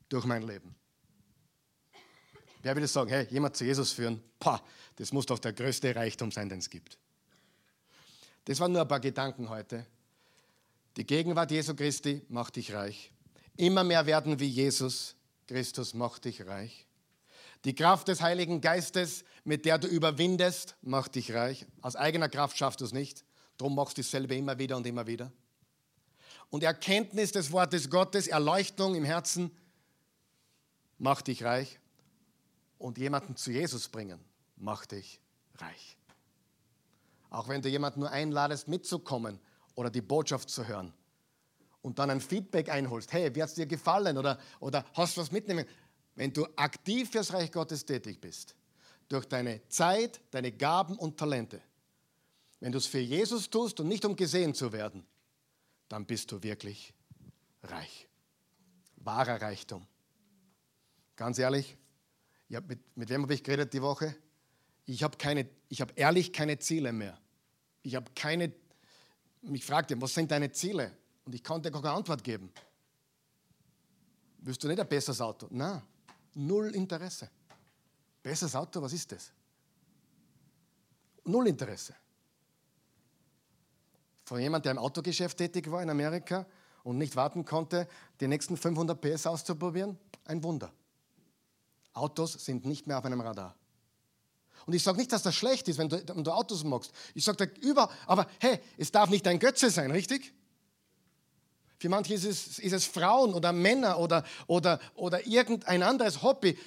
durch 0.09 0.25
mein 0.25 0.43
Leben. 0.43 0.75
Wer 2.63 2.75
würde 2.75 2.89
sagen, 2.89 3.09
hey, 3.09 3.29
jemand 3.31 3.57
zu 3.57 3.65
Jesus 3.65 3.93
führen? 3.93 4.21
Pah, 4.41 4.61
das 4.97 5.13
muss 5.13 5.27
doch 5.27 5.39
der 5.39 5.53
größte 5.53 5.95
Reichtum 5.95 6.33
sein, 6.33 6.49
den 6.49 6.59
es 6.59 6.69
gibt. 6.69 6.99
Das 8.47 8.59
waren 8.59 8.73
nur 8.73 8.83
ein 8.83 8.89
paar 8.89 8.99
Gedanken 8.99 9.49
heute. 9.49 9.87
Die 10.97 11.07
Gegenwart 11.07 11.53
Jesu 11.53 11.77
Christi 11.77 12.23
macht 12.29 12.57
dich 12.57 12.75
reich. 12.75 13.13
Immer 13.57 13.85
mehr 13.85 14.07
werden 14.07 14.41
wie 14.41 14.49
Jesus 14.49 15.15
Christus 15.47 15.95
macht 15.95 16.25
dich 16.25 16.45
reich. 16.45 16.88
Die 17.65 17.75
Kraft 17.75 18.09
des 18.09 18.21
Heiligen 18.21 18.61
Geistes, 18.61 19.25
mit 19.45 19.65
der 19.65 19.79
du 19.79 19.89
überwindest, 19.89 20.77
macht 20.83 21.17
dich 21.17 21.35
reich. 21.35 21.67
Aus 21.83 21.97
eigener 21.97 22.29
Kraft 22.29 22.57
schaffst 22.57 22.81
du 22.81 22.85
es 22.85 22.93
nicht. 22.93 23.25
Darum 23.57 23.75
machst 23.75 23.99
du 23.99 24.03
dasselbe 24.03 24.37
immer 24.37 24.59
wieder 24.59 24.77
und 24.77 24.87
immer 24.87 25.07
wieder. 25.07 25.33
Und 26.51 26.63
Erkenntnis 26.63 27.33
des 27.33 27.53
Wortes 27.53 27.91
Gottes, 27.91 28.27
Erleuchtung 28.27 28.95
im 28.95 29.05
Herzen, 29.05 29.51
macht 30.99 31.27
dich 31.27 31.45
reich. 31.45 31.79
Und 32.79 32.97
jemanden 32.99 33.35
zu 33.37 33.51
Jesus 33.51 33.89
bringen, 33.89 34.21
macht 34.57 34.93
dich 34.93 35.21
reich. 35.57 35.97
Auch 37.31 37.49
wenn 37.49 37.61
du 37.61 37.69
jemanden 37.69 38.01
nur 38.01 38.11
einladest, 38.11 38.69
mitzukommen 38.69 39.41
oder 39.75 39.91
die 39.91 40.01
Botschaft 40.01 40.49
zu 40.49 40.67
hören 40.67 40.93
und 41.83 41.99
dann 41.99 42.11
ein 42.11 42.21
Feedback 42.21 42.71
einholst, 42.71 43.13
hey, 43.13 43.35
wie 43.35 43.43
hat 43.43 43.51
es 43.51 43.55
dir 43.55 43.67
gefallen 43.67 44.17
oder, 44.17 44.39
oder 44.61 44.85
hast 44.95 45.17
du 45.17 45.21
was 45.21 45.33
mitnehmen? 45.33 45.67
Wenn 46.19 46.33
du 46.33 46.49
aktiv 46.57 47.09
fürs 47.13 47.33
Reich 47.33 47.53
Gottes 47.53 47.85
tätig 47.85 48.21
bist, 48.21 48.57
durch 49.09 49.25
deine 49.27 49.61
Zeit, 49.69 50.21
deine 50.33 50.51
Gaben 50.51 50.99
und 50.99 51.17
Talente, 51.17 51.63
wenn 52.59 52.73
du 52.73 52.79
es 52.79 52.87
für 52.87 52.99
Jesus 52.99 53.49
tust 53.49 53.79
und 53.79 53.87
nicht 53.87 54.05
um 54.05 54.17
gesehen 54.17 54.53
zu 54.53 54.73
werden, 54.73 55.07
dann 55.89 56.05
bist 56.07 56.33
du 56.33 56.43
wirklich 56.43 56.93
reich. 57.63 58.09
Wahrer 58.97 59.41
Reichtum. 59.41 59.87
Ganz 61.15 61.39
ehrlich, 61.39 61.77
hab 62.53 62.67
mit, 62.67 62.81
mit 62.97 63.09
wem 63.11 63.23
habe 63.23 63.35
ich 63.35 63.45
geredet 63.45 63.73
die 63.73 63.81
Woche? 63.81 64.17
Ich 64.87 65.05
habe 65.05 65.17
hab 65.25 65.97
ehrlich 65.97 66.33
keine 66.33 66.59
Ziele 66.59 66.93
mehr. 66.93 67.17
Ich 67.85 67.95
habe 67.95 68.11
keine, 68.17 68.53
mich 69.43 69.65
fragte, 69.65 70.03
was 70.03 70.15
sind 70.15 70.33
deine 70.33 70.51
Ziele? 70.51 70.91
Und 71.25 71.37
ich 71.37 71.45
konnte 71.45 71.71
gar 71.71 71.81
keine 71.81 71.95
Antwort 71.95 72.25
geben. 72.25 72.53
Willst 74.39 74.65
du 74.65 74.67
nicht 74.67 74.81
ein 74.81 74.89
besseres 74.89 75.21
Auto? 75.21 75.47
Nein, 75.51 75.81
null 76.39 76.75
Interesse. 76.75 77.29
Besseres 78.23 78.55
Auto, 78.55 78.81
was 78.81 78.93
ist 78.93 79.13
das? 79.13 79.31
Null 81.25 81.49
Interesse. 81.49 81.95
Von 84.25 84.41
jemand, 84.41 84.65
der 84.65 84.73
im 84.73 84.79
Autogeschäft 84.79 85.39
tätig 85.39 85.71
war 85.71 85.83
in 85.83 85.91
Amerika 85.91 86.47
und 86.85 86.99
nicht 86.99 87.17
warten 87.17 87.45
konnte, 87.45 87.89
die 88.21 88.29
nächsten 88.29 88.57
500 88.57 89.01
PS 89.01 89.27
auszuprobieren, 89.27 89.99
ein 90.25 90.43
Wunder. 90.43 90.73
Autos 91.93 92.33
sind 92.33 92.65
nicht 92.65 92.87
mehr 92.87 92.99
auf 92.99 93.05
einem 93.05 93.21
Radar. 93.21 93.55
Und 94.67 94.75
ich 94.75 94.83
sage 94.83 94.99
nicht, 94.99 95.13
dass 95.13 95.23
das 95.23 95.35
schlecht 95.35 95.67
ist, 95.69 95.79
wenn 95.79 95.89
du, 95.89 95.97
wenn 96.15 96.25
du 96.25 96.31
Autos 96.31 96.63
magst. 96.63 96.93
Ich 97.15 97.25
sage 97.25 97.51
über, 97.61 97.91
aber 98.07 98.27
hey, 98.39 98.61
es 98.77 98.93
darf 98.93 99.09
nicht 99.09 99.25
dein 99.25 99.39
Götze 99.39 99.71
sein, 99.71 99.91
richtig? 99.91 100.35
Für 101.79 101.89
manche 101.89 102.15
ist 102.15 102.25
es, 102.25 102.59
ist 102.59 102.73
es 102.73 102.85
Frauen 102.87 103.33
oder 103.33 103.53
Männer 103.53 103.99
oder, 103.99 104.25
oder, 104.47 104.81
oder 104.95 105.27
irgendein 105.27 105.83
anderes 105.83 106.23
Hobby. 106.23 106.59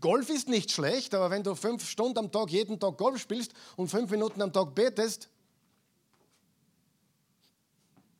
Golf 0.00 0.30
ist 0.30 0.48
nicht 0.48 0.72
schlecht, 0.72 1.14
aber 1.14 1.30
wenn 1.30 1.42
du 1.42 1.54
fünf 1.54 1.88
Stunden 1.88 2.18
am 2.18 2.32
Tag 2.32 2.50
jeden 2.50 2.80
Tag 2.80 2.96
Golf 2.96 3.20
spielst 3.20 3.52
und 3.76 3.88
fünf 3.88 4.10
Minuten 4.10 4.40
am 4.40 4.52
Tag 4.52 4.74
betest, 4.74 5.28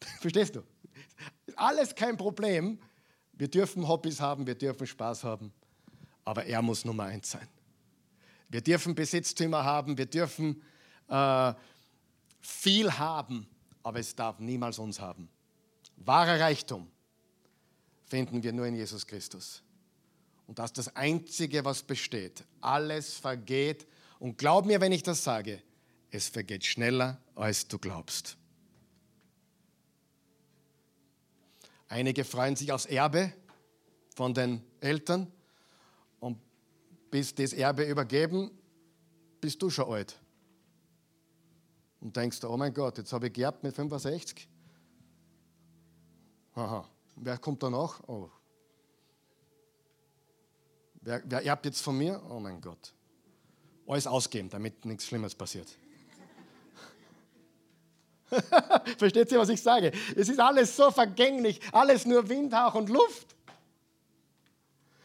verstehst 0.21 0.57
du? 0.57 0.63
Alles 1.57 1.95
kein 1.95 2.19
Problem. 2.19 2.79
Wir 3.33 3.49
dürfen 3.49 3.89
Hobbys 3.89 4.21
haben, 4.21 4.47
wir 4.47 4.55
dürfen 4.55 4.87
Spaß 4.87 5.25
haben, 5.25 5.53
aber 6.25 6.45
er 6.45 6.61
muss 6.61 6.85
Nummer 6.85 7.05
eins 7.05 7.31
sein. 7.31 7.49
Wir 8.51 8.61
dürfen 8.61 8.95
Besitztümer 8.95 9.65
haben, 9.65 9.97
wir 9.97 10.07
dürfen 10.07 10.63
äh, 11.09 11.55
viel 12.41 12.93
haben, 12.93 13.47
aber 13.83 13.99
es 13.99 14.15
darf 14.15 14.39
niemals 14.39 14.79
uns 14.79 15.01
haben. 15.01 15.29
Wahrer 15.97 16.41
Reichtum 16.41 16.91
finden 18.07 18.43
wir 18.43 18.53
nur 18.53 18.67
in 18.67 18.75
Jesus 18.75 19.07
Christus. 19.07 19.63
Und 20.47 20.59
das 20.59 20.71
ist 20.71 20.79
das 20.79 20.97
Einzige, 20.97 21.65
was 21.65 21.83
besteht. 21.83 22.45
Alles 22.61 23.15
vergeht. 23.15 23.87
Und 24.19 24.39
glaub 24.39 24.67
mir, 24.67 24.81
wenn 24.81 24.93
ich 24.93 25.03
das 25.03 25.25
sage, 25.25 25.63
es 26.11 26.29
vergeht 26.29 26.65
schneller, 26.65 27.21
als 27.35 27.67
du 27.67 27.79
glaubst. 27.79 28.37
Einige 31.89 32.25
freuen 32.25 32.57
sich 32.57 32.73
aufs 32.73 32.87
Erbe 32.87 33.33
von 34.15 34.35
den 34.35 34.63
Eltern 34.81 35.31
und 36.21 36.39
bis 37.11 37.35
das 37.35 37.53
Erbe 37.53 37.85
übergeben, 37.85 38.51
bist 39.41 39.61
du 39.63 39.71
schon 39.71 39.93
alt. 39.93 40.19
Und 42.01 42.17
denkst 42.17 42.41
du, 42.41 42.49
oh 42.49 42.57
mein 42.57 42.73
Gott, 42.75 42.99
jetzt 42.99 43.13
habe 43.13 43.29
ich 43.29 43.33
geerbt 43.33 43.63
mit 43.63 43.75
65. 43.75 44.49
Aha, 46.55 46.89
wer 47.17 47.39
kommt 47.39 47.63
danach? 47.63 48.01
Oh. 48.07 48.31
Wer, 51.01 51.23
wer 51.25 51.45
erbt 51.45 51.67
jetzt 51.67 51.81
von 51.81 51.99
mir? 51.99 52.23
Oh 52.31 52.41
mein 52.41 52.61
Gott. 52.61 52.93
Alles 53.87 54.07
ausgeben, 54.07 54.49
damit 54.49 54.85
nichts 54.85 55.07
Schlimmes 55.07 55.35
passiert. 55.35 55.69
Versteht 58.99 59.31
ihr, 59.31 59.39
was 59.39 59.49
ich 59.49 59.61
sage? 59.61 59.93
Es 60.17 60.29
ist 60.29 60.41
alles 60.41 60.75
so 60.75 60.91
vergänglich, 60.91 61.61
alles 61.73 62.07
nur 62.07 62.29
Windhauch 62.29 62.75
und 62.75 62.89
Luft. 62.89 63.37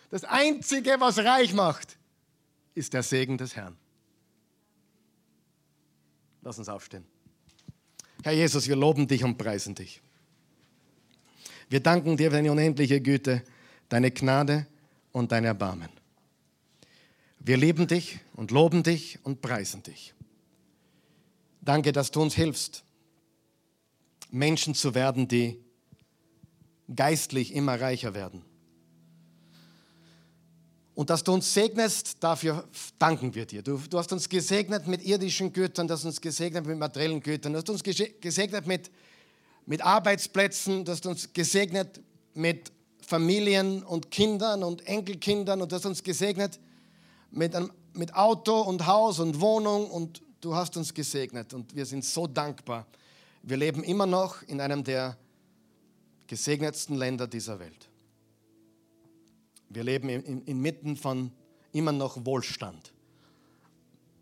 Das 0.09 0.23
Einzige, 0.23 0.95
was 0.99 1.17
reich 1.19 1.53
macht, 1.53 1.97
ist 2.73 2.93
der 2.93 3.03
Segen 3.03 3.37
des 3.37 3.55
Herrn. 3.55 3.77
Lass 6.41 6.57
uns 6.57 6.69
aufstehen. 6.69 7.05
Herr 8.23 8.33
Jesus, 8.33 8.67
wir 8.67 8.75
loben 8.75 9.07
dich 9.07 9.23
und 9.23 9.37
preisen 9.37 9.75
dich. 9.75 10.01
Wir 11.69 11.79
danken 11.79 12.17
dir 12.17 12.31
für 12.31 12.37
deine 12.37 12.51
unendliche 12.51 12.99
Güte, 12.99 13.43
deine 13.89 14.11
Gnade 14.11 14.65
und 15.11 15.31
dein 15.31 15.45
Erbarmen. 15.45 15.89
Wir 17.39 17.57
lieben 17.57 17.87
dich 17.87 18.19
und 18.33 18.51
loben 18.51 18.83
dich 18.83 19.19
und 19.23 19.41
preisen 19.41 19.83
dich. 19.83 20.13
Danke, 21.61 21.91
dass 21.91 22.11
du 22.11 22.21
uns 22.21 22.33
hilfst, 22.33 22.83
Menschen 24.31 24.73
zu 24.75 24.95
werden, 24.95 25.27
die 25.27 25.59
geistlich 26.93 27.53
immer 27.53 27.79
reicher 27.79 28.13
werden. 28.13 28.43
Und 30.95 31.09
dass 31.09 31.23
du 31.23 31.33
uns 31.33 31.53
segnest, 31.53 32.17
dafür 32.21 32.67
danken 32.97 33.33
wir 33.33 33.45
dir. 33.45 33.61
Du, 33.61 33.77
du, 33.89 33.97
hast 33.97 34.11
uns 34.11 34.27
gesegnet 34.27 34.85
mit 34.87 35.05
irdischen 35.05 35.53
Gütern, 35.53 35.87
du 35.87 35.93
hast 35.93 36.03
uns 36.03 36.19
gesegnet 36.19 36.65
mit 36.65 36.77
materiellen 36.77 37.21
Gütern, 37.21 37.53
du 37.53 37.59
hast 37.59 37.69
uns 37.69 37.83
gesegnet 37.83 38.67
mit, 38.67 38.91
mit 39.69 39.83
Arbeitsplätzen, 39.83 40.83
du 40.83 40.91
hast 40.91 41.05
uns 41.05 41.31
gesegnet 41.31 42.01
mit 42.33 42.71
Familien 43.05 43.83
und 43.83 44.09
Kindern 44.09 44.63
und 44.63 44.85
Enkelkindern 44.87 45.61
und 45.61 45.71
du 45.71 45.75
hast 45.75 45.85
uns 45.85 46.01
gesegnet 46.01 46.59
mit, 47.29 47.55
einem, 47.55 47.71
mit 47.93 48.15
Auto 48.15 48.61
und 48.61 48.87
Haus 48.87 49.19
und 49.19 49.39
Wohnung 49.39 49.85
und 49.91 50.23
du 50.41 50.55
hast 50.55 50.75
uns 50.75 50.91
gesegnet 50.91 51.53
und 51.53 51.75
wir 51.75 51.85
sind 51.85 52.03
so 52.03 52.25
dankbar. 52.25 52.87
Wir 53.43 53.57
leben 53.57 53.83
immer 53.83 54.07
noch 54.07 54.41
in 54.41 54.59
einem 54.59 54.83
der 54.83 55.15
gesegnetsten 56.25 56.97
Länder 56.97 57.27
dieser 57.27 57.59
Welt. 57.59 57.89
Wir 59.69 59.83
leben 59.83 60.09
inmitten 60.09 60.97
von 60.97 61.31
immer 61.73 61.91
noch 61.91 62.25
Wohlstand. 62.25 62.91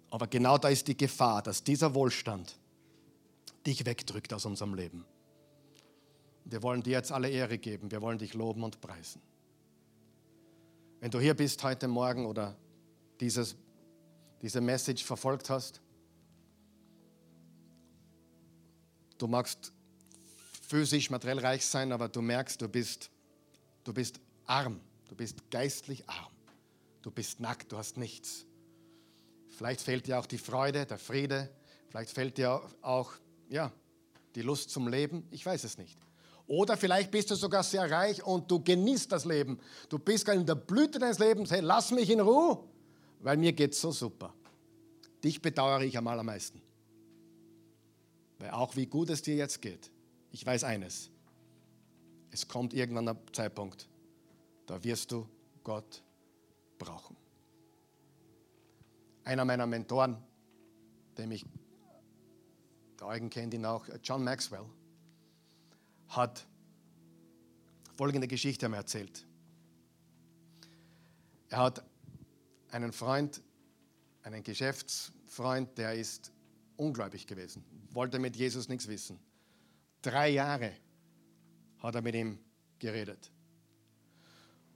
Aber 0.10 0.28
genau 0.28 0.58
da 0.58 0.68
ist 0.68 0.90
die 0.90 0.98
Gefahr, 0.98 1.42
dass 1.42 1.64
dieser 1.64 1.96
Wohlstand 1.96 2.58
dich 3.66 3.86
wegdrückt 3.86 4.34
aus 4.34 4.46
unserem 4.46 4.74
Leben. 4.74 5.06
Wir 6.50 6.64
wollen 6.64 6.82
dir 6.82 6.92
jetzt 6.92 7.12
alle 7.12 7.30
Ehre 7.30 7.58
geben. 7.58 7.92
Wir 7.92 8.02
wollen 8.02 8.18
dich 8.18 8.34
loben 8.34 8.64
und 8.64 8.80
preisen. 8.82 9.22
Wenn 11.00 11.12
du 11.12 11.20
hier 11.20 11.34
bist 11.34 11.64
heute 11.64 11.88
Morgen 11.88 12.26
oder 12.26 12.56
dieses, 13.20 13.56
diese 14.42 14.62
Message 14.62 15.04
verfolgt 15.04 15.50
hast, 15.50 15.82
du 19.18 19.28
magst 19.28 19.74
physisch, 20.62 21.10
materiell 21.10 21.40
reich 21.40 21.66
sein, 21.66 21.92
aber 21.92 22.10
du 22.10 22.22
merkst, 22.22 22.62
du 22.62 22.68
bist, 22.68 23.10
du 23.84 23.94
bist 23.94 24.20
arm. 24.46 24.80
Du 25.08 25.16
bist 25.16 25.50
geistlich 25.52 26.08
arm. 26.10 26.34
Du 27.02 27.12
bist 27.12 27.40
nackt, 27.40 27.72
du 27.72 27.78
hast 27.78 27.98
nichts. 27.98 28.46
Vielleicht 29.50 29.82
fehlt 29.82 30.08
dir 30.08 30.20
auch 30.20 30.26
die 30.26 30.38
Freude, 30.38 30.86
der 30.86 30.98
Friede, 30.98 31.50
Vielleicht 31.90 32.12
fällt 32.12 32.38
dir 32.38 32.62
auch 32.82 33.14
ja, 33.50 33.72
die 34.36 34.42
Lust 34.42 34.70
zum 34.70 34.88
Leben, 34.88 35.26
ich 35.32 35.46
weiß 35.46 35.64
es 35.64 35.78
nicht. 35.78 35.98
Oder 36.48 36.78
vielleicht 36.78 37.12
bist 37.12 37.30
du 37.30 37.36
sogar 37.36 37.62
sehr 37.62 37.92
reich 37.92 38.24
und 38.24 38.50
du 38.50 38.64
genießt 38.64 39.12
das 39.12 39.26
Leben. 39.26 39.60
Du 39.90 40.00
bist 40.00 40.26
gerade 40.26 40.40
in 40.40 40.46
der 40.46 40.56
Blüte 40.56 40.98
deines 40.98 41.20
Lebens. 41.20 41.52
Hey, 41.52 41.60
lass 41.60 41.92
mich 41.92 42.10
in 42.10 42.22
Ruhe, 42.22 42.64
weil 43.20 43.36
mir 43.36 43.52
geht 43.52 43.74
es 43.74 43.82
so 43.82 43.92
super. 43.92 44.34
Dich 45.24 45.42
bedauere 45.42 45.82
ich 45.82 45.98
am 45.98 46.08
allermeisten. 46.08 46.62
Weil 48.40 48.52
auch 48.52 48.76
wie 48.76 48.86
gut 48.86 49.10
es 49.10 49.22
dir 49.22 49.36
jetzt 49.36 49.62
geht, 49.62 49.92
ich 50.32 50.46
weiß 50.46 50.64
eines. 50.64 51.10
Es 52.32 52.48
kommt 52.48 52.74
irgendwann 52.74 53.10
ein 53.10 53.18
Zeitpunkt, 53.34 53.90
da 54.68 54.84
wirst 54.84 55.12
du 55.12 55.28
Gott 55.64 56.04
brauchen. 56.78 57.18
Einer 59.24 59.44
meiner 59.44 59.66
Mentoren, 59.66 60.18
dem 61.18 61.32
ich, 61.32 61.46
der 63.00 63.08
Eugen 63.08 63.30
kennt 63.30 63.54
ihn 63.54 63.66
auch, 63.66 63.86
John 64.04 64.24
Maxwell, 64.24 64.66
hat 66.10 66.46
folgende 67.96 68.28
Geschichte 68.28 68.66
einmal 68.66 68.82
erzählt. 68.82 69.26
Er 71.50 71.60
hat 71.60 71.84
einen 72.72 72.92
Freund, 72.92 73.42
einen 74.24 74.44
Geschäftsfreund, 74.44 75.78
der 75.78 75.96
ist 75.96 76.32
ungläubig 76.76 77.26
gewesen, 77.26 77.64
wollte 77.92 78.20
mit 78.20 78.36
Jesus 78.36 78.68
nichts 78.68 78.88
wissen. 78.88 79.20
Drei 80.02 80.30
Jahre 80.30 80.74
hat 81.80 81.96
er 81.96 82.02
mit 82.02 82.16
ihm 82.16 82.40
geredet. 82.80 83.32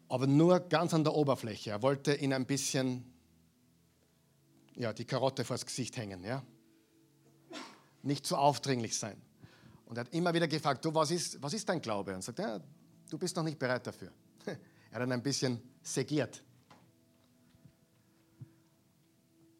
Aber 0.07 0.27
nur 0.27 0.59
ganz 0.59 0.93
an 0.93 1.03
der 1.03 1.13
Oberfläche. 1.13 1.69
Er 1.69 1.81
wollte 1.81 2.13
ihn 2.15 2.33
ein 2.33 2.45
bisschen 2.45 3.05
ja, 4.75 4.93
die 4.93 5.05
Karotte 5.05 5.45
vors 5.45 5.65
Gesicht 5.65 5.97
hängen. 5.97 6.23
Ja? 6.23 6.43
Nicht 8.01 8.25
zu 8.25 8.37
aufdringlich 8.37 8.97
sein. 8.97 9.21
Und 9.91 9.97
er 9.97 10.05
hat 10.05 10.13
immer 10.13 10.33
wieder 10.33 10.47
gefragt, 10.47 10.85
du, 10.85 10.95
was 10.95 11.11
ist, 11.11 11.43
was 11.43 11.51
ist 11.51 11.67
dein 11.67 11.81
Glaube? 11.81 12.15
Und 12.15 12.21
sagt, 12.21 12.39
ja, 12.39 12.61
du 13.09 13.17
bist 13.17 13.35
noch 13.35 13.43
nicht 13.43 13.59
bereit 13.59 13.85
dafür. 13.85 14.09
Er 14.45 14.95
hat 14.95 15.01
dann 15.01 15.11
ein 15.11 15.21
bisschen 15.21 15.61
segiert. 15.81 16.41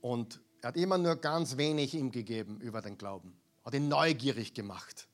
Und 0.02 0.42
er 0.62 0.70
hat 0.70 0.78
immer 0.78 0.98
nur 0.98 1.16
ganz 1.18 1.56
wenig 1.56 1.94
ihm 1.94 2.12
gegeben 2.12 2.60
über 2.60 2.82
den 2.82 2.98
Glauben. 2.98 3.34
Hat 3.64 3.74
ihn 3.74 3.88
neugierig 3.88 4.54
gemacht. 4.54 5.08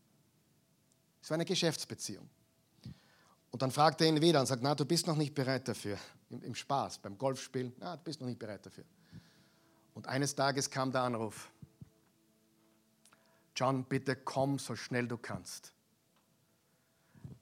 Es 1.21 1.29
war 1.29 1.35
eine 1.35 1.45
Geschäftsbeziehung. 1.45 2.27
Und 3.51 3.61
dann 3.61 3.71
fragt 3.71 4.01
er 4.01 4.07
ihn 4.07 4.21
wieder 4.21 4.39
und 4.39 4.45
sagt, 4.45 4.61
na, 4.61 4.73
du 4.73 4.85
bist 4.85 5.05
noch 5.05 5.17
nicht 5.17 5.33
bereit 5.33 5.67
dafür. 5.67 5.97
Im, 6.29 6.41
Im, 6.43 6.55
Spaß, 6.55 6.99
beim 6.99 7.17
Golfspielen, 7.17 7.73
na, 7.79 7.95
du 7.95 8.03
bist 8.03 8.21
noch 8.21 8.27
nicht 8.27 8.39
bereit 8.39 8.65
dafür. 8.65 8.85
Und 9.95 10.07
eines 10.07 10.35
Tages 10.35 10.69
kam 10.69 10.91
der 10.91 11.01
Anruf. 11.01 11.51
John, 13.57 13.85
bitte 13.85 14.15
komm 14.15 14.59
so 14.59 14.75
schnell 14.75 15.07
du 15.07 15.17
kannst. 15.17 15.73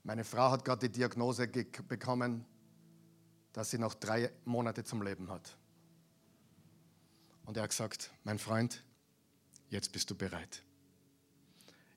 Meine 0.03 0.23
Frau 0.23 0.49
hat 0.49 0.63
gerade 0.63 0.87
die 0.87 0.99
Diagnose 0.99 1.45
bekommen, 1.45 2.45
dass 3.51 3.71
sie 3.71 3.77
noch 3.77 3.93
drei 3.95 4.31
Monate 4.45 4.85
zum 4.85 5.01
Leben 5.01 5.29
hat. 5.29 5.57
Und 7.43 7.57
er 7.57 7.63
hat 7.63 7.71
gesagt, 7.71 8.11
mein 8.23 8.39
Freund, 8.39 8.81
jetzt 9.69 9.91
bist 9.91 10.09
du 10.09 10.15
bereit. 10.15 10.63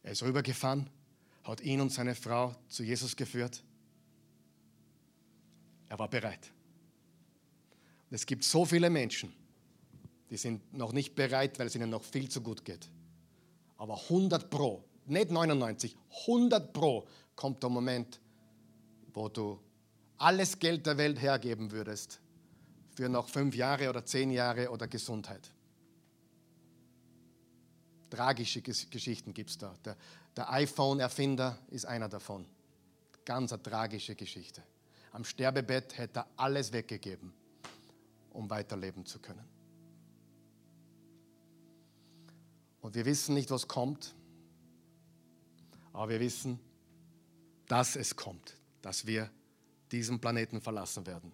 Er 0.02 0.10
ist 0.10 0.24
rübergefahren, 0.24 0.90
hat 1.44 1.60
ihn 1.60 1.80
und 1.80 1.92
seine 1.92 2.16
Frau 2.16 2.56
zu 2.66 2.82
Jesus 2.82 3.14
geführt. 3.14 3.62
Er 5.88 5.98
war 6.00 6.08
bereit. 6.08 6.50
Und 8.10 8.16
es 8.16 8.26
gibt 8.26 8.42
so 8.42 8.64
viele 8.64 8.90
Menschen, 8.90 9.32
die 10.28 10.36
sind 10.36 10.74
noch 10.74 10.92
nicht 10.92 11.14
bereit, 11.14 11.56
weil 11.60 11.68
es 11.68 11.76
ihnen 11.76 11.90
noch 11.90 12.02
viel 12.02 12.28
zu 12.28 12.40
gut 12.40 12.64
geht. 12.64 12.90
Aber 13.78 13.94
100 14.02 14.50
Pro, 14.50 14.84
nicht 15.06 15.30
99, 15.30 15.96
100 16.26 16.72
Pro 16.72 17.06
kommt 17.34 17.62
der 17.62 17.70
Moment, 17.70 18.20
wo 19.14 19.28
du 19.28 19.58
alles 20.18 20.58
Geld 20.58 20.84
der 20.84 20.98
Welt 20.98 21.20
hergeben 21.20 21.70
würdest 21.70 22.20
für 22.90 23.08
noch 23.08 23.28
fünf 23.28 23.54
Jahre 23.54 23.88
oder 23.88 24.04
zehn 24.04 24.30
Jahre 24.32 24.70
oder 24.70 24.88
Gesundheit. 24.88 25.48
Tragische 28.10 28.60
Geschichten 28.62 29.32
gibt 29.32 29.50
es 29.50 29.58
da. 29.58 29.74
Der, 29.84 29.96
der 30.36 30.52
iPhone-Erfinder 30.52 31.58
ist 31.70 31.86
einer 31.86 32.08
davon. 32.08 32.46
Ganz 33.24 33.52
eine 33.52 33.62
tragische 33.62 34.16
Geschichte. 34.16 34.62
Am 35.12 35.24
Sterbebett 35.24 35.96
hätte 35.96 36.20
er 36.20 36.26
alles 36.36 36.72
weggegeben, 36.72 37.32
um 38.30 38.50
weiterleben 38.50 39.06
zu 39.06 39.20
können. 39.20 39.57
Und 42.80 42.94
wir 42.94 43.04
wissen 43.04 43.34
nicht, 43.34 43.50
was 43.50 43.66
kommt, 43.68 44.14
aber 45.92 46.10
wir 46.10 46.20
wissen, 46.20 46.60
dass 47.66 47.96
es 47.96 48.16
kommt, 48.16 48.54
dass 48.82 49.06
wir 49.06 49.30
diesen 49.90 50.20
Planeten 50.20 50.60
verlassen 50.60 51.06
werden. 51.06 51.32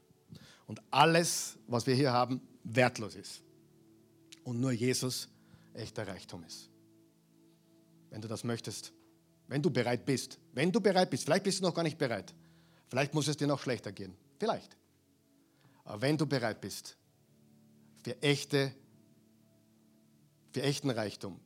Und 0.66 0.80
alles, 0.90 1.58
was 1.66 1.86
wir 1.86 1.94
hier 1.94 2.12
haben, 2.12 2.40
wertlos 2.62 3.14
ist. 3.14 3.42
Und 4.42 4.60
nur 4.60 4.72
Jesus 4.72 5.28
echter 5.74 6.06
Reichtum 6.06 6.42
ist. 6.44 6.70
Wenn 8.10 8.20
du 8.20 8.28
das 8.28 8.44
möchtest, 8.44 8.92
wenn 9.48 9.60
du 9.60 9.70
bereit 9.70 10.04
bist, 10.06 10.38
wenn 10.52 10.72
du 10.72 10.80
bereit 10.80 11.10
bist, 11.10 11.24
vielleicht 11.24 11.44
bist 11.44 11.60
du 11.60 11.64
noch 11.64 11.74
gar 11.74 11.82
nicht 11.82 11.98
bereit, 11.98 12.34
vielleicht 12.88 13.12
muss 13.12 13.28
es 13.28 13.36
dir 13.36 13.46
noch 13.46 13.60
schlechter 13.60 13.92
gehen, 13.92 14.16
vielleicht. 14.38 14.76
Aber 15.84 16.00
wenn 16.00 16.16
du 16.16 16.26
bereit 16.26 16.60
bist 16.60 16.96
für 18.02 18.20
echte 18.22 18.74
für 20.54 20.62
echten 20.62 20.90
Reichtum, 20.90 21.40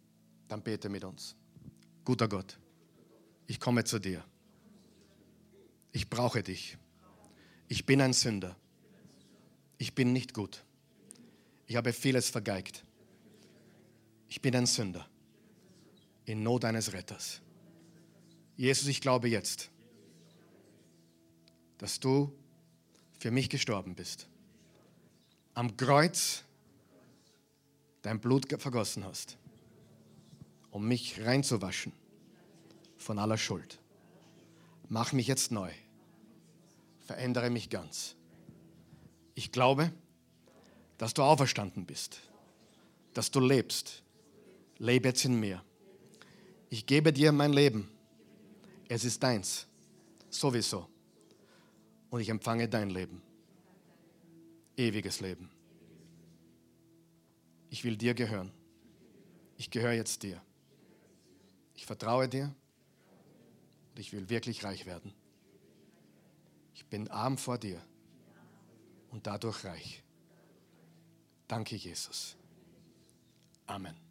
dann 0.48 0.62
bete 0.62 0.90
mit 0.90 1.02
uns. 1.02 1.34
Guter 2.04 2.28
Gott, 2.28 2.58
ich 3.46 3.58
komme 3.58 3.82
zu 3.84 3.98
dir. 3.98 4.22
Ich 5.92 6.10
brauche 6.10 6.42
dich. 6.42 6.76
Ich 7.68 7.86
bin 7.86 8.02
ein 8.02 8.12
Sünder. 8.12 8.54
Ich 9.78 9.94
bin 9.94 10.12
nicht 10.12 10.34
gut. 10.34 10.62
Ich 11.66 11.76
habe 11.76 11.94
vieles 11.94 12.28
vergeigt. 12.28 12.84
Ich 14.28 14.42
bin 14.42 14.54
ein 14.54 14.66
Sünder 14.66 15.08
in 16.26 16.42
Not 16.42 16.66
eines 16.66 16.92
Retters. 16.92 17.40
Jesus, 18.58 18.88
ich 18.88 19.00
glaube 19.00 19.28
jetzt, 19.28 19.70
dass 21.78 21.98
du 21.98 22.30
für 23.18 23.30
mich 23.30 23.48
gestorben 23.48 23.94
bist. 23.94 24.28
Am 25.54 25.78
Kreuz 25.78 26.44
dein 28.08 28.20
Blut 28.20 28.46
vergossen 28.58 29.04
hast, 29.04 29.36
um 30.70 30.88
mich 30.88 31.20
reinzuwaschen 31.20 31.92
von 32.96 33.18
aller 33.18 33.36
Schuld. 33.36 33.78
Mach 34.88 35.12
mich 35.12 35.26
jetzt 35.26 35.52
neu. 35.52 35.70
Verändere 37.00 37.50
mich 37.50 37.68
ganz. 37.68 38.16
Ich 39.34 39.52
glaube, 39.52 39.92
dass 40.96 41.12
du 41.12 41.22
auferstanden 41.22 41.84
bist, 41.84 42.20
dass 43.12 43.30
du 43.30 43.40
lebst. 43.40 44.02
Lebe 44.78 45.08
jetzt 45.08 45.26
in 45.26 45.38
mir. 45.38 45.62
Ich 46.70 46.86
gebe 46.86 47.12
dir 47.12 47.30
mein 47.30 47.52
Leben. 47.52 47.90
Es 48.88 49.04
ist 49.04 49.22
deins, 49.22 49.66
sowieso. 50.30 50.88
Und 52.08 52.20
ich 52.20 52.30
empfange 52.30 52.70
dein 52.70 52.88
Leben. 52.88 53.20
Ewiges 54.78 55.20
Leben 55.20 55.50
ich 57.70 57.84
will 57.84 57.96
dir 57.96 58.14
gehören. 58.14 58.52
Ich 59.56 59.70
gehöre 59.70 59.92
jetzt 59.92 60.22
dir. 60.22 60.40
Ich 61.74 61.86
vertraue 61.86 62.28
dir 62.28 62.54
und 63.90 63.98
ich 63.98 64.12
will 64.12 64.28
wirklich 64.28 64.64
reich 64.64 64.86
werden. 64.86 65.12
Ich 66.74 66.86
bin 66.86 67.08
arm 67.08 67.38
vor 67.38 67.58
dir 67.58 67.80
und 69.10 69.26
dadurch 69.26 69.64
reich. 69.64 70.02
Danke, 71.48 71.76
Jesus. 71.76 72.36
Amen. 73.66 74.07